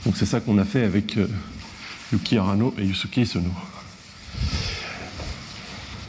[0.05, 1.27] Donc c'est ça qu'on a fait avec euh,
[2.13, 3.49] Yuki Arano et Yusuke Isono.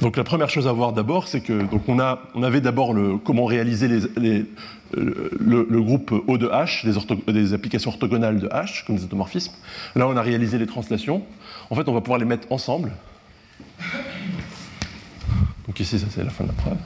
[0.01, 2.95] Donc la première chose à voir d'abord, c'est que donc on, a, on avait d'abord
[2.95, 4.47] le, comment réaliser les,
[4.93, 9.53] le, groupe O de H, des, des, applications orthogonales de H, comme des automorphismes.
[9.95, 11.23] Là, on a réalisé les translations.
[11.71, 12.93] En fait, on va pouvoir les mettre ensemble.
[15.67, 16.77] Donc ici, ça c'est la fin de la preuve.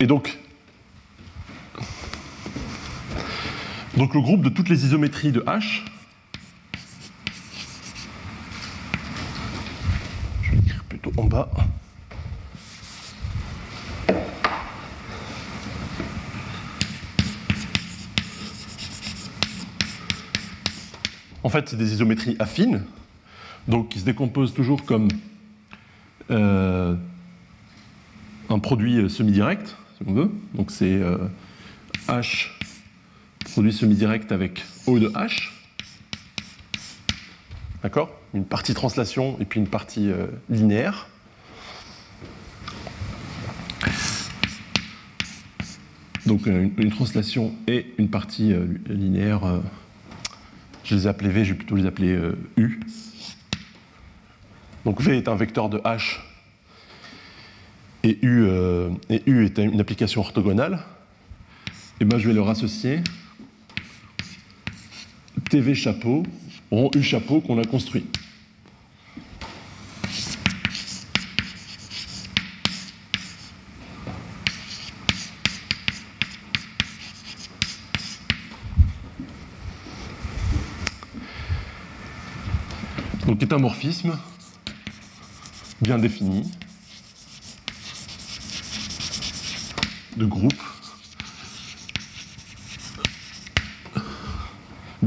[0.00, 0.38] Et donc,
[3.98, 5.82] donc le groupe de toutes les isométries de H,
[10.40, 11.50] je vais écrire plutôt en bas.
[21.42, 22.84] En fait, c'est des isométries affines,
[23.66, 25.08] donc qui se décomposent toujours comme
[26.30, 26.94] euh,
[28.48, 30.30] un produit semi-direct si on veut.
[30.54, 31.18] Donc c'est euh,
[32.06, 32.57] H
[33.58, 35.50] produit semi-direct avec O de H.
[37.82, 41.08] D'accord Une partie translation et puis une partie euh, linéaire.
[46.24, 48.54] Donc euh, une, translation et une partie
[48.88, 49.40] linéaire.
[50.84, 52.16] je les ai appelés V, je vais plutôt les appeler
[52.56, 52.78] U.
[54.84, 56.20] Donc V est un vecteur de H
[58.04, 60.78] et U, euh, et U est une application orthogonale,
[61.98, 63.00] et ben je vais leur associer
[65.48, 66.24] TV chapeau
[66.70, 68.04] en U chapeau qu'on a construit.
[83.26, 84.18] Donc est un morphisme
[85.80, 86.50] bien défini
[90.16, 90.67] de groupe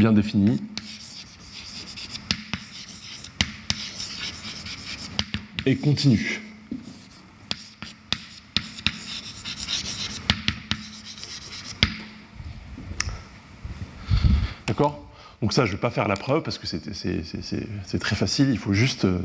[0.02, 0.60] bien défini
[5.68, 6.42] et continue.
[14.66, 15.08] D'accord?
[15.44, 18.50] Donc ça, je ne vais pas faire la preuve parce que c'est très facile.
[18.50, 19.06] Il faut juste...
[19.06, 19.20] Euh,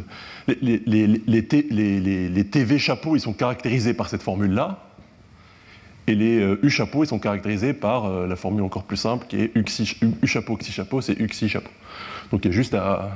[0.46, 4.85] les, les, TV chapeaux, ils sont caractérisés par cette formule-là.
[6.06, 9.26] Et les euh, U chapeaux, ils sont caractérisés par euh, la formule encore plus simple
[9.26, 9.64] qui est U,
[10.26, 11.70] chapeau, xi chapeau, c'est U xi chapeau.
[12.30, 13.10] Donc il y a juste à,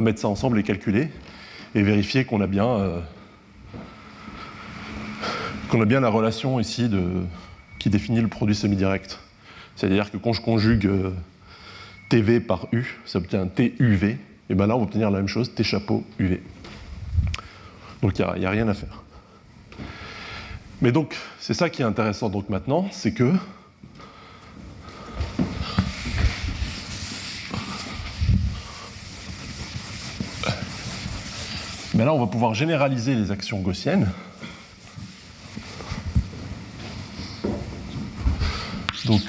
[0.00, 1.08] mettre ça ensemble et calculer
[1.74, 3.02] et vérifier qu'on a bien...
[5.68, 6.90] qu'on a bien la relation ici
[7.78, 9.20] qui définit le produit semi-direct.
[9.76, 10.88] C'est-à-dire que quand je conjugue
[12.08, 14.18] TV par U, ça obtient TUV,
[14.50, 16.42] et bien là on va obtenir la même chose, T chapeau UV.
[18.02, 19.02] Donc il n'y a, rien à faire.
[20.82, 23.32] Mais donc, c'est ça qui est intéressant donc maintenant, c'est que
[31.92, 34.10] Mais là, on va pouvoir généraliser les actions gaussiennes.
[39.04, 39.20] Donc,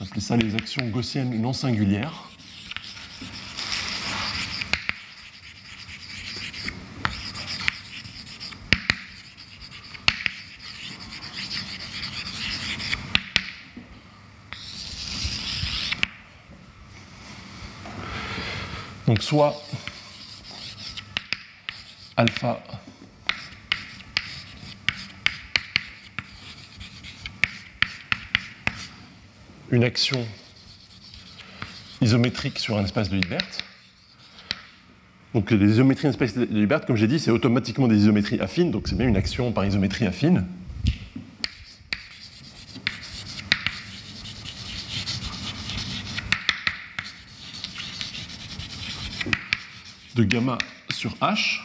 [0.00, 2.31] appeler ça les actions gaussiennes non singulières.
[19.32, 19.58] Soit
[22.18, 22.62] alpha
[29.70, 30.22] une action
[32.02, 33.38] isométrique sur un espace de Hilbert.
[35.32, 38.86] Donc les isométries espace de Hilbert, comme j'ai dit, c'est automatiquement des isométries affines, donc
[38.86, 40.44] c'est bien une action par isométrie affine.
[50.24, 50.58] Gamma
[50.90, 51.60] sur H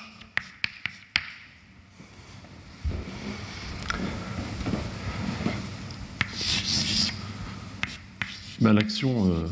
[8.60, 9.32] Ben, l'action.
[9.32, 9.48] Euh,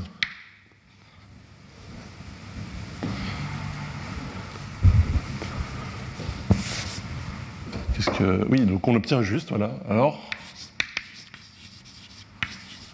[7.94, 8.46] qu'est-ce que.
[8.50, 9.78] Oui, donc on obtient juste, voilà.
[9.88, 10.28] Alors,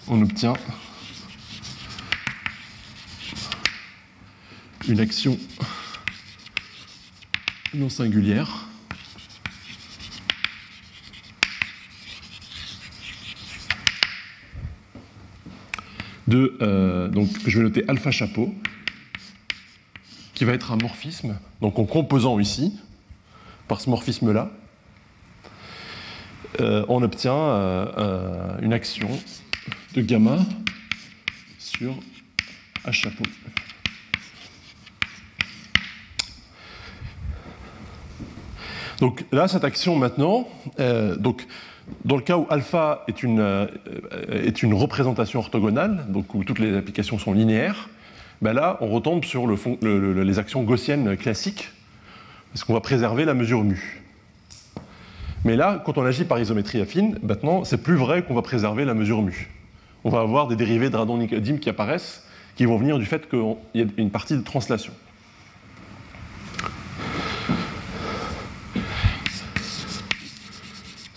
[0.10, 0.54] on obtient
[4.90, 5.38] une action
[7.74, 8.68] non singulière
[16.28, 18.54] de, euh, donc je vais noter alpha chapeau,
[20.34, 22.80] qui va être un morphisme, donc en composant ici,
[23.68, 24.52] par ce morphisme-là,
[26.60, 29.10] euh, on obtient euh, une action
[29.94, 30.40] de gamma
[31.58, 31.96] sur
[32.86, 33.24] H chapeau.
[39.02, 40.48] Donc là, cette action maintenant,
[41.20, 41.46] donc
[42.06, 43.68] dans le cas où alpha est une, euh,
[44.30, 47.90] est une représentation orthogonale, donc où toutes les applications sont linéaires,
[48.42, 51.70] ben là, on retombe sur le, les actions gaussiennes classiques,
[52.52, 54.02] parce qu'on va préserver la mesure mu.
[55.46, 58.86] Mais là, quand on agit par isométrie affine, maintenant, c'est plus vrai qu'on va préserver
[58.86, 59.50] la mesure mu.
[60.04, 62.24] On va avoir des dérivés de radon-nicodime qui apparaissent,
[62.56, 64.94] qui vont venir du fait qu'il y a une partie de translation.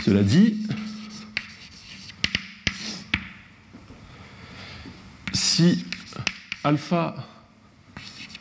[0.04, 0.58] Cela dit,
[5.32, 5.82] si
[6.62, 7.16] alpha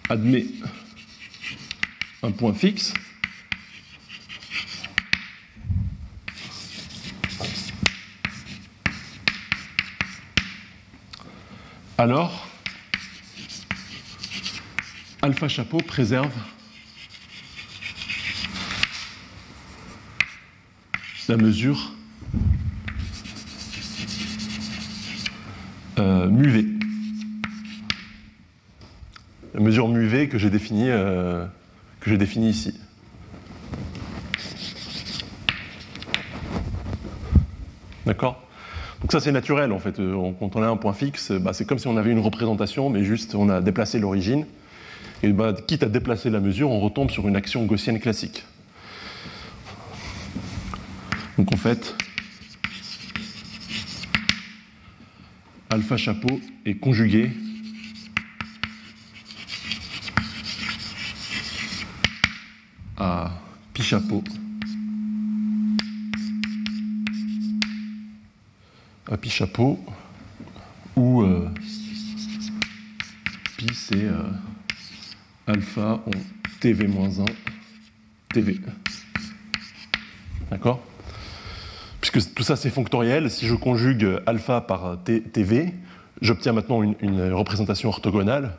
[0.10, 0.46] admet
[2.22, 2.94] un point fixe,
[11.98, 12.46] alors
[15.22, 16.30] alpha chapeau préserve
[21.30, 21.94] la mesure
[26.00, 26.66] euh, MUV.
[29.54, 31.46] La mesure MUV que j'ai définie, euh,
[32.06, 32.74] définie ici.
[38.06, 38.42] D'accord?
[39.02, 40.00] Donc ça c'est naturel en fait.
[40.00, 42.90] Euh, quand on a un point fixe, bah, c'est comme si on avait une représentation,
[42.90, 44.46] mais juste on a déplacé l'origine.
[45.22, 48.44] Et bah, quitte à déplacer la mesure, on retombe sur une action gaussienne classique.
[51.38, 51.96] Donc en fait,
[55.72, 57.32] alpha chapeau est conjugué
[62.98, 63.32] à
[63.74, 64.24] pi chapeau
[69.12, 69.84] à pi chapeau
[70.96, 71.50] où euh,
[73.58, 74.22] pi c'est euh,
[75.48, 76.12] alpha en
[76.60, 77.26] tv-1
[78.32, 78.60] tv.
[80.52, 80.93] D'accord?
[82.14, 85.74] Tout ça c'est fonctoriel, si je conjugue alpha par tv,
[86.22, 88.52] j'obtiens maintenant une, représentation orthogonale.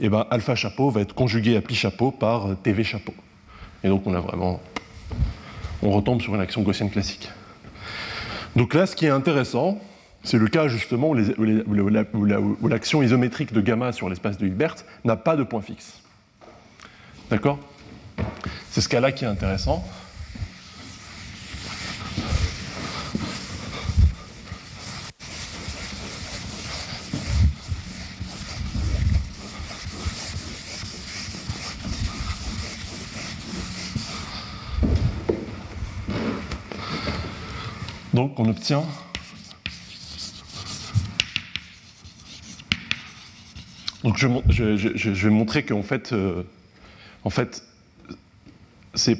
[0.00, 3.14] Et ben alpha chapeau va être conjugué à pi chapeau par tv chapeau.
[3.84, 4.60] Et donc on a vraiment.
[5.82, 7.28] On retombe sur une action gaussienne classique.
[8.56, 9.78] Donc là, ce qui est intéressant,
[10.24, 15.36] c'est le cas justement où, l'action isométrique de gamma sur l'espace de Hilbert n'a pas
[15.36, 16.00] de point fixe.
[17.30, 17.58] D'accord?
[18.70, 19.84] C'est ce cas-là qui est intéressant.
[38.14, 38.84] Donc on obtient
[44.04, 46.42] Donc je, vais montrer qu'en fait, euh,
[47.24, 47.62] en fait
[48.94, 49.16] c'est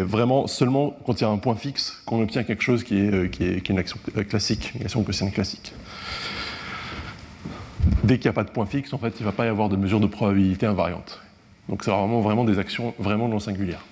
[0.00, 3.12] vraiment seulement quand il y a un point fixe qu'on obtient quelque chose qui est,
[3.12, 5.72] euh, qui est, une action classique, une action gaussienne classique.
[8.04, 9.48] Dès qu'il n'y a pas de point fixe, en fait, il ne va pas y
[9.48, 11.20] avoir de mesure de probabilité invariante.
[11.68, 13.84] Donc c'est vraiment, vraiment des actions vraiment non singulières.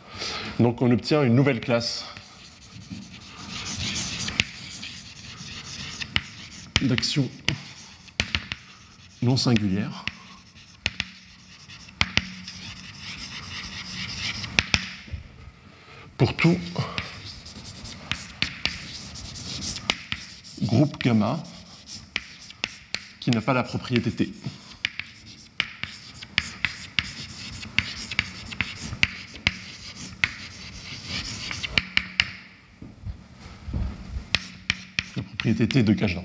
[0.59, 2.05] Donc on obtient une nouvelle classe
[6.83, 7.31] d'actions
[9.23, 10.05] non singulières.
[16.19, 16.59] Pour tout
[20.63, 21.43] groupe gamma
[23.21, 24.33] qui n'a pas la propriété T.
[35.17, 36.25] La propriété T de Cajdan.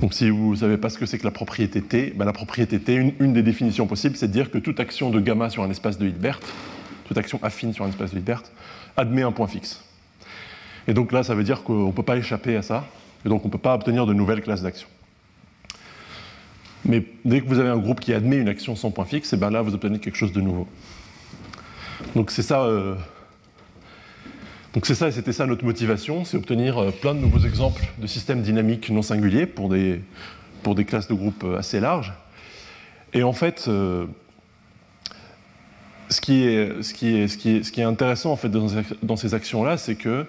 [0.00, 2.32] Donc si vous ne savez pas ce que c'est que la propriété T, ben, la
[2.32, 5.62] propriété T, une, des définitions possibles, c'est de dire que toute action de gamma sur
[5.62, 6.40] un espace de Hilbert,
[7.06, 8.42] toute action affine sur un espace de Hilbert,
[8.96, 9.84] admet un point fixe.
[10.88, 12.86] Et donc là, ça veut dire qu'on ne peut pas échapper à ça,
[13.26, 14.88] et donc on ne peut pas obtenir de nouvelles classes d'actions.
[16.86, 19.36] Mais dès que vous avez un groupe qui admet une action sans point fixe, et
[19.36, 20.66] ben là, vous obtenez quelque chose de nouveau.
[22.16, 22.62] Donc c'est ça...
[22.62, 22.94] Euh,
[24.74, 28.06] donc c'est ça, c'était ça notre motivation, c'est obtenir euh, plein de nouveaux exemples de
[28.06, 30.00] systèmes dynamiques non singuliers pour des,
[30.62, 32.12] pour des classes de groupes euh, assez larges.
[33.12, 34.06] Et en fait, euh,
[36.08, 40.24] ce, qui est, ce, qui est, intéressant en fait, dans, ces actions-là, c'est que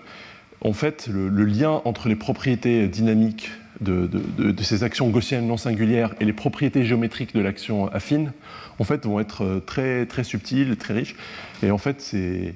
[0.64, 6.14] en fait, le, lien entre les propriétés dynamiques de, de, ces actions gaussiennes non singulières
[6.20, 8.32] et les propriétés géométriques de l'action affine,
[8.80, 11.16] en fait, vont être très, très subtils, très riches.
[11.64, 12.54] Et en fait, c'est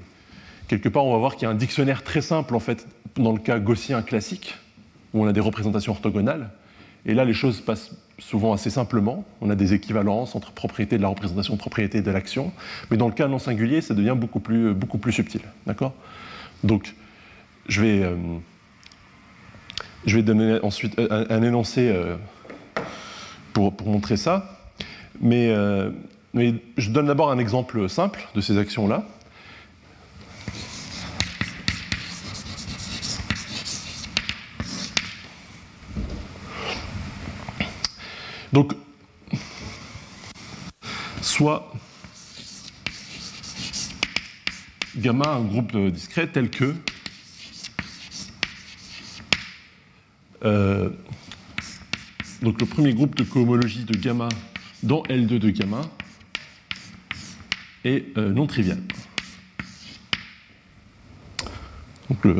[0.67, 3.31] quelque part, on va voir qu'il y a un dictionnaire très simple, en fait, dans
[3.31, 4.55] le cas gaussien classique,
[5.13, 6.49] où on a des représentations orthogonales.
[7.05, 9.25] Et là, les choses passent souvent assez simplement.
[9.41, 12.51] On a des équivalences entre propriété de la représentation, propriété de l'action.
[12.89, 15.41] Mais dans le cas non singulier, ça devient beaucoup plus, beaucoup plus subtil.
[15.67, 15.93] D'accord?
[16.63, 16.95] Donc,
[17.67, 18.15] je vais, euh,
[20.05, 22.15] je vais donner ensuite un, énoncé euh,
[23.53, 24.59] pour, pour, montrer ça.
[25.21, 25.91] Mais, euh,
[26.33, 29.05] mais je donne d'abord un exemple simple de ces actions-là.
[38.56, 38.73] Donc,
[41.22, 41.73] soit
[44.95, 46.73] gamma un groupe discret tel que
[50.45, 50.90] euh,
[52.41, 54.30] donc le premier groupe de cohomologie de gamma
[54.84, 55.82] dans L2 de gamma
[57.84, 58.80] est euh, non trivial.
[62.10, 62.34] Donc,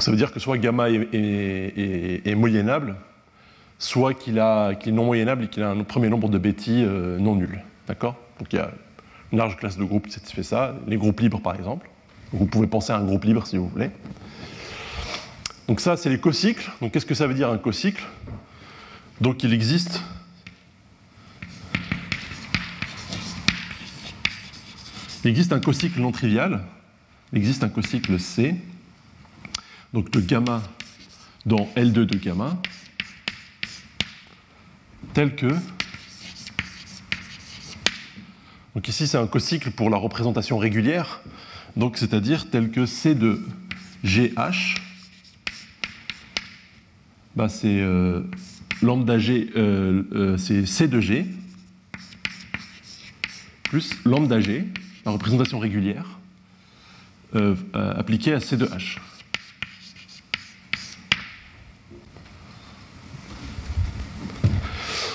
[0.00, 2.96] ça veut dire que soit gamma est moyennable,
[3.78, 7.34] soit qu'il est non moyennable et qu'il a un premier nombre de bêtis euh, non
[7.34, 7.62] nul.
[7.86, 8.16] D'accord?
[8.38, 8.70] Donc il y a
[9.32, 11.88] une large classe de groupes qui satisfait ça, les groupes libres par exemple.
[12.32, 13.90] Vous pouvez penser à un groupe libre si vous voulez.
[15.68, 16.70] Donc ça, c'est les cocycles.
[16.80, 18.04] Donc qu'est-ce que ça veut dire un cocycle?
[19.20, 20.02] Donc il existe
[25.24, 26.60] il existe un cocycle non trivial.
[27.32, 28.56] Il existe un cocycle C
[29.94, 30.60] donc de gamma
[31.46, 32.60] dans L2 de gamma,
[35.14, 35.46] tel que.
[38.74, 41.22] Donc ici, c'est un cocycle pour la représentation régulière,
[41.76, 43.40] donc c'est-à-dire tel que C de
[44.04, 44.74] GH,
[47.36, 48.22] bah c'est euh,
[48.82, 51.26] lambda G, euh, euh, c'est C de G,
[53.62, 54.66] plus lambda G,
[55.06, 56.18] la représentation régulière,
[57.72, 58.98] appliquée à C de H.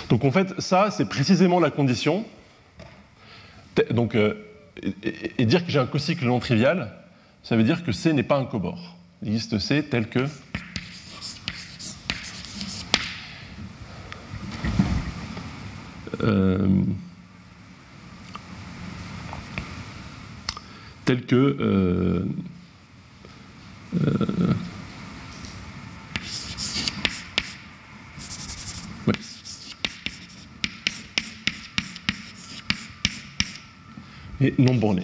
[0.10, 2.26] Donc en fait, ça, c'est précisément la condition.
[3.91, 4.34] Donc, euh,
[5.38, 6.91] et, dire que j'ai un cocycle non trivial,
[7.44, 8.98] ça veut dire que C n'est pas un cobord.
[9.22, 10.26] Il existe C tel que
[16.23, 16.68] euh,
[21.06, 22.26] tel que euh,
[34.41, 35.03] et non borné.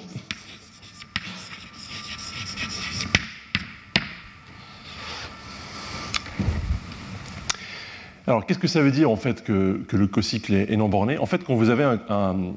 [8.28, 11.26] Alors, qu'est-ce que ça veut dire en fait que, le cocycle est, non borné En
[11.26, 12.54] fait, quand vous avez un,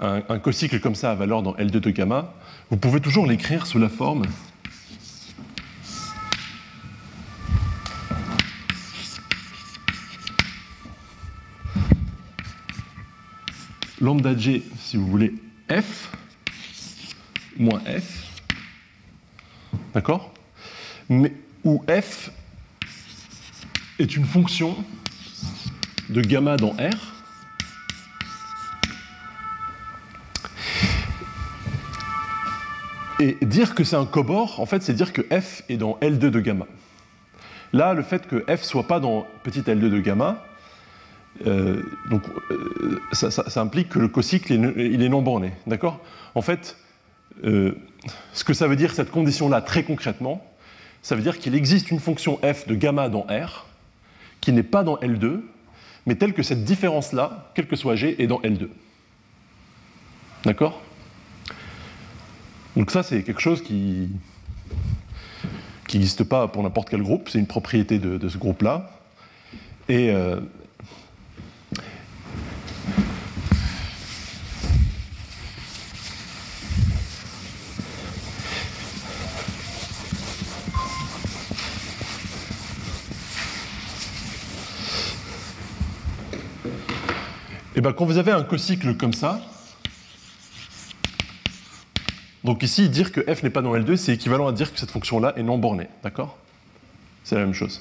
[0.00, 2.34] un, cocycle comme ça à valeur dans L2 de gamma,
[2.70, 4.24] vous pouvez toujours l'écrire sous la forme
[14.00, 15.34] lambda g, si vous voulez,
[15.70, 16.05] f
[17.58, 18.42] moins f,
[19.94, 20.32] d'accord
[21.08, 21.32] Mais
[21.64, 22.30] où f
[23.98, 24.76] est une fonction
[26.08, 27.14] de gamma dans R.
[33.18, 36.30] Et dire que c'est un cobord, en fait, c'est dire que f est dans L2
[36.30, 36.66] de gamma.
[37.72, 40.44] Là, le fait que f soit pas dans petit L2 de gamma,
[41.46, 41.82] euh,
[42.50, 45.52] euh, ça, implique que le cocycle est non borné.
[45.66, 46.00] D'accord?
[46.34, 46.76] En fait,
[47.44, 47.76] euh,
[48.32, 50.44] ce que ça veut dire, cette condition-là, très concrètement,
[51.02, 53.66] ça veut dire qu'il existe une fonction f de gamma dans R
[54.40, 55.40] qui n'est pas dans L2,
[56.06, 58.68] mais telle que cette différence-là, quel que soit G, est dans L2.
[60.44, 60.80] D'accord?
[62.76, 64.08] Donc ça, c'est quelque chose qui
[65.92, 68.90] n'existe pas pour n'importe quel groupe, c'est une propriété de, ce groupe-là.
[69.88, 70.14] Et, Et
[87.86, 89.40] bien, quand vous avez un cocycle comme ça,
[92.42, 94.90] donc ici, dire que f n'est pas dans L2, c'est équivalent à dire que cette
[94.90, 95.88] fonction-là est non bornée.
[96.02, 96.36] D'accord?
[97.24, 97.80] C'est la même chose.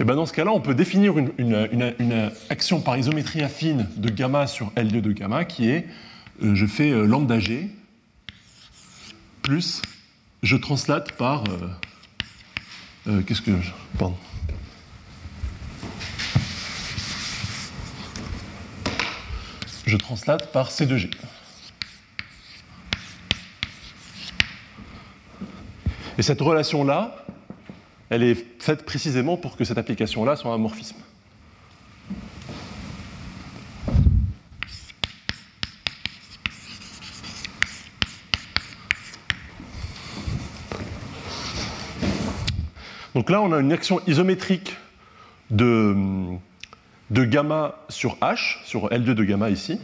[0.00, 4.46] Et ben dans ce cas-là, on peut définir une, action par isométrie affine de gamma
[4.46, 5.88] sur L2 de gamma qui est,
[6.42, 7.68] euh, je fais euh, lambda g
[9.42, 9.82] plus
[10.42, 11.44] je translate par.
[11.44, 11.68] Euh,
[13.08, 13.60] euh, qu'est-ce que.
[13.60, 14.16] Je, pardon.
[19.86, 21.10] Je translate par C2G.
[26.18, 27.24] Et cette relation-là,
[28.10, 30.96] elle est faite précisément pour que cette application-là soit un morphisme.
[43.18, 44.76] Donc là, on a une action isométrique
[45.50, 46.38] de,
[47.10, 49.80] gamma sur H, sur L2 de gamma ici.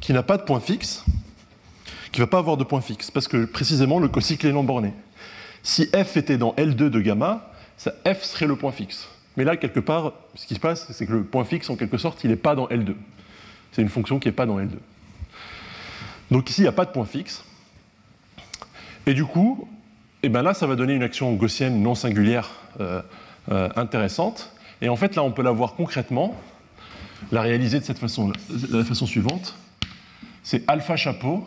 [0.00, 1.04] qui n'a pas de point fixe,
[2.12, 4.64] qui ne va pas avoir de point fixe, parce que précisément le cocycle est non
[4.64, 4.94] borné.
[5.62, 9.06] Si f était dans L2 de gamma, ça f serait le point fixe.
[9.36, 11.98] Mais là, quelque part, ce qui se passe, c'est que le point fixe, en quelque
[11.98, 12.94] sorte, il n'est pas dans L2.
[13.72, 14.78] C'est une fonction qui n'est pas dans L2.
[16.32, 17.44] Donc ici, il n'y a pas de point fixe.
[19.04, 19.68] Et du coup,
[20.22, 22.50] eh ben là, ça va donner une action gaussienne non singulière
[22.80, 23.02] euh,
[23.50, 24.50] euh, intéressante.
[24.80, 26.34] Et en fait, là, on peut la voir concrètement,
[27.32, 29.54] la réaliser de, cette façon, de la façon suivante.
[30.42, 31.46] C'est alpha chapeau,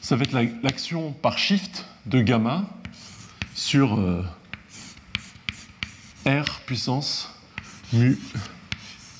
[0.00, 2.64] ça va être l'action par shift de gamma
[3.52, 4.22] sur euh,
[6.24, 7.34] R puissance
[7.92, 8.16] mu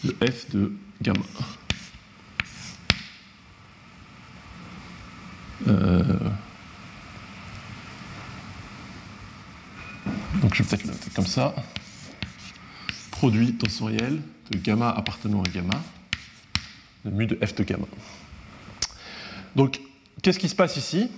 [0.04, 0.72] de f de
[1.02, 1.24] gamma.
[5.68, 6.02] Euh,
[10.40, 11.54] donc je vais peut-être le noter comme ça.
[13.10, 14.20] produit tensoriel
[14.50, 15.82] de gamma appartenant à gamma,
[17.04, 17.86] de mu de f de gamma.
[19.56, 19.80] Donc,
[20.22, 21.10] qu'est-ce qui se passe ici?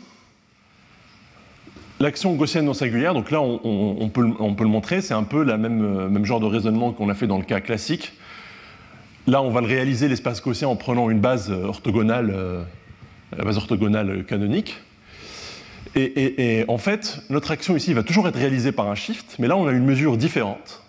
[2.00, 5.82] L'action gaussienne non singulière, donc là on, peut, le montrer, c'est un peu le même,
[5.82, 8.12] euh, même genre de raisonnement qu'on a fait dans le cas classique.
[9.28, 12.64] Là on va le réaliser l'espace gaussien en prenant une base orthogonale, euh,
[13.36, 14.76] la base orthogonale canonique.
[15.96, 19.56] Et, en fait, notre action ici va toujours être réalisée par un shift, mais là
[19.56, 20.82] on a une mesure différente.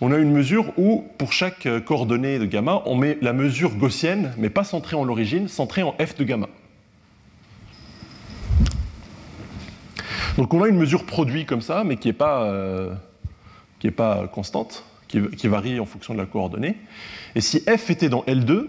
[0.00, 3.74] On a une mesure où, pour chaque euh, coordonnée de gamma, on met la mesure
[3.76, 6.48] gaussienne, mais pas centrée en l'origine, centrée en f de gamma.
[10.36, 12.92] Donc on a une mesure produit comme ça, mais qui n'est pas, euh,
[13.96, 16.76] pas constante, qui, varie en fonction de la coordonnée.
[17.34, 18.66] Et si f était dans L2,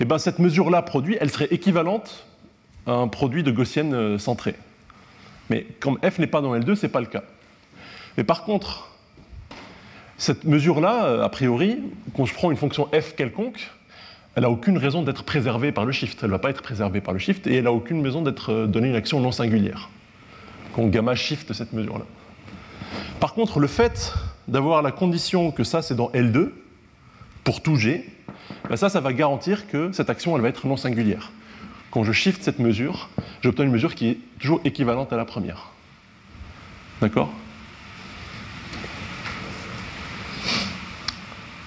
[0.00, 2.26] eh ben cette mesure-là produit, elle serait équivalente
[2.86, 4.54] à un produit de gaussienne euh, centrée.
[5.50, 7.22] Mais comme f n'est pas dans L2, ce n'est pas le cas.
[8.16, 8.88] Mais par contre,
[10.16, 11.78] cette mesure-là, euh, a priori,
[12.16, 13.70] quand je prends une fonction f quelconque,
[14.34, 16.20] elle n'a aucune raison d'être préservée par le shift.
[16.22, 18.52] Elle ne va pas être préservée par le shift et elle n'a aucune raison d'être
[18.52, 19.90] euh, donnée une action non singulière.
[20.74, 22.04] Quand gamma shift cette mesure-là.
[23.18, 24.14] Par contre, le fait
[24.46, 26.50] d'avoir la condition que ça c'est dans L2,
[27.42, 28.08] pour tout G,
[28.68, 31.32] ben ça, ça va garantir que cette action elle va être non singulière.
[31.90, 33.08] Quand je shift cette mesure,
[33.42, 35.70] j'obtiens une mesure qui est toujours équivalente à la première.
[37.00, 37.32] D'accord?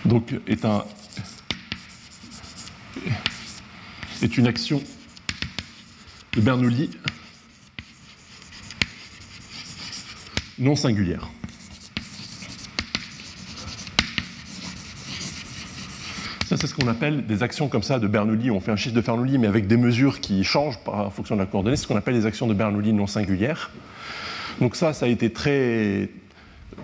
[0.06, 0.84] Donc, est un,
[4.22, 4.82] est une action
[6.34, 6.90] de Bernoulli
[10.60, 11.30] non singulière.
[16.64, 18.50] C'est ce qu'on appelle des actions comme ça de Bernoulli.
[18.50, 21.42] On fait un chiffre de Bernoulli, mais avec des mesures qui changent en fonction de
[21.42, 21.76] la coordonnée.
[21.76, 23.70] C'est ce qu'on appelle des actions de Bernoulli non singulières.
[24.62, 26.08] Donc ça, ça a été très,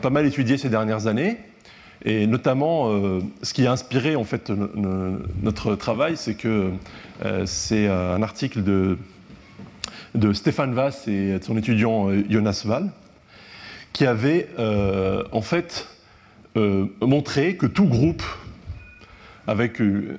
[0.02, 1.38] pas mal étudié ces dernières années.
[2.04, 4.52] Et notamment, euh, ce qui a inspiré en fait
[5.42, 6.72] notre travail, c'est que
[7.24, 8.98] euh, c'est un article de,
[10.14, 12.90] de Stéphane Vass et de son étudiant euh, Jonas Wall,
[13.94, 14.50] qui avait
[15.32, 15.88] en fait
[17.00, 18.24] montré que tout groupe
[19.50, 20.16] avec une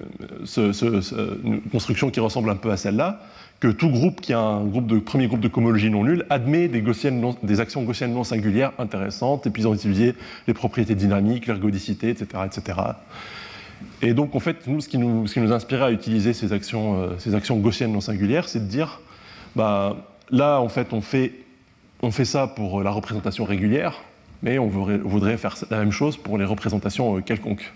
[1.71, 3.21] construction qui ressemble un peu à celle-là,
[3.61, 6.67] que tout groupe qui a un groupe de, premier groupe de cohomologie non nulle admet
[6.67, 10.15] des, actions gaussiennes non singulières intéressantes, et puis ils ont étudié
[10.49, 12.79] les propriétés dynamiques, l'ergodicité, etc., etc.
[14.03, 17.93] Et donc, en fait, nous, ce qui nous, inspirait à utiliser ces actions, euh, gaussiennes
[17.93, 19.01] non singulières, c'est de dire,
[19.55, 19.97] bah,
[20.33, 21.35] là, en fait, on fait,
[22.03, 24.03] on fait ça pour la représentation régulière,
[24.43, 27.73] mais on voudrait, faire la même chose pour les représentations euh, quelconques.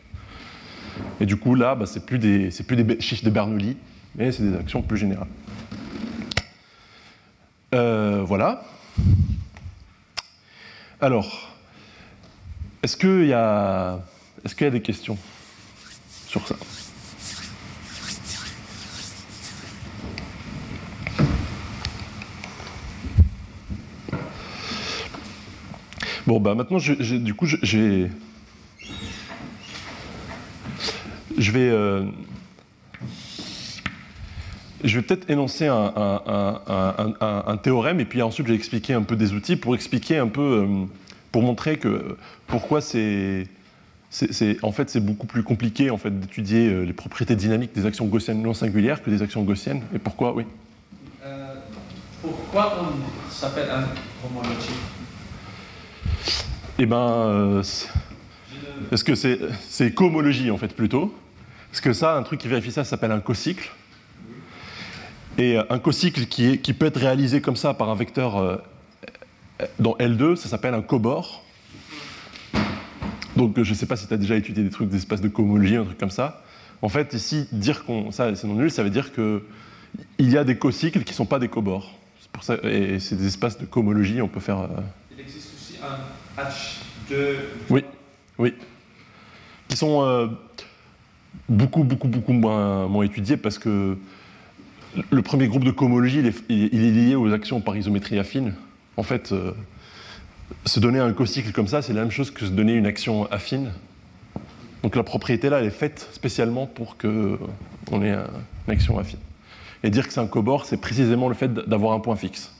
[1.20, 3.76] Et du coup, là, bah, c'est plus des, plus des chiffres de Bernoulli,
[4.14, 5.28] mais c'est des actions plus générales.
[7.74, 8.64] Euh, voilà.
[11.00, 11.56] Alors,
[12.82, 14.00] est-ce qu'il y, a...
[14.44, 15.18] Est qu'il y a des questions
[16.26, 16.56] sur ça?
[26.26, 28.10] Bon, bah maintenant, du coup, j'ai.
[31.36, 31.68] Je vais.
[31.70, 32.04] Euh,
[34.84, 39.32] je vais peut-être énoncer un, théorème et puis ensuite je vais expliquer un peu des
[39.32, 40.84] outils pour expliquer un peu, euh,
[41.32, 43.46] pour montrer que pourquoi c'est,
[44.62, 48.04] en fait c'est beaucoup plus compliqué en fait d'étudier euh, les propriétés dynamiques des actions
[48.04, 49.80] gaussiennes non singulières que des actions gaussiennes.
[49.94, 50.44] Et pourquoi Oui.
[51.24, 51.54] Euh,
[52.20, 53.86] pourquoi on s'appelle un
[54.26, 54.68] homologie
[56.78, 57.62] Eh ben,
[58.92, 61.14] est-ce que c'est, c'est cohomologie en fait plutôt?
[61.74, 63.72] Parce que ça, un truc qui vérifie ça, s'appelle un cocycle.
[65.38, 68.58] Et euh, un cocycle qui, qui, peut être réalisé comme ça par un vecteur euh,
[69.80, 71.42] dans L2, ça s'appelle un cobord.
[73.34, 75.74] Donc je ne sais pas si tu as déjà étudié des trucs d'espace de cohomologie,
[75.74, 76.44] un truc comme ça.
[76.80, 79.40] En fait, ici, dire qu'on ça c'est non nul, ça veut dire qu'il
[80.20, 81.90] y a des cocycles qui ne sont pas des cobords.
[82.30, 84.60] Pour ça, et c'est des espaces de cohomologie, on peut faire.
[84.60, 84.68] Euh,
[85.10, 87.34] Il existe aussi un H2.
[87.68, 87.84] Oui,
[88.38, 88.54] oui.
[89.66, 90.30] Qui sont
[91.48, 93.96] beaucoup, beaucoup, beaucoup moins, étudiés parce que
[95.10, 98.54] le premier groupe de cohomologie, il est, lié aux actions par isométrie affine.
[98.96, 99.52] En fait, euh,
[100.66, 103.30] se donner un cocycle comme ça, c'est la même chose que se donner une action
[103.30, 103.72] affine.
[104.82, 109.18] Donc la propriété là, elle est faite spécialement pour qu'on ait une action affine.
[109.82, 112.52] Et dire que c'est un cobord, c'est précisément le fait d'avoir un point fixe.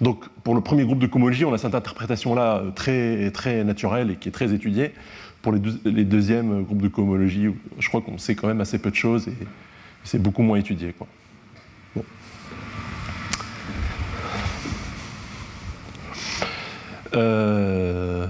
[0.00, 4.10] Donc pour le premier groupe de cohomologie, on a cette interprétation-là euh, très, très naturelle
[4.12, 4.92] et qui est très étudiée.
[5.46, 7.46] Pour les, deuxièmes groupes de cohomologie,
[7.78, 9.46] je crois qu'on sait quand même assez peu de choses et
[10.02, 10.92] c'est beaucoup moins étudié.
[17.14, 18.26] Euh,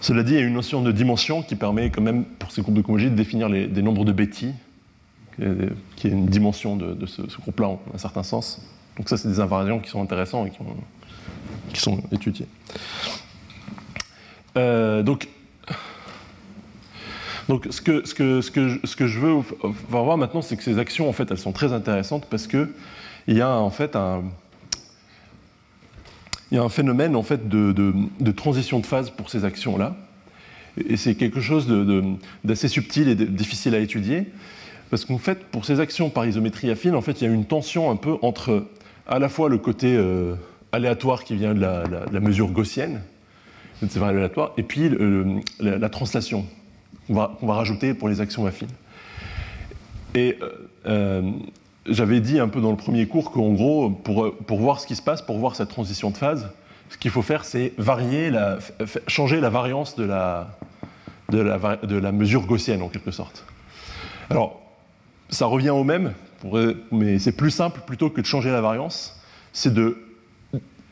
[0.00, 2.62] Cela dit, il y a une notion de dimension qui permet quand même, pour ces
[2.62, 4.52] groupes de cohomologie, de définir des nombres de Betty,
[5.96, 8.62] qui est une dimension de, ce, groupe-là en un certain sens.
[8.96, 10.52] Donc ça, c'est des invariants qui sont intéressants et
[11.72, 12.46] qui sont étudiés.
[14.56, 15.28] Euh, donc,
[17.48, 19.34] donc ce, que, je veux
[19.88, 22.68] voir maintenant, c'est que ces actions, en fait, elles sont très intéressantes parce qu'il
[23.28, 24.22] y a en fait un,
[26.68, 29.96] phénomène en fait de, transition de phase pour ces actions-là.
[30.88, 31.68] Et c'est quelque chose
[32.44, 34.26] d'assez subtil et difficile à étudier.
[34.90, 37.44] Parce qu'en fait, pour ces actions par isométrie affine, en fait, il y a une
[37.46, 38.66] tension un peu entre
[39.06, 40.34] à la fois le côté euh,
[40.72, 43.00] aléatoire qui vient de la, mesure gaussienne,
[43.82, 44.90] de ces variables aléatoires, et puis
[45.60, 46.44] la, translation
[47.06, 48.68] qu'on va, rajouter pour les actions affines.
[50.14, 51.22] Et euh, euh
[51.88, 54.96] j'avais dit un peu dans le premier cours qu'en gros, pour, pour, voir ce qui
[54.96, 56.50] se passe, pour voir cette transition de phase,
[56.90, 58.58] ce qu'il faut faire, c'est varier, la,
[59.06, 60.48] changer la variance de la,
[61.30, 63.44] de la, de la mesure gaussienne, en quelque sorte.
[64.30, 64.60] Alors,
[65.28, 66.12] ça revient au même,
[66.92, 69.20] mais c'est plus simple, plutôt que de changer la variance,
[69.52, 70.05] c'est de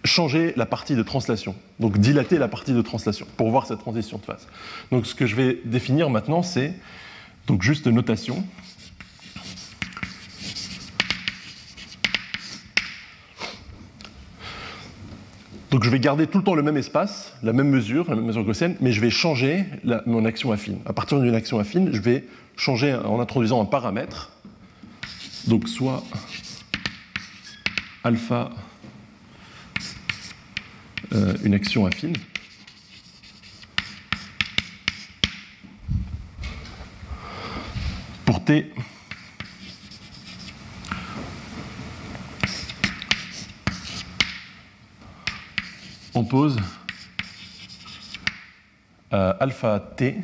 [0.05, 4.19] changer la partie de translation, donc dilater la partie de translation, pour voir cette transition
[4.19, 4.47] de phase.
[4.91, 6.75] Donc ce que je vais définir maintenant, c'est
[7.47, 8.45] donc juste notation.
[15.71, 18.27] Donc je vais garder tout le temps le même espace, la même mesure, la même
[18.27, 20.79] mesure gaussienne, mais je vais changer la, mon action affine.
[20.87, 22.25] À partir d'une action affine, je vais
[22.57, 24.31] changer en introduisant un paramètre.
[25.49, 26.05] Donc soit
[28.05, 28.51] alpha
[31.15, 32.17] euh, une action affine.
[38.25, 38.73] Pour t
[46.15, 46.57] on pose
[49.11, 50.17] alpha t.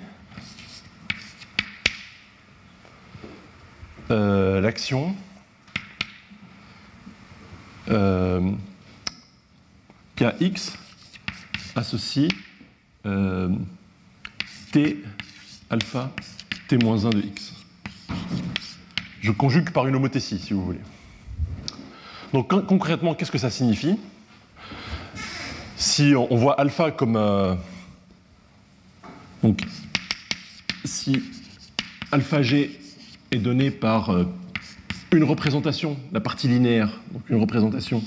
[4.10, 5.14] Euh, l'action.
[7.88, 8.52] Euh,
[10.20, 10.76] kx
[11.74, 12.28] associe
[13.06, 13.48] euh,
[14.70, 15.02] t
[15.70, 16.10] alpha
[16.68, 17.54] t moins 1 de x.
[19.22, 20.80] Je conjugue par une homothétie, si vous voulez.
[22.34, 23.98] Donc concrètement, qu'est-ce que ça signifie?
[25.76, 27.16] Si on voit alpha comme.
[27.16, 27.54] Euh,
[29.42, 29.62] donc,
[30.84, 31.22] si
[32.12, 32.78] alpha g
[33.30, 34.26] est donné par euh,
[35.12, 38.02] une représentation, la partie linéaire, donc une représentation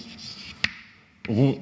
[1.27, 1.59] rond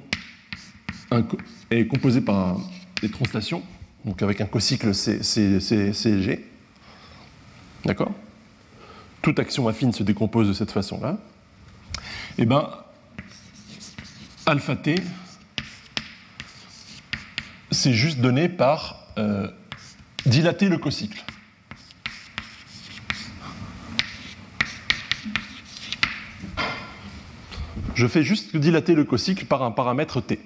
[1.69, 2.57] est composée par
[3.01, 3.63] des translations,
[4.05, 6.45] donc avec un cocycle CG.
[7.85, 8.11] D'accord?
[9.21, 11.17] Toute action affine se décompose de cette façon-là.
[12.38, 12.69] Et eh bien,
[14.45, 14.95] alpha t
[17.71, 19.47] c'est juste donné par euh,
[20.25, 21.23] dilater le cocycle.
[27.95, 30.39] Je fais juste dilater le cocycle par un paramètre t.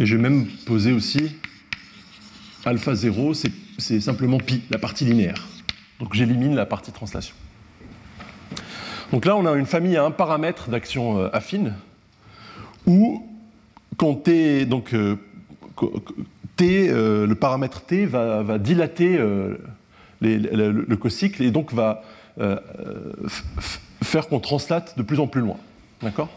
[0.00, 1.36] Et je vais même poser aussi
[2.64, 5.46] alpha 0, c'est simplement pi, la partie linéaire.
[5.98, 7.34] Donc j'élimine la partie translation.
[9.12, 11.74] Donc là, on a une famille à un paramètre d'action euh, affine,
[12.86, 13.28] où
[13.98, 15.16] quand t, donc, euh,
[16.56, 19.58] t euh, le paramètre t va, dilater le,
[20.22, 22.02] le, cocycle et donc va
[24.02, 25.58] faire qu'on translate de plus en plus loin.
[26.00, 26.30] D'accord?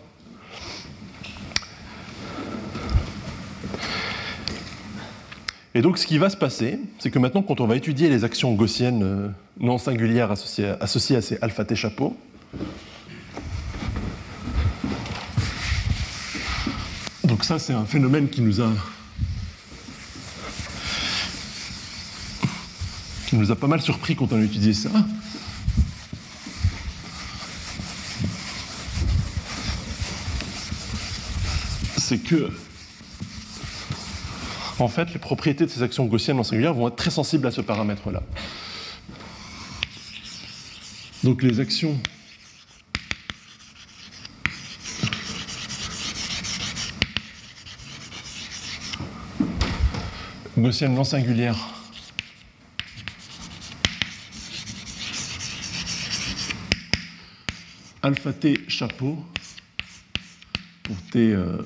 [5.76, 8.24] Et donc, ce qui va se passer, c'est que maintenant, quand on va étudier les
[8.24, 12.16] actions gaussiennes non singulières associées, associées à ces alpha t chapeaux,
[17.24, 18.70] donc ça, c'est un phénomène qui nous a
[23.28, 24.92] qui nous a pas mal surpris quand on a étudié ça.
[31.98, 32.52] C'est que,
[34.80, 37.52] en fait, les propriétés de ces actions gaussiennes en singulière vont être très sensibles à
[37.52, 38.24] ce paramètre-là.
[41.24, 41.98] Donc les actions
[50.58, 51.58] gaussienne non singulière
[58.02, 59.18] alpha t chapeau
[60.84, 61.58] pour t euh,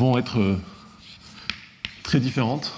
[0.00, 0.56] vont être euh,
[2.02, 2.72] très différentes.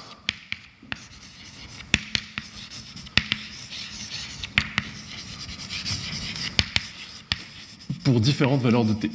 [8.04, 9.08] pour différentes valeurs de t.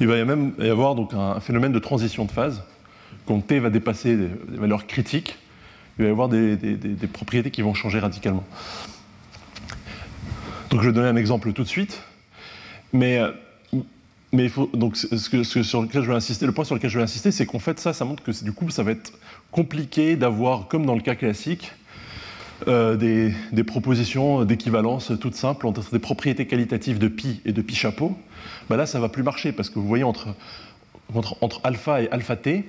[0.00, 2.62] Il va y même y avoir donc un phénomène de transition de phase,
[3.26, 5.36] quand t va dépasser des valeurs critiques,
[5.98, 6.56] il va y avoir des,
[7.12, 8.44] propriétés qui vont changer radicalement.
[10.70, 12.02] Donc je vais donner un exemple tout de suite.
[12.92, 13.20] Mais,
[14.48, 17.46] faut, donc sur lequel je vais insister, le point sur lequel je vais insister, c'est
[17.46, 19.12] qu'en fait ça, ça montre que du coup ça va être
[19.50, 21.72] compliqué d'avoir, comme dans le cas classique,
[22.68, 27.74] euh, des, propositions d'équivalence toutes simples entre des propriétés qualitatives de pi et de pi
[27.74, 28.16] chapeau,
[28.68, 30.28] bah là ça ne va plus marcher parce que vous voyez entre,
[31.12, 32.64] entre, alpha et alpha t,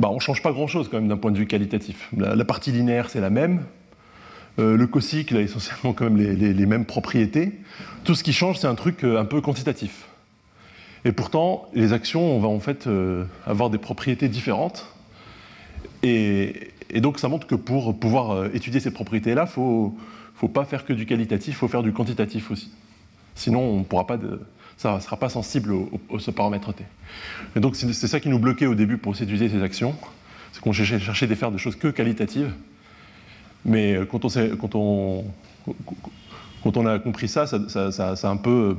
[0.00, 2.08] bah on ne change pas grand-chose quand même d'un point de vue qualitatif.
[2.16, 3.64] La, partie linéaire c'est la même,
[4.58, 7.52] euh, le cocycle a essentiellement quand même les, mêmes propriétés.
[8.04, 10.06] Tout ce qui change c'est un truc euh, un peu quantitatif.
[11.04, 12.88] Et pourtant les actions on va en fait
[13.46, 14.86] avoir des propriétés différentes.
[16.02, 19.90] Et, donc ça montre que pour pouvoir euh, étudier ces propriétés-là, il ne
[20.34, 22.72] faut, pas faire que du qualitatif, il faut faire du quantitatif aussi.
[23.34, 24.18] Sinon, on pourra pas
[24.80, 26.84] ça ne sera pas sensible au, ce paramètre T.
[27.54, 29.94] Et donc c'est ça qui nous bloquait au début pour étudier ces actions,
[30.52, 32.50] c'est qu'on cherchait, à faire des choses que qualitatives.
[33.66, 34.24] Mais euh, quand
[34.74, 35.26] on,
[36.86, 38.74] a compris ça, ça, ça, un peu,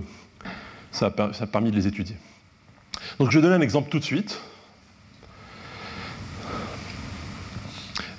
[0.90, 2.16] ça a permis de les étudier.
[3.20, 4.42] Donc je vais donner un exemple tout de suite.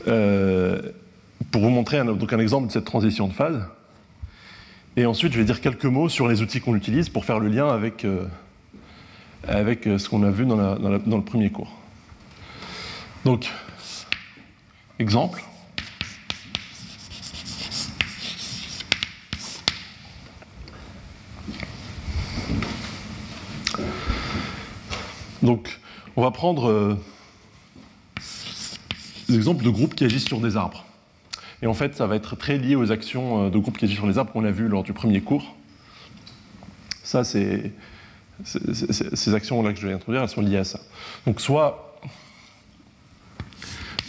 [0.07, 0.81] Euh,
[1.51, 3.61] pour vous montrer donc un exemple de cette transition de phase.
[4.95, 7.49] Et ensuite, je vais dire quelques mots sur les outils qu'on utilise pour faire le
[7.49, 8.27] lien avec, euh,
[9.49, 11.73] avec euh, ce qu'on a vu dans, le premier cours.
[13.25, 13.51] Donc,
[14.99, 15.43] exemple.
[25.43, 25.81] Donc,
[26.17, 26.99] on va prendre
[29.31, 30.85] exemples de groupes qui agissent sur des arbres.
[31.63, 33.97] Et en fait, ça va être très lié aux actions euh, de groupes qui agissent
[33.97, 35.55] sur les arbres qu'on a vu lors du premier cours.
[37.05, 37.73] Ça, c'est
[38.45, 40.81] ces actions-là que je vais introduire, elles sont liées à ça.
[41.27, 42.01] Donc, soit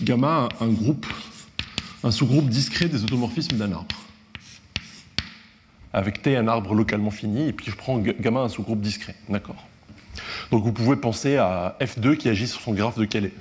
[0.02, 1.06] gamma, un groupe,
[2.04, 3.96] un sous-groupe discret des automorphismes d'un arbre.
[5.92, 9.16] Avec T, un arbre localement fini, et puis je prends gamma, un sous-groupe discret.
[9.30, 9.68] D'accord
[10.50, 13.32] Donc, vous pouvez penser à F2 qui agit sur son graphe de Cayley.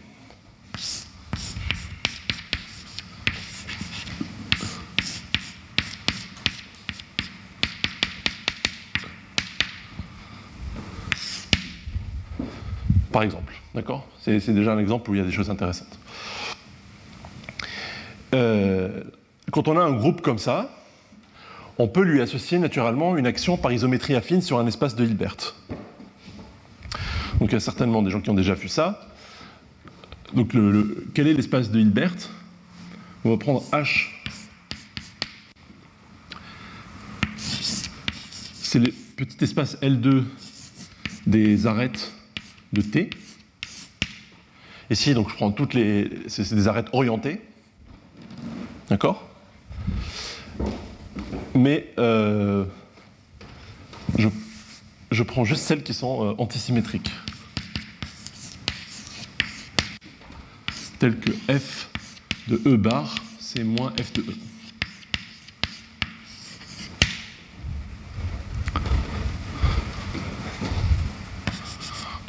[13.12, 13.52] Par exemple.
[13.74, 14.06] D'accord?
[14.20, 15.98] C'est, déjà un exemple où il y a des choses intéressantes.
[18.34, 19.02] Euh,
[19.50, 20.70] quand on a un groupe comme ça,
[21.78, 25.54] on peut lui associer naturellement une action par isométrie affine sur un espace de Hilbert.
[27.38, 29.08] Donc il y a certainement des gens qui ont déjà vu ça.
[30.34, 32.14] Donc le, quel est l'espace de Hilbert?
[33.24, 34.08] On va prendre H.
[37.36, 40.24] C'est le petit espace L2
[41.26, 42.12] des arêtes
[42.72, 43.10] de T.
[44.90, 46.10] Ici, donc, je prends toutes les.
[46.28, 47.40] C'est des arêtes orientées.
[48.88, 49.28] D'accord?
[51.54, 52.64] Mais euh,
[54.18, 57.10] je, prends juste celles qui sont euh, antisymétriques.
[60.98, 61.88] Telles que f
[62.48, 64.34] de E bar, c'est moins f de E.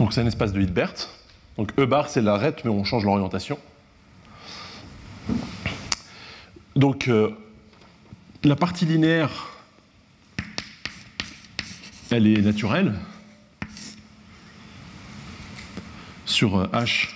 [0.03, 1.07] Donc c'est un espace de Hilbert.
[1.55, 3.57] Donc E bar, c'est l'arête, mais on change l'orientation.
[6.75, 7.29] Donc euh,
[8.43, 9.31] la partie linéaire,
[12.11, 12.95] elle est naturelle.
[16.25, 17.07] Sur euh, H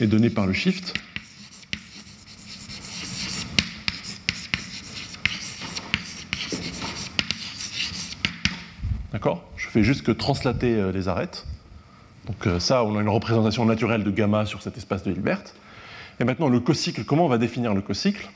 [0.00, 0.94] est donnée par le shift.
[9.12, 9.45] D'accord?
[9.82, 11.46] Juste que translater euh, les arêtes.
[12.26, 15.42] Donc euh, ça, on a une représentation naturelle de gamma sur cet espace de Hilbert.
[16.18, 18.28] Et maintenant, le cocycle, comment on va définir le cocycle?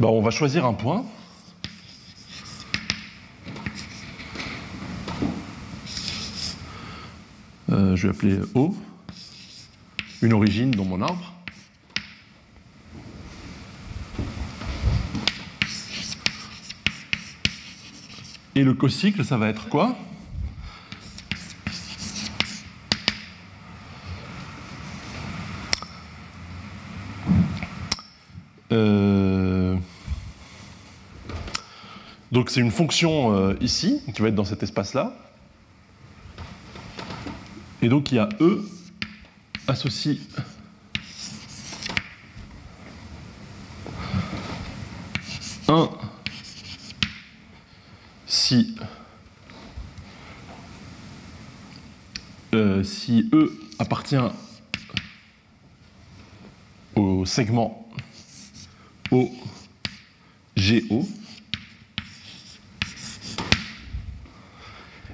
[0.00, 1.04] Ben, On va choisir un point.
[7.70, 8.74] Euh, je vais appeler O,
[10.22, 11.34] une origine dans mon arbre.
[18.58, 19.96] Et le cocycle, ça va être quoi
[28.72, 29.76] euh,
[32.32, 35.14] Donc c'est une fonction euh, ici, qui va être dans cet espace-là.
[37.80, 38.68] Et donc il y a E
[39.68, 40.18] associe
[45.68, 45.88] un
[48.48, 48.74] si
[52.54, 53.52] euh, si E
[54.16, 54.36] appartient
[56.96, 57.86] au segment
[59.10, 59.26] OGO,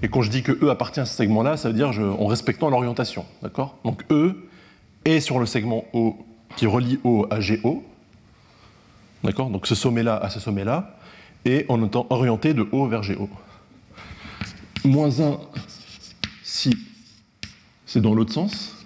[0.03, 2.27] et quand je dis que E appartient à ce segment-là, ça veut dire je, en
[2.27, 3.79] respectant l'orientation, d'accord?
[3.85, 4.49] Donc E
[5.05, 6.17] est sur le segment O
[6.57, 7.85] qui relie O à GO,
[9.23, 9.51] d'accord?
[9.51, 10.99] Donc ce sommet-là à ce sommet-là,
[11.45, 13.29] et en étant orienté de O vers GO.
[14.85, 15.39] Moins 1
[16.43, 16.77] si
[17.87, 18.84] c'est dans l'autre sens.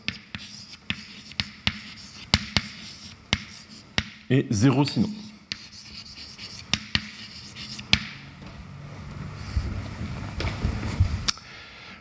[4.31, 5.11] Et 0 sinon.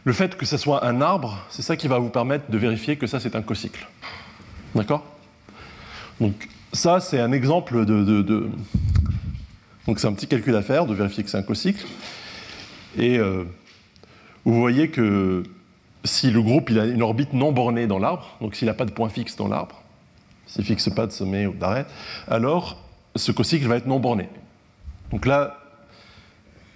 [0.04, 2.95] Le fait que ce soit un arbre, c'est ça qui va vous permettre de vérifier
[2.95, 3.88] que ça c'est un cocycle.
[4.74, 5.04] D'accord?
[6.22, 8.49] Donc ça c'est un exemple de...
[9.86, 11.86] Donc c'est un petit calcul à faire de vérifier que c'est un cocycle.
[12.98, 13.44] Et euh,
[14.45, 15.44] vous voyez que
[16.04, 18.86] si le groupe il a une orbite non bornée dans l'arbre, donc s'il n'a pas
[18.86, 19.82] de point fixe dans l'arbre,
[20.48, 21.86] s'il ne fixe pas de sommet ou d'arrêt,
[22.28, 22.78] alors
[23.15, 24.30] ce cocycle va être non borné.
[25.11, 25.57] Donc là,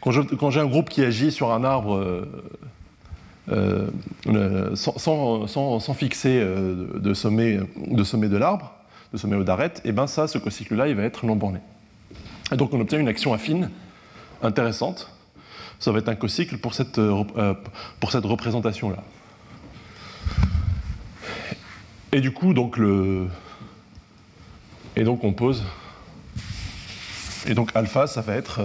[0.02, 1.96] quand, j'ai un groupe qui agit sur un arbre
[3.52, 3.88] euh,
[4.28, 4.98] euh, sans,
[5.48, 8.74] sans, sans, fixer euh, de, sommet, de sommet de l'arbre,
[9.14, 11.60] de sommet ou d'arête, et eh bien ça, ce cocycle-là, il va être non borné.
[12.52, 13.70] Et donc on obtient une action affine
[14.42, 15.12] intéressante.
[15.80, 17.00] Ça va être un cocycle pour cette,
[18.00, 19.04] pour cette représentation-là.
[22.12, 23.28] Et du coup, donc le.
[24.96, 25.64] Et donc on pose.
[27.48, 28.62] Et donc alpha, ça va être.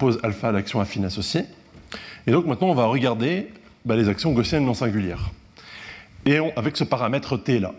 [0.00, 1.44] Euh, on pose alpha à l'action affine associée.
[2.26, 3.48] Et donc maintenant, on va regarder
[3.84, 5.30] bah, les actions gaussiennes non singulières.
[6.26, 7.72] Et avec ce paramètre t là.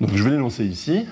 [0.00, 1.06] Donc je vais l'énoncer ici.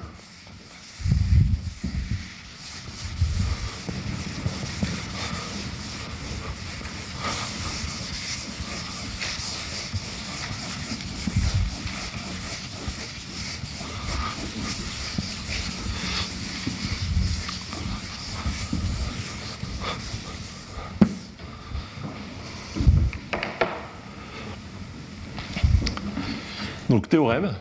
[27.15, 27.55] Théorème.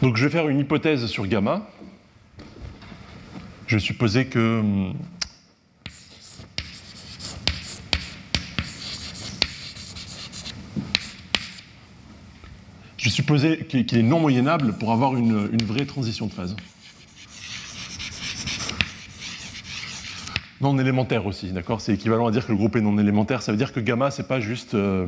[0.00, 1.68] Donc je vais faire une hypothèse sur gamma.
[3.66, 3.80] Je vais
[4.26, 4.92] que
[13.22, 16.56] qu'il est non moyennable pour avoir une, vraie transition de phase.
[20.60, 21.80] Non élémentaire aussi, d'accord?
[21.80, 23.42] C'est équivalent à dire que le groupe est non élémentaire.
[23.42, 25.06] Ça veut dire que gamma, c'est pas juste euh,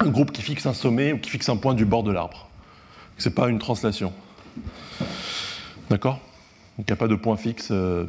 [0.00, 2.48] un groupe qui fixe un sommet ou qui fixe un point du bord de l'arbre.
[3.18, 4.12] C'est pas une translation.
[5.90, 6.20] D'accord?
[6.78, 8.06] Donc il n'y a pas de point fixe euh,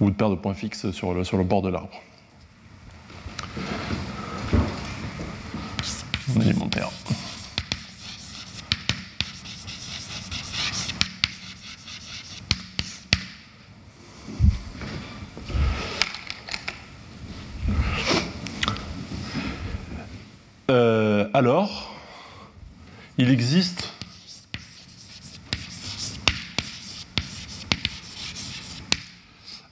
[0.00, 2.02] ou de paire de points fixes sur le bord de l'arbre.
[6.40, 6.90] Élémentaire.
[20.70, 21.94] Euh, alors,
[23.18, 23.92] il existe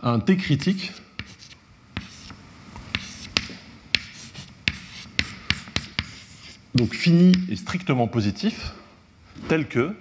[0.02, 0.92] un T critique
[6.80, 8.72] donc fini et strictement positif,
[9.48, 9.94] tel que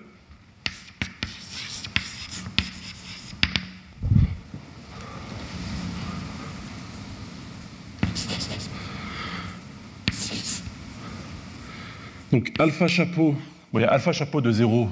[12.32, 13.36] Donc alpha chapeau,
[13.74, 14.90] bon, alpha chapeau de 0.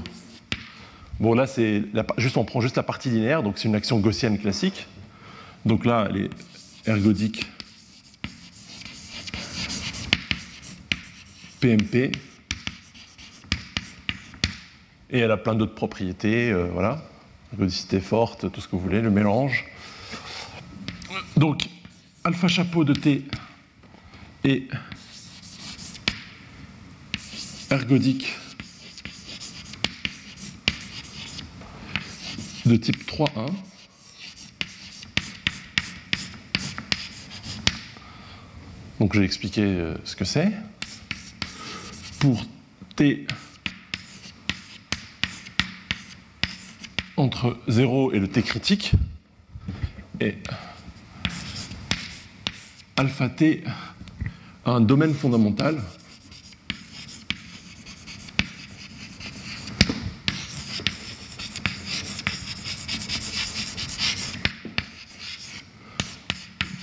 [1.22, 1.84] Bon là c'est
[2.18, 4.88] juste on prend juste la partie linéaire, donc c'est une action gaussienne classique.
[5.66, 6.30] Donc là elle est
[6.86, 7.46] ergodique
[11.60, 12.12] PMP
[15.10, 17.04] Et elle a plein d'autres propriétés, euh, voilà.
[17.54, 19.66] Ergodicité forte, tout ce que vous voulez, le mélange.
[21.36, 21.68] Donc,
[22.24, 23.24] alpha chapeau de T
[24.44, 24.68] est
[27.70, 28.36] ergodique
[32.66, 33.50] de type 3.1.
[39.00, 40.52] Donc j'ai expliqué euh, ce que c'est.
[42.28, 42.45] Pour
[42.98, 43.26] T
[47.16, 48.91] entre 0 et le T critique,
[50.20, 50.36] et
[52.98, 53.64] alpha T
[54.66, 55.82] a un domaine fondamental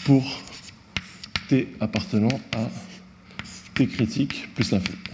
[0.06, 0.24] pour
[1.50, 2.70] T appartenant à
[3.74, 5.13] T critique plus l'infini.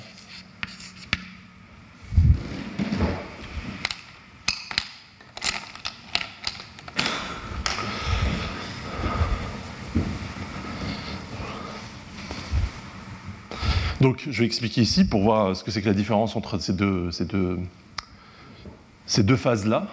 [14.00, 16.72] Donc je vais expliquer ici pour voir ce que c'est que la différence entre ces
[16.72, 17.58] deux, ces deux,
[19.06, 19.88] ces deux phases-là.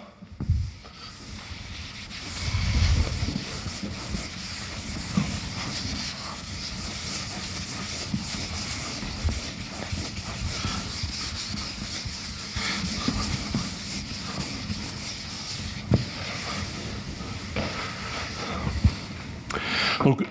[20.07, 20.23] Donc,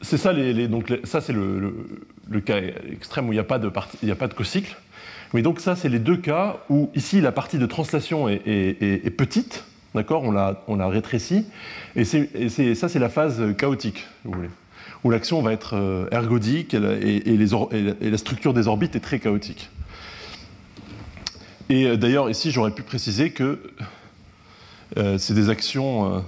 [0.00, 0.34] c'est ça,
[1.04, 2.58] ça c'est le, cas
[2.90, 4.76] extrême où il n'y a pas de, cocycle.
[5.34, 9.64] Mais donc ça, c'est les deux cas où ici la partie de translation est, petite,
[9.94, 11.46] d'accord on l'a, on l'a rétrécie,
[11.96, 14.50] et, ça c'est la phase chaotique, vous voulez,
[15.04, 17.36] où l'action va être euh, ergodique et,
[18.00, 19.70] la structure des orbites est très chaotique.
[21.68, 23.60] Et euh, d'ailleurs ici j'aurais pu préciser que
[24.96, 26.24] euh, c'est des actions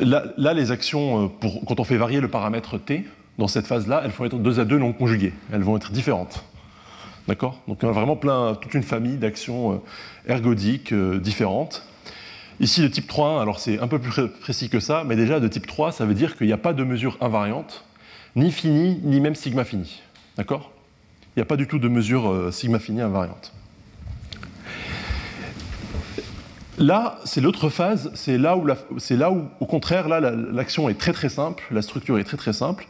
[0.00, 3.04] Là, les actions, euh, quand on fait varier le paramètre t,
[3.38, 5.34] dans cette phase-là, elles vont être 2 à 2 non conjuguées.
[5.52, 6.44] Elles vont être différentes.
[7.28, 7.60] D'accord?
[7.68, 9.76] Donc on a vraiment plein, toute une famille d'actions euh,
[10.26, 11.84] ergodiques euh, différentes.
[12.60, 15.48] Ici, le type 3.1, alors c'est un peu plus précis que ça, mais déjà de
[15.48, 17.84] type 3, ça veut dire qu'il n'y a pas de mesure invariante,
[18.34, 20.00] ni finie, ni même sigma fini.
[20.38, 20.70] D'accord?
[21.34, 23.52] Il n'y a pas du tout de mesure sigma fini invariante.
[26.78, 31.64] Là, c'est l'autre phase, c'est là, où au contraire, là, l'action est très très simple,
[31.70, 32.86] la structure est très très simple.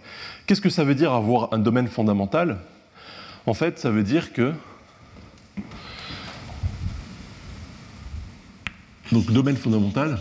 [0.46, 2.58] Qu'est-ce que ça veut dire avoir un domaine fondamental?
[3.46, 4.52] En fait, ça veut dire que.
[9.12, 10.18] Donc, domaine fondamental.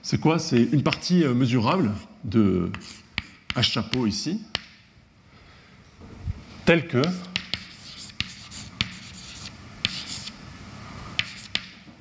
[0.00, 0.38] C'est quoi?
[0.38, 1.90] C'est une partie euh, mesurable
[2.24, 2.70] de
[3.56, 4.40] H chapeau ici
[6.64, 7.02] tel que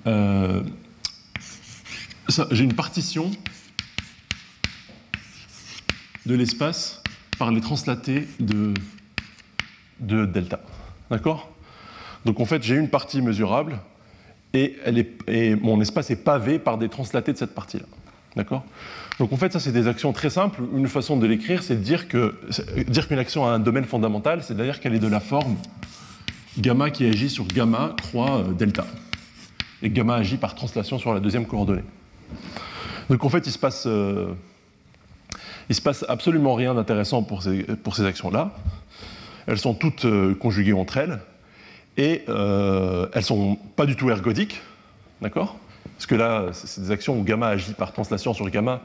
[0.08, 0.64] euh,
[2.52, 3.32] j'ai une partition
[6.26, 7.02] de l'espace
[7.38, 8.74] par les translatés de,
[10.00, 10.62] de delta.
[11.10, 11.52] D'accord?
[12.26, 13.80] Donc en fait, j'ai une partie mesurable
[14.54, 14.78] et,
[15.28, 17.86] et mon espace est pavé par des translatés de cette partie-là.
[18.36, 18.64] D'accord
[19.20, 20.62] Donc en fait, ça, c'est des actions très simples.
[20.76, 22.36] Une façon de l'écrire, c'est de dire que
[22.88, 25.56] dire qu'une action a un domaine fondamental, c'est à dire qu'elle est de la forme
[26.58, 28.86] gamma qui agit sur gamma croix euh, delta.
[29.82, 31.84] Et gamma agit par translation sur la deuxième coordonnée.
[33.10, 34.34] Donc en fait, il se passe, euh,
[35.70, 37.66] se passe absolument rien d'intéressant pour ces,
[38.06, 38.52] actions-là.
[39.46, 41.20] Elles sont toutes euh, conjuguées entre elles
[41.98, 44.62] et elles sont pas du tout ergodiques,
[45.22, 45.60] d'accord?
[45.96, 48.82] Parce que là, c'est des actions où gamma agit par translation sur gamma.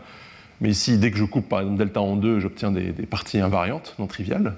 [0.61, 3.95] Mais ici, dès que je coupe par exemple delta en deux, j'obtiens des, parties invariantes,
[3.99, 4.57] non triviales.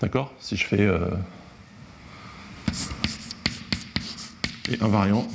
[0.00, 0.32] D'accord?
[0.38, 0.80] Si je fais.
[0.80, 1.08] Euh,
[4.70, 5.26] et invariant.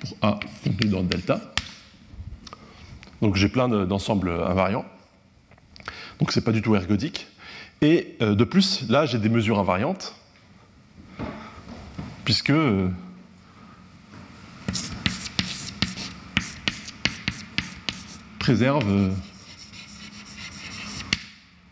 [0.00, 1.40] Pour A contenu dans delta.
[3.20, 4.84] Donc j'ai plein d'ensembles invariants.
[6.18, 7.26] Donc c'est pas du tout ergodique.
[7.82, 10.14] Et euh, de plus, là, j'ai des mesures invariantes,
[12.24, 12.88] puisque euh,
[18.38, 19.10] préserve euh,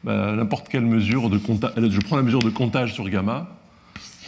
[0.02, 1.74] bah, n'importe quelle mesure de comptage.
[1.76, 3.48] Je prends la mesure de comptage sur gamma,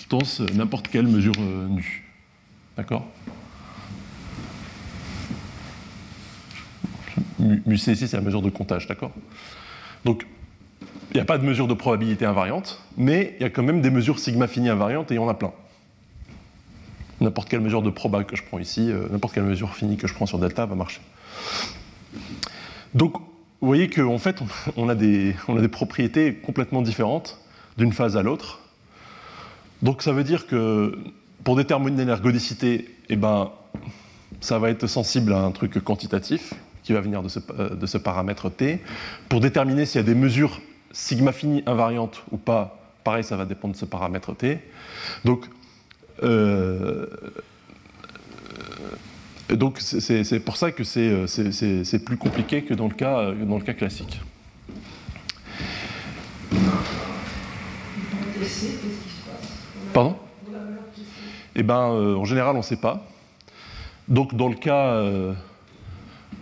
[0.08, 2.08] tense n'importe quelle mesure nue.
[2.76, 3.08] D'accord?
[7.40, 9.10] Mu ici, c'est la mesure de comptage, d'accord?
[10.04, 10.24] Donc,
[11.12, 13.82] il n'y a pas de mesure de probabilité invariante, mais il y a quand même
[13.82, 15.52] des mesures sigma fini invariantes et il y en a plein.
[17.20, 20.14] n'importe quelle mesure de proba que je prends ici, n'importe quelle mesure finie que je
[20.14, 21.00] prends sur delta va marcher.
[22.94, 23.14] Donc,
[23.60, 24.40] vous voyez qu'en fait,
[24.76, 25.34] on a, des,
[25.70, 27.38] propriétés complètement différentes
[27.76, 28.60] d'une phase à l'autre.
[29.82, 30.98] Donc, ça veut dire que
[31.44, 33.50] pour déterminer l'ergodicité, eh ben,
[34.40, 37.38] ça va être sensible à un truc quantitatif qui va venir de ce,
[37.74, 38.80] de ce paramètre t.
[39.28, 40.60] Pour déterminer s'il y a des mesures
[40.92, 44.58] sigma fini invariantes ou pas, pareil, ça va dépendre de ce paramètre t.
[45.24, 45.46] Donc,
[46.22, 47.06] euh,
[49.50, 53.58] donc c'est pour ça que c'est euh, plus compliqué que dans le cas, euh, dans
[53.58, 54.20] le cas classique.
[59.92, 60.16] Pardon?
[61.54, 63.06] Eh bien, en général, on ne sait pas.
[64.08, 65.02] Donc, dans le, cas,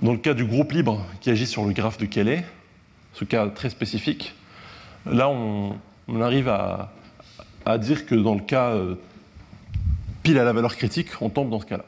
[0.02, 2.42] dans le cas du groupe libre qui agit sur le graphe de Kelly,
[3.12, 4.34] ce cas très spécifique,
[5.06, 5.76] là, on,
[6.20, 6.92] arrive à,
[7.78, 8.74] dire que dans le cas
[10.22, 11.84] pile à la valeur critique, on tombe dans ce cas-là.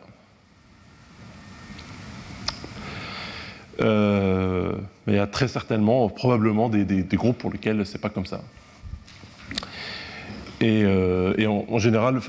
[3.80, 4.72] Euh,
[5.06, 8.40] il y a très certainement, probablement, des, groupes pour lesquels c'est pas comme ça.
[10.60, 12.20] Et, euh, en, général,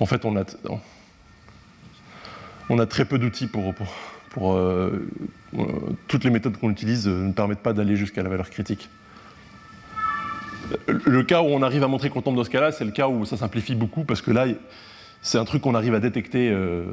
[0.00, 0.36] en fait, on
[2.78, 3.72] a, très peu d'outils pour,
[4.30, 5.08] pour, euh,
[6.08, 8.88] toutes les méthodes qu'on utilise ne permettent pas d'aller jusqu'à la valeur critique.
[10.88, 13.08] Le cas où on arrive à montrer qu'on tombe dans ce cas-là, c'est le cas
[13.08, 14.46] où ça simplifie beaucoup parce que là,
[15.22, 16.84] c'est un truc qu'on arrive à détecter euh,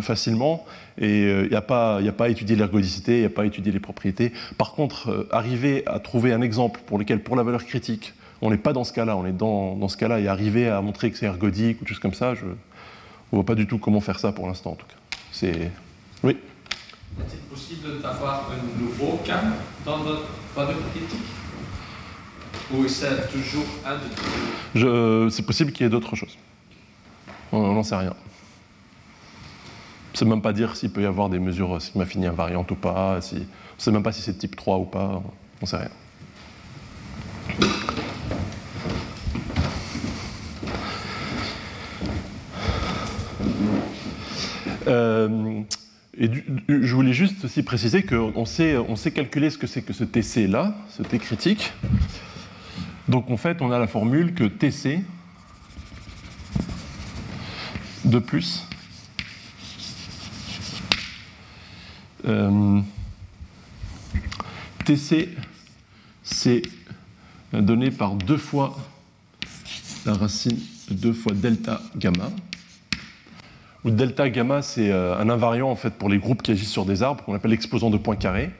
[0.00, 0.64] facilement
[0.96, 3.42] et il euh, n'y a, pas, a pas à étudier l'ergodicité, il n'y a pas
[3.42, 4.32] à étudier les propriétés.
[4.56, 8.50] Par contre, euh, arriver à trouver un exemple pour lequel, pour la valeur critique, on
[8.50, 11.10] n'est pas dans ce cas-là, on est dans, dans ce cas-là, et arriver à montrer
[11.10, 12.52] que c'est ergodique ou des choses comme ça, je ne
[13.32, 15.18] vois pas du tout comment faire ça pour l'instant en tout cas.
[15.32, 15.70] C'est...
[16.22, 16.36] Oui
[17.20, 19.42] Est-il possible d'avoir un nouveau cas
[19.84, 21.47] dans votre valeur critique?
[22.72, 23.98] Ou c'est toujours un
[24.78, 26.36] de C'est possible qu'il y ait d'autres choses.
[27.52, 28.14] On n'en sait rien.
[30.10, 32.70] On ne sait même pas dire s'il peut y avoir des mesures sigma fini invariantes
[32.70, 33.20] ou pas.
[33.20, 33.44] Si, on ne
[33.78, 35.22] sait même pas si c'est type 3 ou pas.
[35.60, 35.90] On ne sait rien.
[44.88, 45.60] Euh,
[46.18, 46.30] et
[46.68, 50.04] je voulais juste aussi préciser qu'on sait, on sait calculer ce que c'est que ce
[50.04, 51.72] TC là, ce T critique.
[53.08, 55.02] Donc en fait, on a la formule que TC,
[58.04, 58.64] de plus.
[62.26, 62.80] Euh,
[64.84, 65.30] TC,
[66.22, 66.62] c'est
[67.52, 68.76] donné par deux fois
[70.04, 70.58] la racine
[70.90, 72.30] de deux fois delta gamma.
[73.84, 76.84] Où delta gamma, c'est euh, un invariant en fait pour les groupes qui agissent sur
[76.84, 78.50] des arbres qu'on appelle l'exposant de Poincaré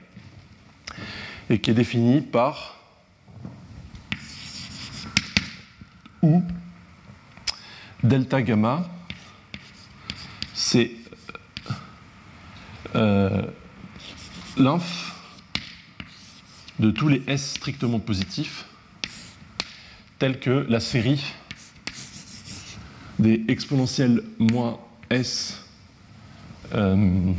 [1.50, 2.77] et qui est défini par
[6.22, 6.42] ou
[8.02, 8.88] delta gamma
[10.54, 10.90] c'est
[12.94, 13.42] euh,
[14.56, 15.14] l'inf
[16.78, 18.66] de tous les S strictement positifs,
[20.18, 21.24] tels que la série
[23.18, 24.78] des exponentielles moins
[25.10, 25.64] S
[26.74, 27.32] euh,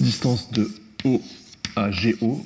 [0.00, 0.70] distance de
[1.04, 1.22] O
[1.76, 2.44] à GO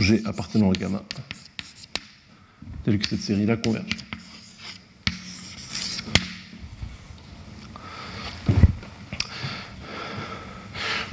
[0.00, 1.02] G appartenant au gamma,
[2.84, 3.86] telle que cette série-là converge.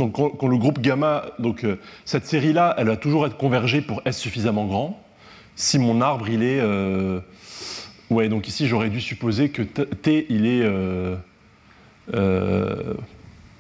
[0.01, 1.75] Donc quand, le groupe gamma, euh,
[2.05, 4.99] cette série-là, elle va toujours être convergée pour S suffisamment grand.
[5.55, 6.59] Si mon arbre, il est...
[6.59, 7.19] Euh,
[8.09, 10.63] ouais, donc ici, j'aurais dû supposer que T, il est...
[10.63, 11.15] Euh,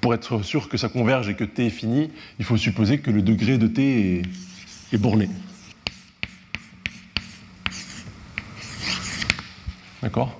[0.01, 3.11] pour être sûr que ça converge et que T est fini, il faut supposer que
[3.11, 4.21] le degré de T est,
[4.93, 5.29] est borné.
[10.01, 10.39] D'accord?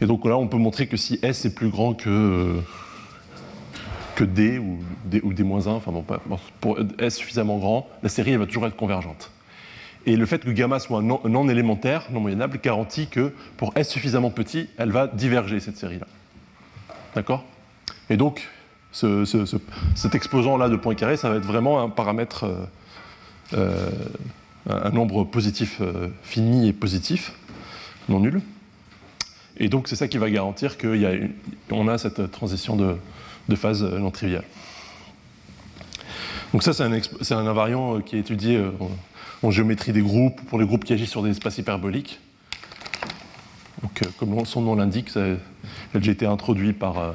[0.00, 2.62] Et donc là, on peut montrer que si S est plus grand que
[4.24, 6.04] D ou D, ou D-1, enfin bon,
[6.60, 9.30] pour S suffisamment grand, la série elle va toujours être convergente.
[10.06, 14.30] Et le fait que gamma soit non, élémentaire, non moyennable, garantit que pour S suffisamment
[14.30, 16.06] petit, elle va diverger, cette série-là.
[17.14, 17.44] D'accord?
[18.08, 18.48] Et donc,
[18.92, 22.64] cet exposant-là de Poincaré, ça va être vraiment un paramètre, euh,
[23.52, 27.32] un nombre positif euh, fini et positif,
[28.08, 28.40] non nul.
[29.60, 32.96] Et donc, c'est ça qui va garantir qu'on a, a cette transition de,
[33.54, 34.44] phase euh, non triviale.
[36.52, 36.82] Donc ça, c'est
[37.34, 38.70] un, invariant euh, qui est étudié euh,
[39.42, 42.20] en, géométrie des groupes, pour les groupes qui agissent sur des espaces hyperboliques.
[43.82, 47.14] Donc, comme son nom l'indique, il a été introduit par,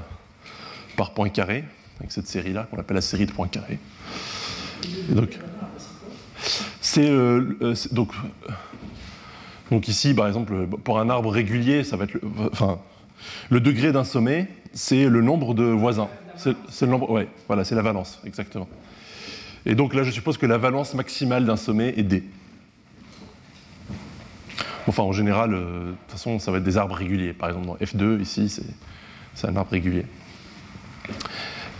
[0.97, 1.63] par Poincaré,
[1.99, 3.77] avec cette série-là, qu'on appelle la série de Poincaré.
[5.09, 5.37] donc,
[6.95, 8.11] c'est donc
[9.71, 12.79] Donc ici, par exemple, pour un arbre régulier, ça va être le, enfin,
[13.49, 16.09] le degré d'un sommet, c'est le nombre de voisins.
[16.37, 18.67] C'est le nombre, ouais, voilà, c'est la valence, exactement.
[19.65, 22.23] Et donc là, je suppose que la valence maximale d'un sommet est D.
[24.87, 27.33] Enfin, en général, euh, de toute façon, ça va être des arbres réguliers.
[27.33, 28.53] Par exemple, dans F2, ici,
[29.33, 30.05] c'est un arbre régulier.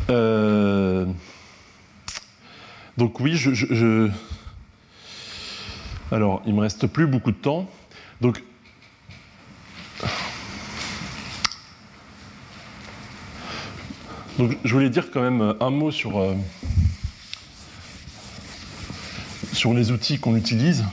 [0.10, 1.06] Euh,
[2.98, 4.10] donc oui, je,
[6.12, 7.68] Alors, il me reste plus beaucoup de temps.
[8.22, 8.42] Donc,
[14.38, 16.36] je voulais dire quand même un mot euh,
[19.54, 20.84] sur les outils qu'on utilise.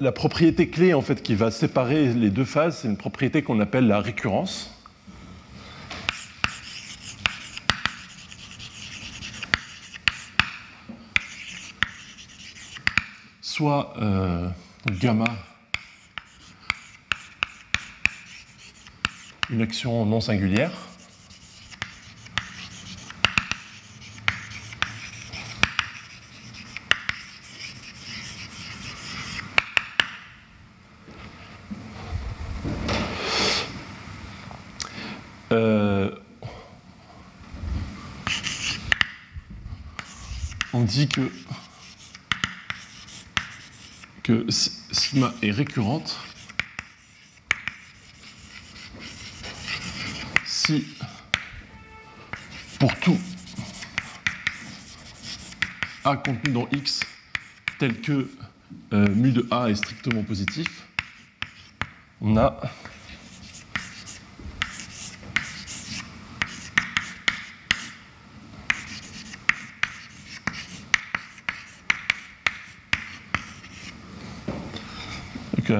[0.00, 3.58] la propriété clé en fait qui va séparer les deux phases, c'est une propriété qu'on
[3.58, 4.70] appelle la récurrence.
[13.40, 14.46] Soit euh,
[15.00, 15.24] gamma,
[19.48, 20.89] une action non singulière,
[40.90, 41.30] dit que,
[44.24, 46.18] que sigma est récurrente.
[50.44, 50.86] Si
[52.78, 53.18] pour tout
[56.04, 57.00] A contenu dans X
[57.78, 58.28] tel que
[58.92, 60.86] euh, mu de A est strictement positif,
[62.20, 62.60] on a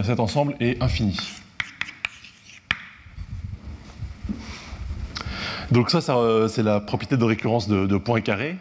[0.02, 1.18] cet ensemble est infini.
[5.70, 8.56] Donc ça, euh, c'est la propriété de récurrence de, de carré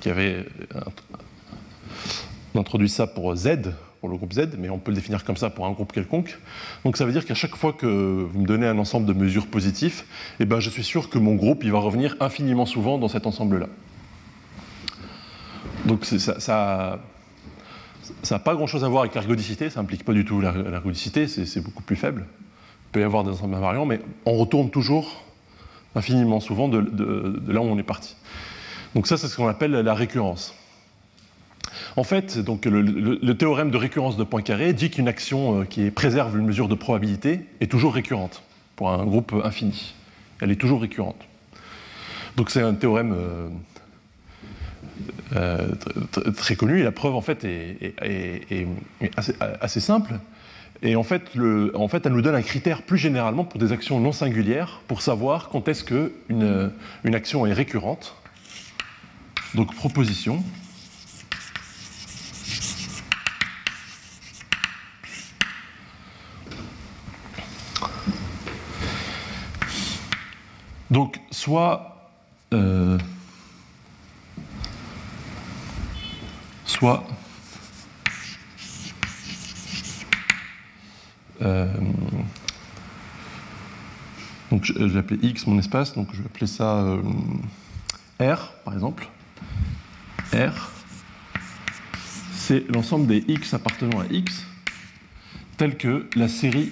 [0.00, 0.46] qui avait
[2.54, 5.48] introduit ça pour Z, pour le groupe Z, mais on peut le définir comme ça
[5.48, 6.38] pour un groupe quelconque.
[6.84, 9.46] Donc ça veut dire qu'à chaque fois que vous me donnez un ensemble de mesures
[9.46, 10.04] positifs,
[10.38, 13.26] eh ben, je suis sûr que mon groupe il va revenir infiniment souvent dans cet
[13.26, 13.68] ensemble-là.
[15.86, 17.00] Donc ça,
[18.24, 21.60] ça n'a pas grand-chose à voir avec l'ergodicité, ça n'implique pas du tout l'ergodicité, c'est
[21.60, 22.26] beaucoup plus faible.
[22.88, 25.22] Il peut y avoir des ensembles invariants, mais on retourne toujours
[25.94, 28.16] infiniment souvent de, là où on est parti.
[28.94, 30.54] Donc ça, c'est ce qu'on appelle la récurrence.
[31.96, 36.36] En fait, donc, le, théorème de récurrence de Poincaré dit qu'une action euh, qui préserve
[36.36, 38.42] une mesure de probabilité est toujours récurrente
[38.76, 39.94] pour un groupe infini.
[40.40, 41.20] Elle est toujours récurrente.
[42.36, 43.48] Donc c'est un théorème euh,
[45.34, 45.68] euh,
[46.36, 46.80] très connu.
[46.80, 47.94] Et la preuve, en fait, est,
[49.60, 50.14] assez, simple.
[50.82, 53.72] Et en fait, le, en fait, elle nous donne un critère plus généralement pour des
[53.72, 56.70] actions non singulières pour savoir quand est-ce qu'une
[57.04, 58.16] une action est récurrente.
[59.54, 60.42] Donc, proposition.
[70.90, 72.10] Donc, soit
[72.52, 72.98] euh,
[76.84, 77.02] soit
[81.40, 81.66] euh,
[84.50, 87.00] donc je, vais appeler x mon espace, donc je vais appeler ça euh,
[88.20, 89.08] R par exemple.
[90.34, 90.70] R,
[92.34, 94.44] c'est l'ensemble des x appartenant à x,
[95.56, 96.70] tel que la série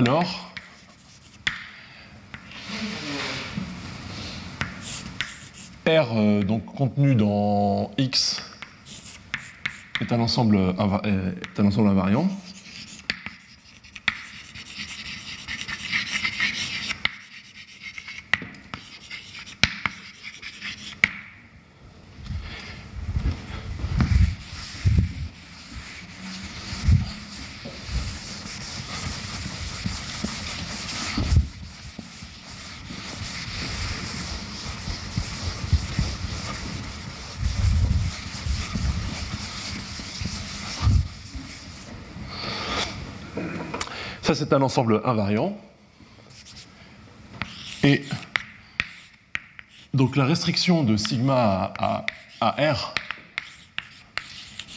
[0.00, 0.50] Alors,
[5.86, 8.42] R euh, donc contenu dans X
[10.00, 12.30] est un ensemble, est un ensemble invariant.
[44.40, 45.54] C'est un ensemble invariant.
[47.82, 48.02] Et
[49.92, 52.06] donc la restriction de sigma à,
[52.40, 52.94] R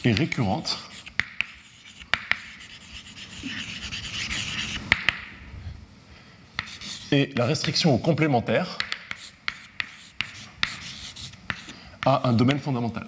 [0.04, 0.78] est récurrente.
[7.10, 8.76] Et la restriction au complémentaire
[12.04, 13.06] a un domaine fondamental.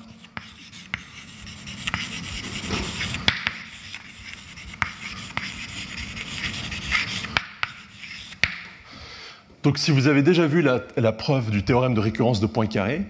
[9.67, 13.03] Donc si vous avez déjà vu la, preuve du théorème de récurrence de Poincaré,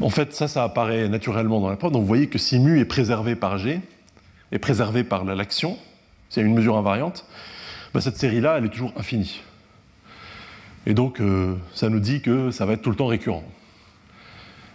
[0.00, 1.92] en fait ça, ça apparaît naturellement dans la preuve.
[1.92, 3.82] Donc vous voyez que si mu est préservé par G,
[4.50, 5.76] est préservé par l'action,
[6.30, 7.26] c'est une mesure invariante,
[7.92, 9.42] bah, cette série-là, elle est toujours infinie.
[10.86, 13.44] Et donc euh, ça nous dit que ça va être tout le temps récurrent.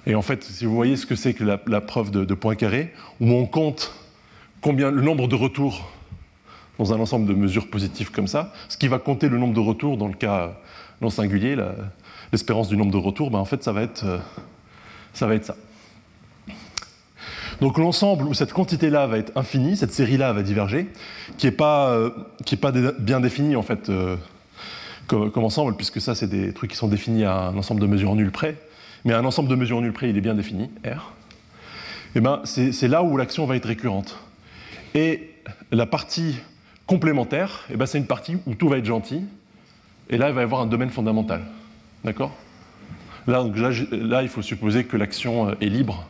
[0.06, 2.94] Et en fait, si vous voyez ce que c'est que la, preuve de, de Poincaré,
[3.20, 3.95] où on compte
[4.62, 5.91] combien le nombre de retours
[6.77, 9.60] dans un ensemble de mesures positives comme ça, ce qui va compter le nombre de
[9.60, 10.57] retours dans le cas
[11.02, 11.57] non singulier,
[12.31, 14.19] l'espérance du nombre de retours, ben en fait ça va être euh,
[15.14, 15.56] ça.
[17.61, 20.88] Donc l'ensemble où cette quantité-là va être infinie, cette série-là va diverger,
[21.38, 22.10] qui n'est pas, euh,
[22.61, 24.18] pas bien définie en fait euh,
[25.07, 28.15] comme, ensemble, puisque ça c'est des trucs qui sont définis à un ensemble de mesures
[28.15, 28.57] nulles près,
[29.06, 31.14] mais un ensemble de mesures nulles près il est bien défini, R,
[32.15, 34.18] et ben c'est là où l'action va être récurrente.
[34.93, 35.31] Et
[35.72, 36.38] la partie
[36.88, 39.24] complémentaire, eh ben, c'est une partie où tout va être gentil,
[40.10, 41.41] et là, il va y avoir un domaine fondamental.
[42.03, 42.32] D'accord?
[43.28, 43.44] Là,
[43.91, 46.07] là, il faut supposer que l'action euh, est libre.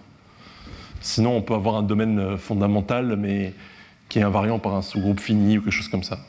[0.99, 3.53] Sinon, on peut avoir un domaine euh, fondamental, mais
[4.09, 6.19] qui est invariant par un sous-groupe fini ou quelque chose comme ça.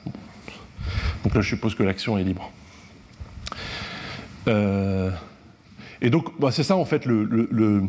[1.24, 2.52] Donc là, je suppose que l'action est libre.
[4.46, 5.10] Euh,
[6.00, 7.82] et donc, bah, c'est ça, en fait, le, le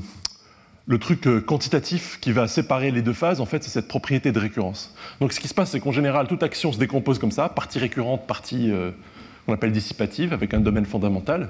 [0.95, 4.39] truc euh, quantitatif qui va séparer les deux phases, en fait, c'est cette propriété de
[4.39, 4.95] récurrence.
[5.19, 7.77] Donc ce qui se passe, c'est qu'en général, toute action se décompose comme ça, partie
[7.77, 8.91] récurrente, partie euh,
[9.45, 11.49] qu'on appelle dissipative, avec un domaine fondamental.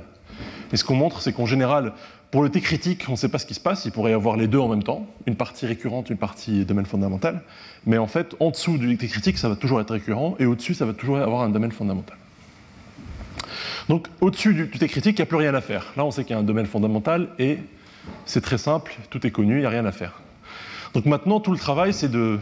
[0.73, 1.93] Et ce qu'on montre, c'est qu'en général,
[2.31, 4.15] pour le T critique, on ne sait pas ce qui se passe, il pourrait y
[4.15, 7.41] avoir les deux en même temps, une partie récurrente, une partie domaine fondamental.
[7.85, 10.73] Mais en fait, en dessous du T critique, ça va toujours être récurrent, et au-dessus,
[10.73, 12.17] ça va toujours avoir un domaine fondamental.
[13.87, 15.93] Donc au-dessus du T critique, il n'y a plus rien à faire.
[15.95, 17.59] Là, on sait qu'il y a un domaine fondamental et
[18.25, 20.21] c'est très simple, tout est connu, il n'y a rien à faire.
[20.93, 22.39] Donc maintenant, tout le travail, c'est de,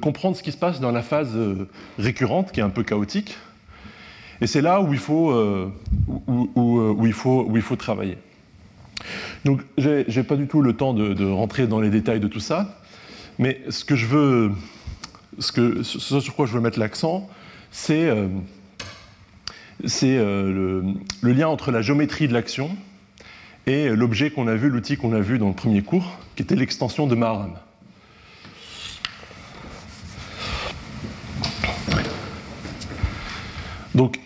[0.00, 1.68] comprendre ce qui se passe dans la phase euh,
[1.98, 3.36] récurrente, qui est un peu chaotique.
[4.40, 5.70] Et c'est là où il faut, euh,
[6.08, 6.14] euh,
[6.56, 8.18] où, il faut, où il faut travailler.
[9.44, 12.40] Donc, je n'ai pas du tout le temps de, rentrer dans les détails de tout
[12.40, 12.78] ça,
[13.38, 14.50] mais ce que je veux,
[15.38, 17.28] ce, que, sur quoi je veux mettre l'accent,
[17.70, 18.30] c'est le,
[19.82, 22.76] le, lien entre la géométrie de l'action
[23.68, 26.56] et l'objet qu'on a vu, l'outil qu'on a vu dans le premier cours, qui était
[26.56, 27.54] l'extension de Maharam.
[33.94, 34.20] Donc,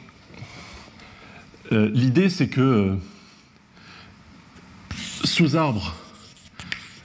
[1.73, 2.97] euh, l'idée, c'est que euh,
[5.25, 5.97] sous-arbres,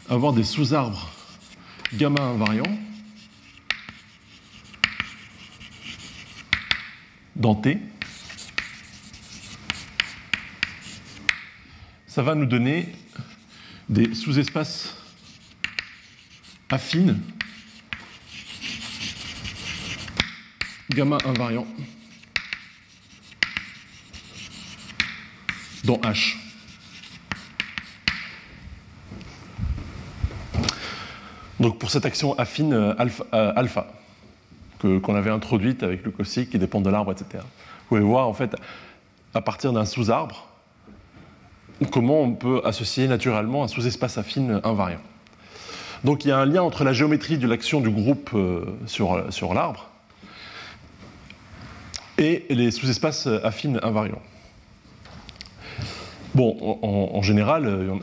[0.07, 1.09] avoir des sous-arbres
[1.95, 2.77] gamma invariants
[7.35, 7.80] dans T,
[12.18, 12.89] ça va nous donner
[13.89, 14.95] des sous-espaces
[16.68, 17.22] affines
[20.89, 21.68] gamma invariant
[25.84, 26.38] dans H.
[31.60, 33.94] Donc pour cette action affine euh, alpha,
[34.85, 37.44] euh, qu'on avait introduite avec le cosique qui dépend de l'arbre, etc.
[37.44, 38.56] Vous pouvez voir en fait
[39.35, 40.56] à partir d'un sous-arbre
[41.91, 45.01] comment on peut associer naturellement un sous-espace affine invariant.
[46.03, 49.53] Donc il y a un lien entre la géométrie de l'action du groupe euh, sur,
[49.53, 49.89] l'arbre
[52.17, 54.21] et les sous-espaces affines invariants.
[56.35, 57.95] Bon, en, général, euh,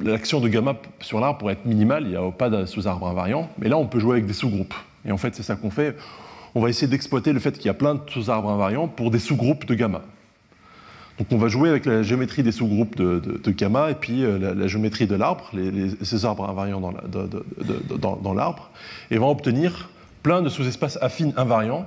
[0.00, 3.48] l'action de gamma sur l'arbre pourrait être minimale, il n'y a pas de sous-arbre invariant,
[3.58, 4.74] mais là on peut jouer avec des sous-groupes.
[5.06, 5.96] Et en fait, c'est ça qu'on fait.
[6.56, 9.18] On va essayer d'exploiter le fait qu'il y a plein de sous-arbres invariants pour des
[9.18, 10.02] sous-groupes de gamma.
[11.18, 14.66] Donc on va jouer avec la géométrie des sous-groupes de, gamma et puis euh, la,
[14.66, 15.50] géométrie de l'arbre,
[16.02, 18.70] ces arbres invariants dans l'arbre,
[19.10, 19.90] et va obtenir
[20.24, 21.86] plein de sous-espaces affines invariants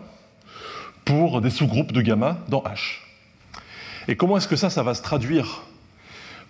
[1.04, 2.99] pour des sous-groupes de gamma dans H.
[4.08, 5.64] Et comment est-ce que ça, va se traduire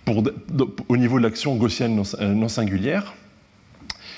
[0.08, 3.14] au niveau de l'action gaussienne non, singulière?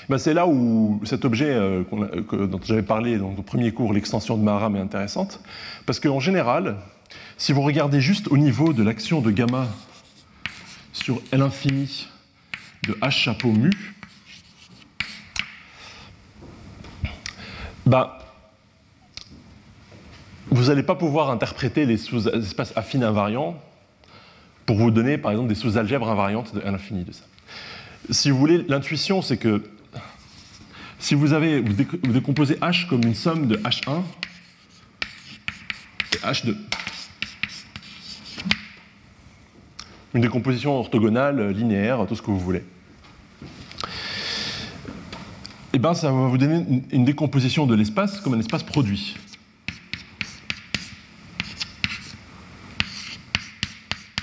[0.08, 1.84] Ben c'est là où cet objet euh,
[2.32, 5.40] dont j'avais parlé dans le premier cours, l'extension de Maharam, est intéressante,
[5.86, 6.76] parce qu'en général,
[7.36, 9.68] si vous regardez juste au niveau de l'action de gamma
[10.92, 12.08] sur L infini
[12.86, 13.70] de H chapeau mu,
[17.86, 18.18] bah,
[20.50, 23.60] vous n'allez pas pouvoir interpréter les sous-espaces affines invariants
[24.66, 27.24] pour vous donner, par exemple, des sous-algèbres invariantes de l'infini de ça.
[28.10, 29.62] Si vous voulez, l'intuition, c'est que
[30.98, 34.02] si vous, avez, vous décomposez H comme une somme de H1
[36.12, 36.54] et H2,
[40.14, 42.64] une décomposition orthogonale, linéaire, tout ce que vous voulez.
[45.72, 49.16] Eh bien, ça va vous donner une décomposition de l'espace comme un espace produit.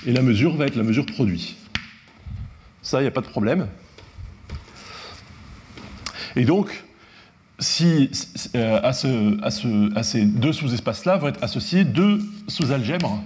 [0.06, 1.56] Et la mesure va être la mesure produit.
[2.82, 3.66] Ça, il n'y a pas de problème.
[6.36, 6.84] Et donc,
[7.58, 8.10] si,
[8.54, 13.22] euh, à, à, ces deux sous-espaces-là vont être associés deux sous-algèbres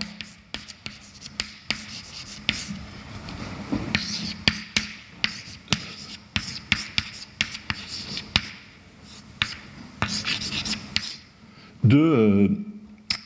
[11.93, 12.48] de, euh,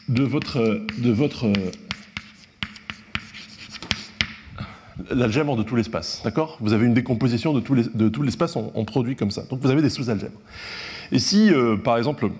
[0.08, 1.52] de, votre, de votre
[5.10, 6.20] l'algèbre de tout l'espace.
[6.24, 6.58] D'accord?
[6.60, 7.60] Vous avez une décomposition de
[8.08, 9.42] tout l'espace en, produit comme ça.
[9.42, 10.38] Donc vous avez des sous-algèbres.
[11.12, 12.30] Et si, euh, par exemple,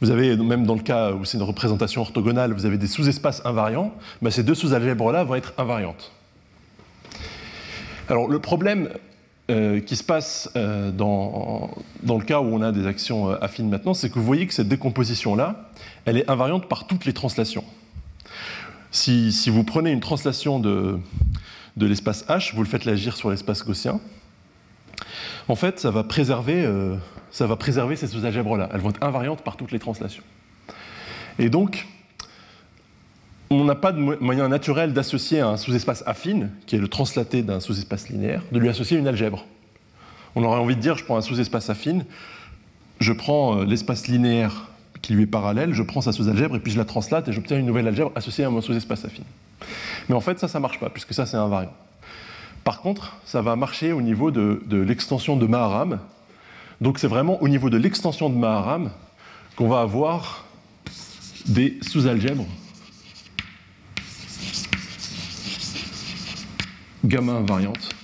[0.00, 3.42] vous avez, même dans le cas où c'est une représentation orthogonale, vous avez des sous-espaces
[3.44, 6.10] invariants, bah, ces deux sous-algèbres-là vont être invariantes.
[8.08, 8.88] Alors le problème
[9.52, 11.70] euh, qui se passe euh, dans,
[12.02, 14.54] dans, le cas où on a des actions affines maintenant, c'est que vous voyez que
[14.54, 15.68] cette décomposition-là,
[16.06, 17.64] elle est invariante par toutes les translations.
[18.92, 20.98] Si, vous prenez une translation de,
[21.76, 24.00] l'espace H, vous le faites agir sur l'espace gaussien,
[25.48, 26.96] en fait, ça va préserver, euh,
[27.30, 28.70] ça va préserver ces sous-algèbres-là.
[28.72, 30.22] Elles vont être invariantes par toutes les translations.
[31.38, 31.86] Et donc,
[33.54, 37.60] on n'a pas de moyen naturel d'associer un sous-espace affine, qui est le translaté d'un
[37.60, 39.46] sous-espace linéaire, de lui associer une algèbre.
[40.34, 42.04] On aurait envie de dire, je prends un sous-espace affine,
[43.00, 44.70] je prends euh, l'espace linéaire
[45.02, 47.58] qui lui est parallèle, je prends sa sous-algèbre et puis je la translate et j'obtiens
[47.58, 49.24] une nouvelle algèbre associée à mon sous-espace affine.
[50.08, 51.72] Mais en fait, ça, ça ne marche pas, puisque ça, c'est invariant.
[52.64, 55.98] Par contre, ça va marcher au niveau de, l'extension de Maharam.
[56.80, 58.90] Donc c'est vraiment au niveau de l'extension de Maharam
[59.56, 60.44] qu'on va avoir
[61.46, 62.46] des sous-algèbres
[67.04, 67.94] gamma invariantes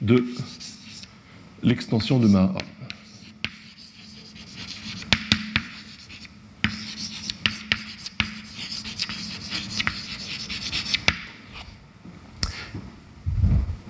[0.00, 0.24] de
[1.62, 2.52] l'extension de ma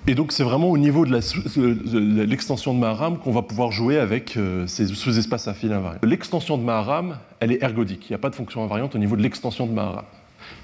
[0.09, 4.37] Et donc c'est vraiment au niveau de l'extension de Maharam qu'on va pouvoir jouer avec
[4.37, 6.01] euh, ces sous-espaces affines invariants.
[6.03, 8.11] L'extension de Maharam, elle est ergodique.
[8.11, 10.05] Il n'y a pas de fonction invariante au niveau de l'extension de Maharam.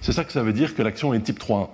[0.00, 1.68] C'est ça que ça veut dire que l'action est type 3.1.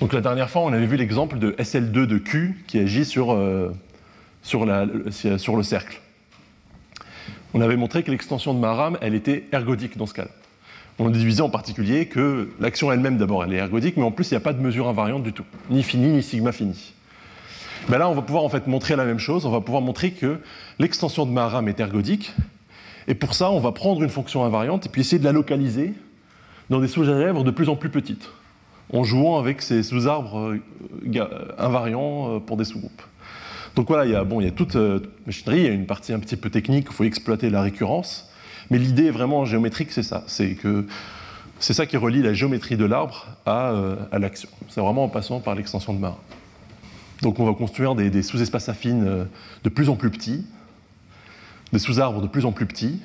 [0.00, 3.32] Donc la dernière fois, on avait vu l'exemple de SL2 de Q qui agit sur,
[3.32, 3.70] euh,
[4.42, 6.00] sur, le cercle.
[7.52, 10.30] On avait montré que l'extension de Maharam, elle était ergodique dans ce cas-là.
[10.98, 14.34] On déduisait en particulier que l'action elle-même, d'abord, elle est ergodique, mais en plus, il
[14.34, 16.94] n'y a pas de mesure invariante du tout, ni fini, ni sigma fini.
[17.88, 19.46] Ben là, on va pouvoir en fait montrer la même chose.
[19.46, 20.38] On va pouvoir montrer que
[20.78, 22.32] l'extension de Maharam est ergodique,
[23.08, 25.94] et pour ça, on va prendre une fonction invariante et puis essayer de la localiser
[26.70, 28.30] dans des sous-algèbres de plus en plus petites,
[28.92, 33.02] en jouant avec ces sous-arbres euh, invariants euh, pour des sous-groupes.
[33.76, 35.72] Donc voilà, il y a, bon, il y a toute euh, machinerie, il y a
[35.72, 38.28] une partie un petit peu technique, il faut exploiter la récurrence,
[38.70, 40.24] mais l'idée vraiment géométrique, c'est ça.
[40.26, 40.86] C'est que
[41.60, 44.48] c'est ça qui relie la géométrie de l'arbre à, euh, l'action.
[44.68, 46.18] C'est vraiment en passant par l'extension de marin.
[47.20, 49.24] Donc on va construire des, sous-espaces affines euh,
[49.62, 50.46] de plus en plus petits,
[51.72, 53.00] des sous-arbres de plus en plus petits,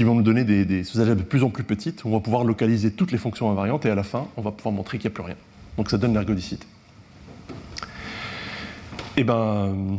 [0.00, 2.42] qui vont nous donner des, des sous-algèbres de plus en plus petites, on va pouvoir
[2.42, 5.12] localiser toutes les fonctions invariantes, et à la fin, on va pouvoir montrer qu'il n'y
[5.12, 5.36] a plus rien.
[5.76, 6.66] Donc ça donne l'ergodicité.
[9.18, 9.98] Eh ben,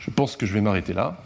[0.00, 1.16] je pense que je vais m'arrêter là.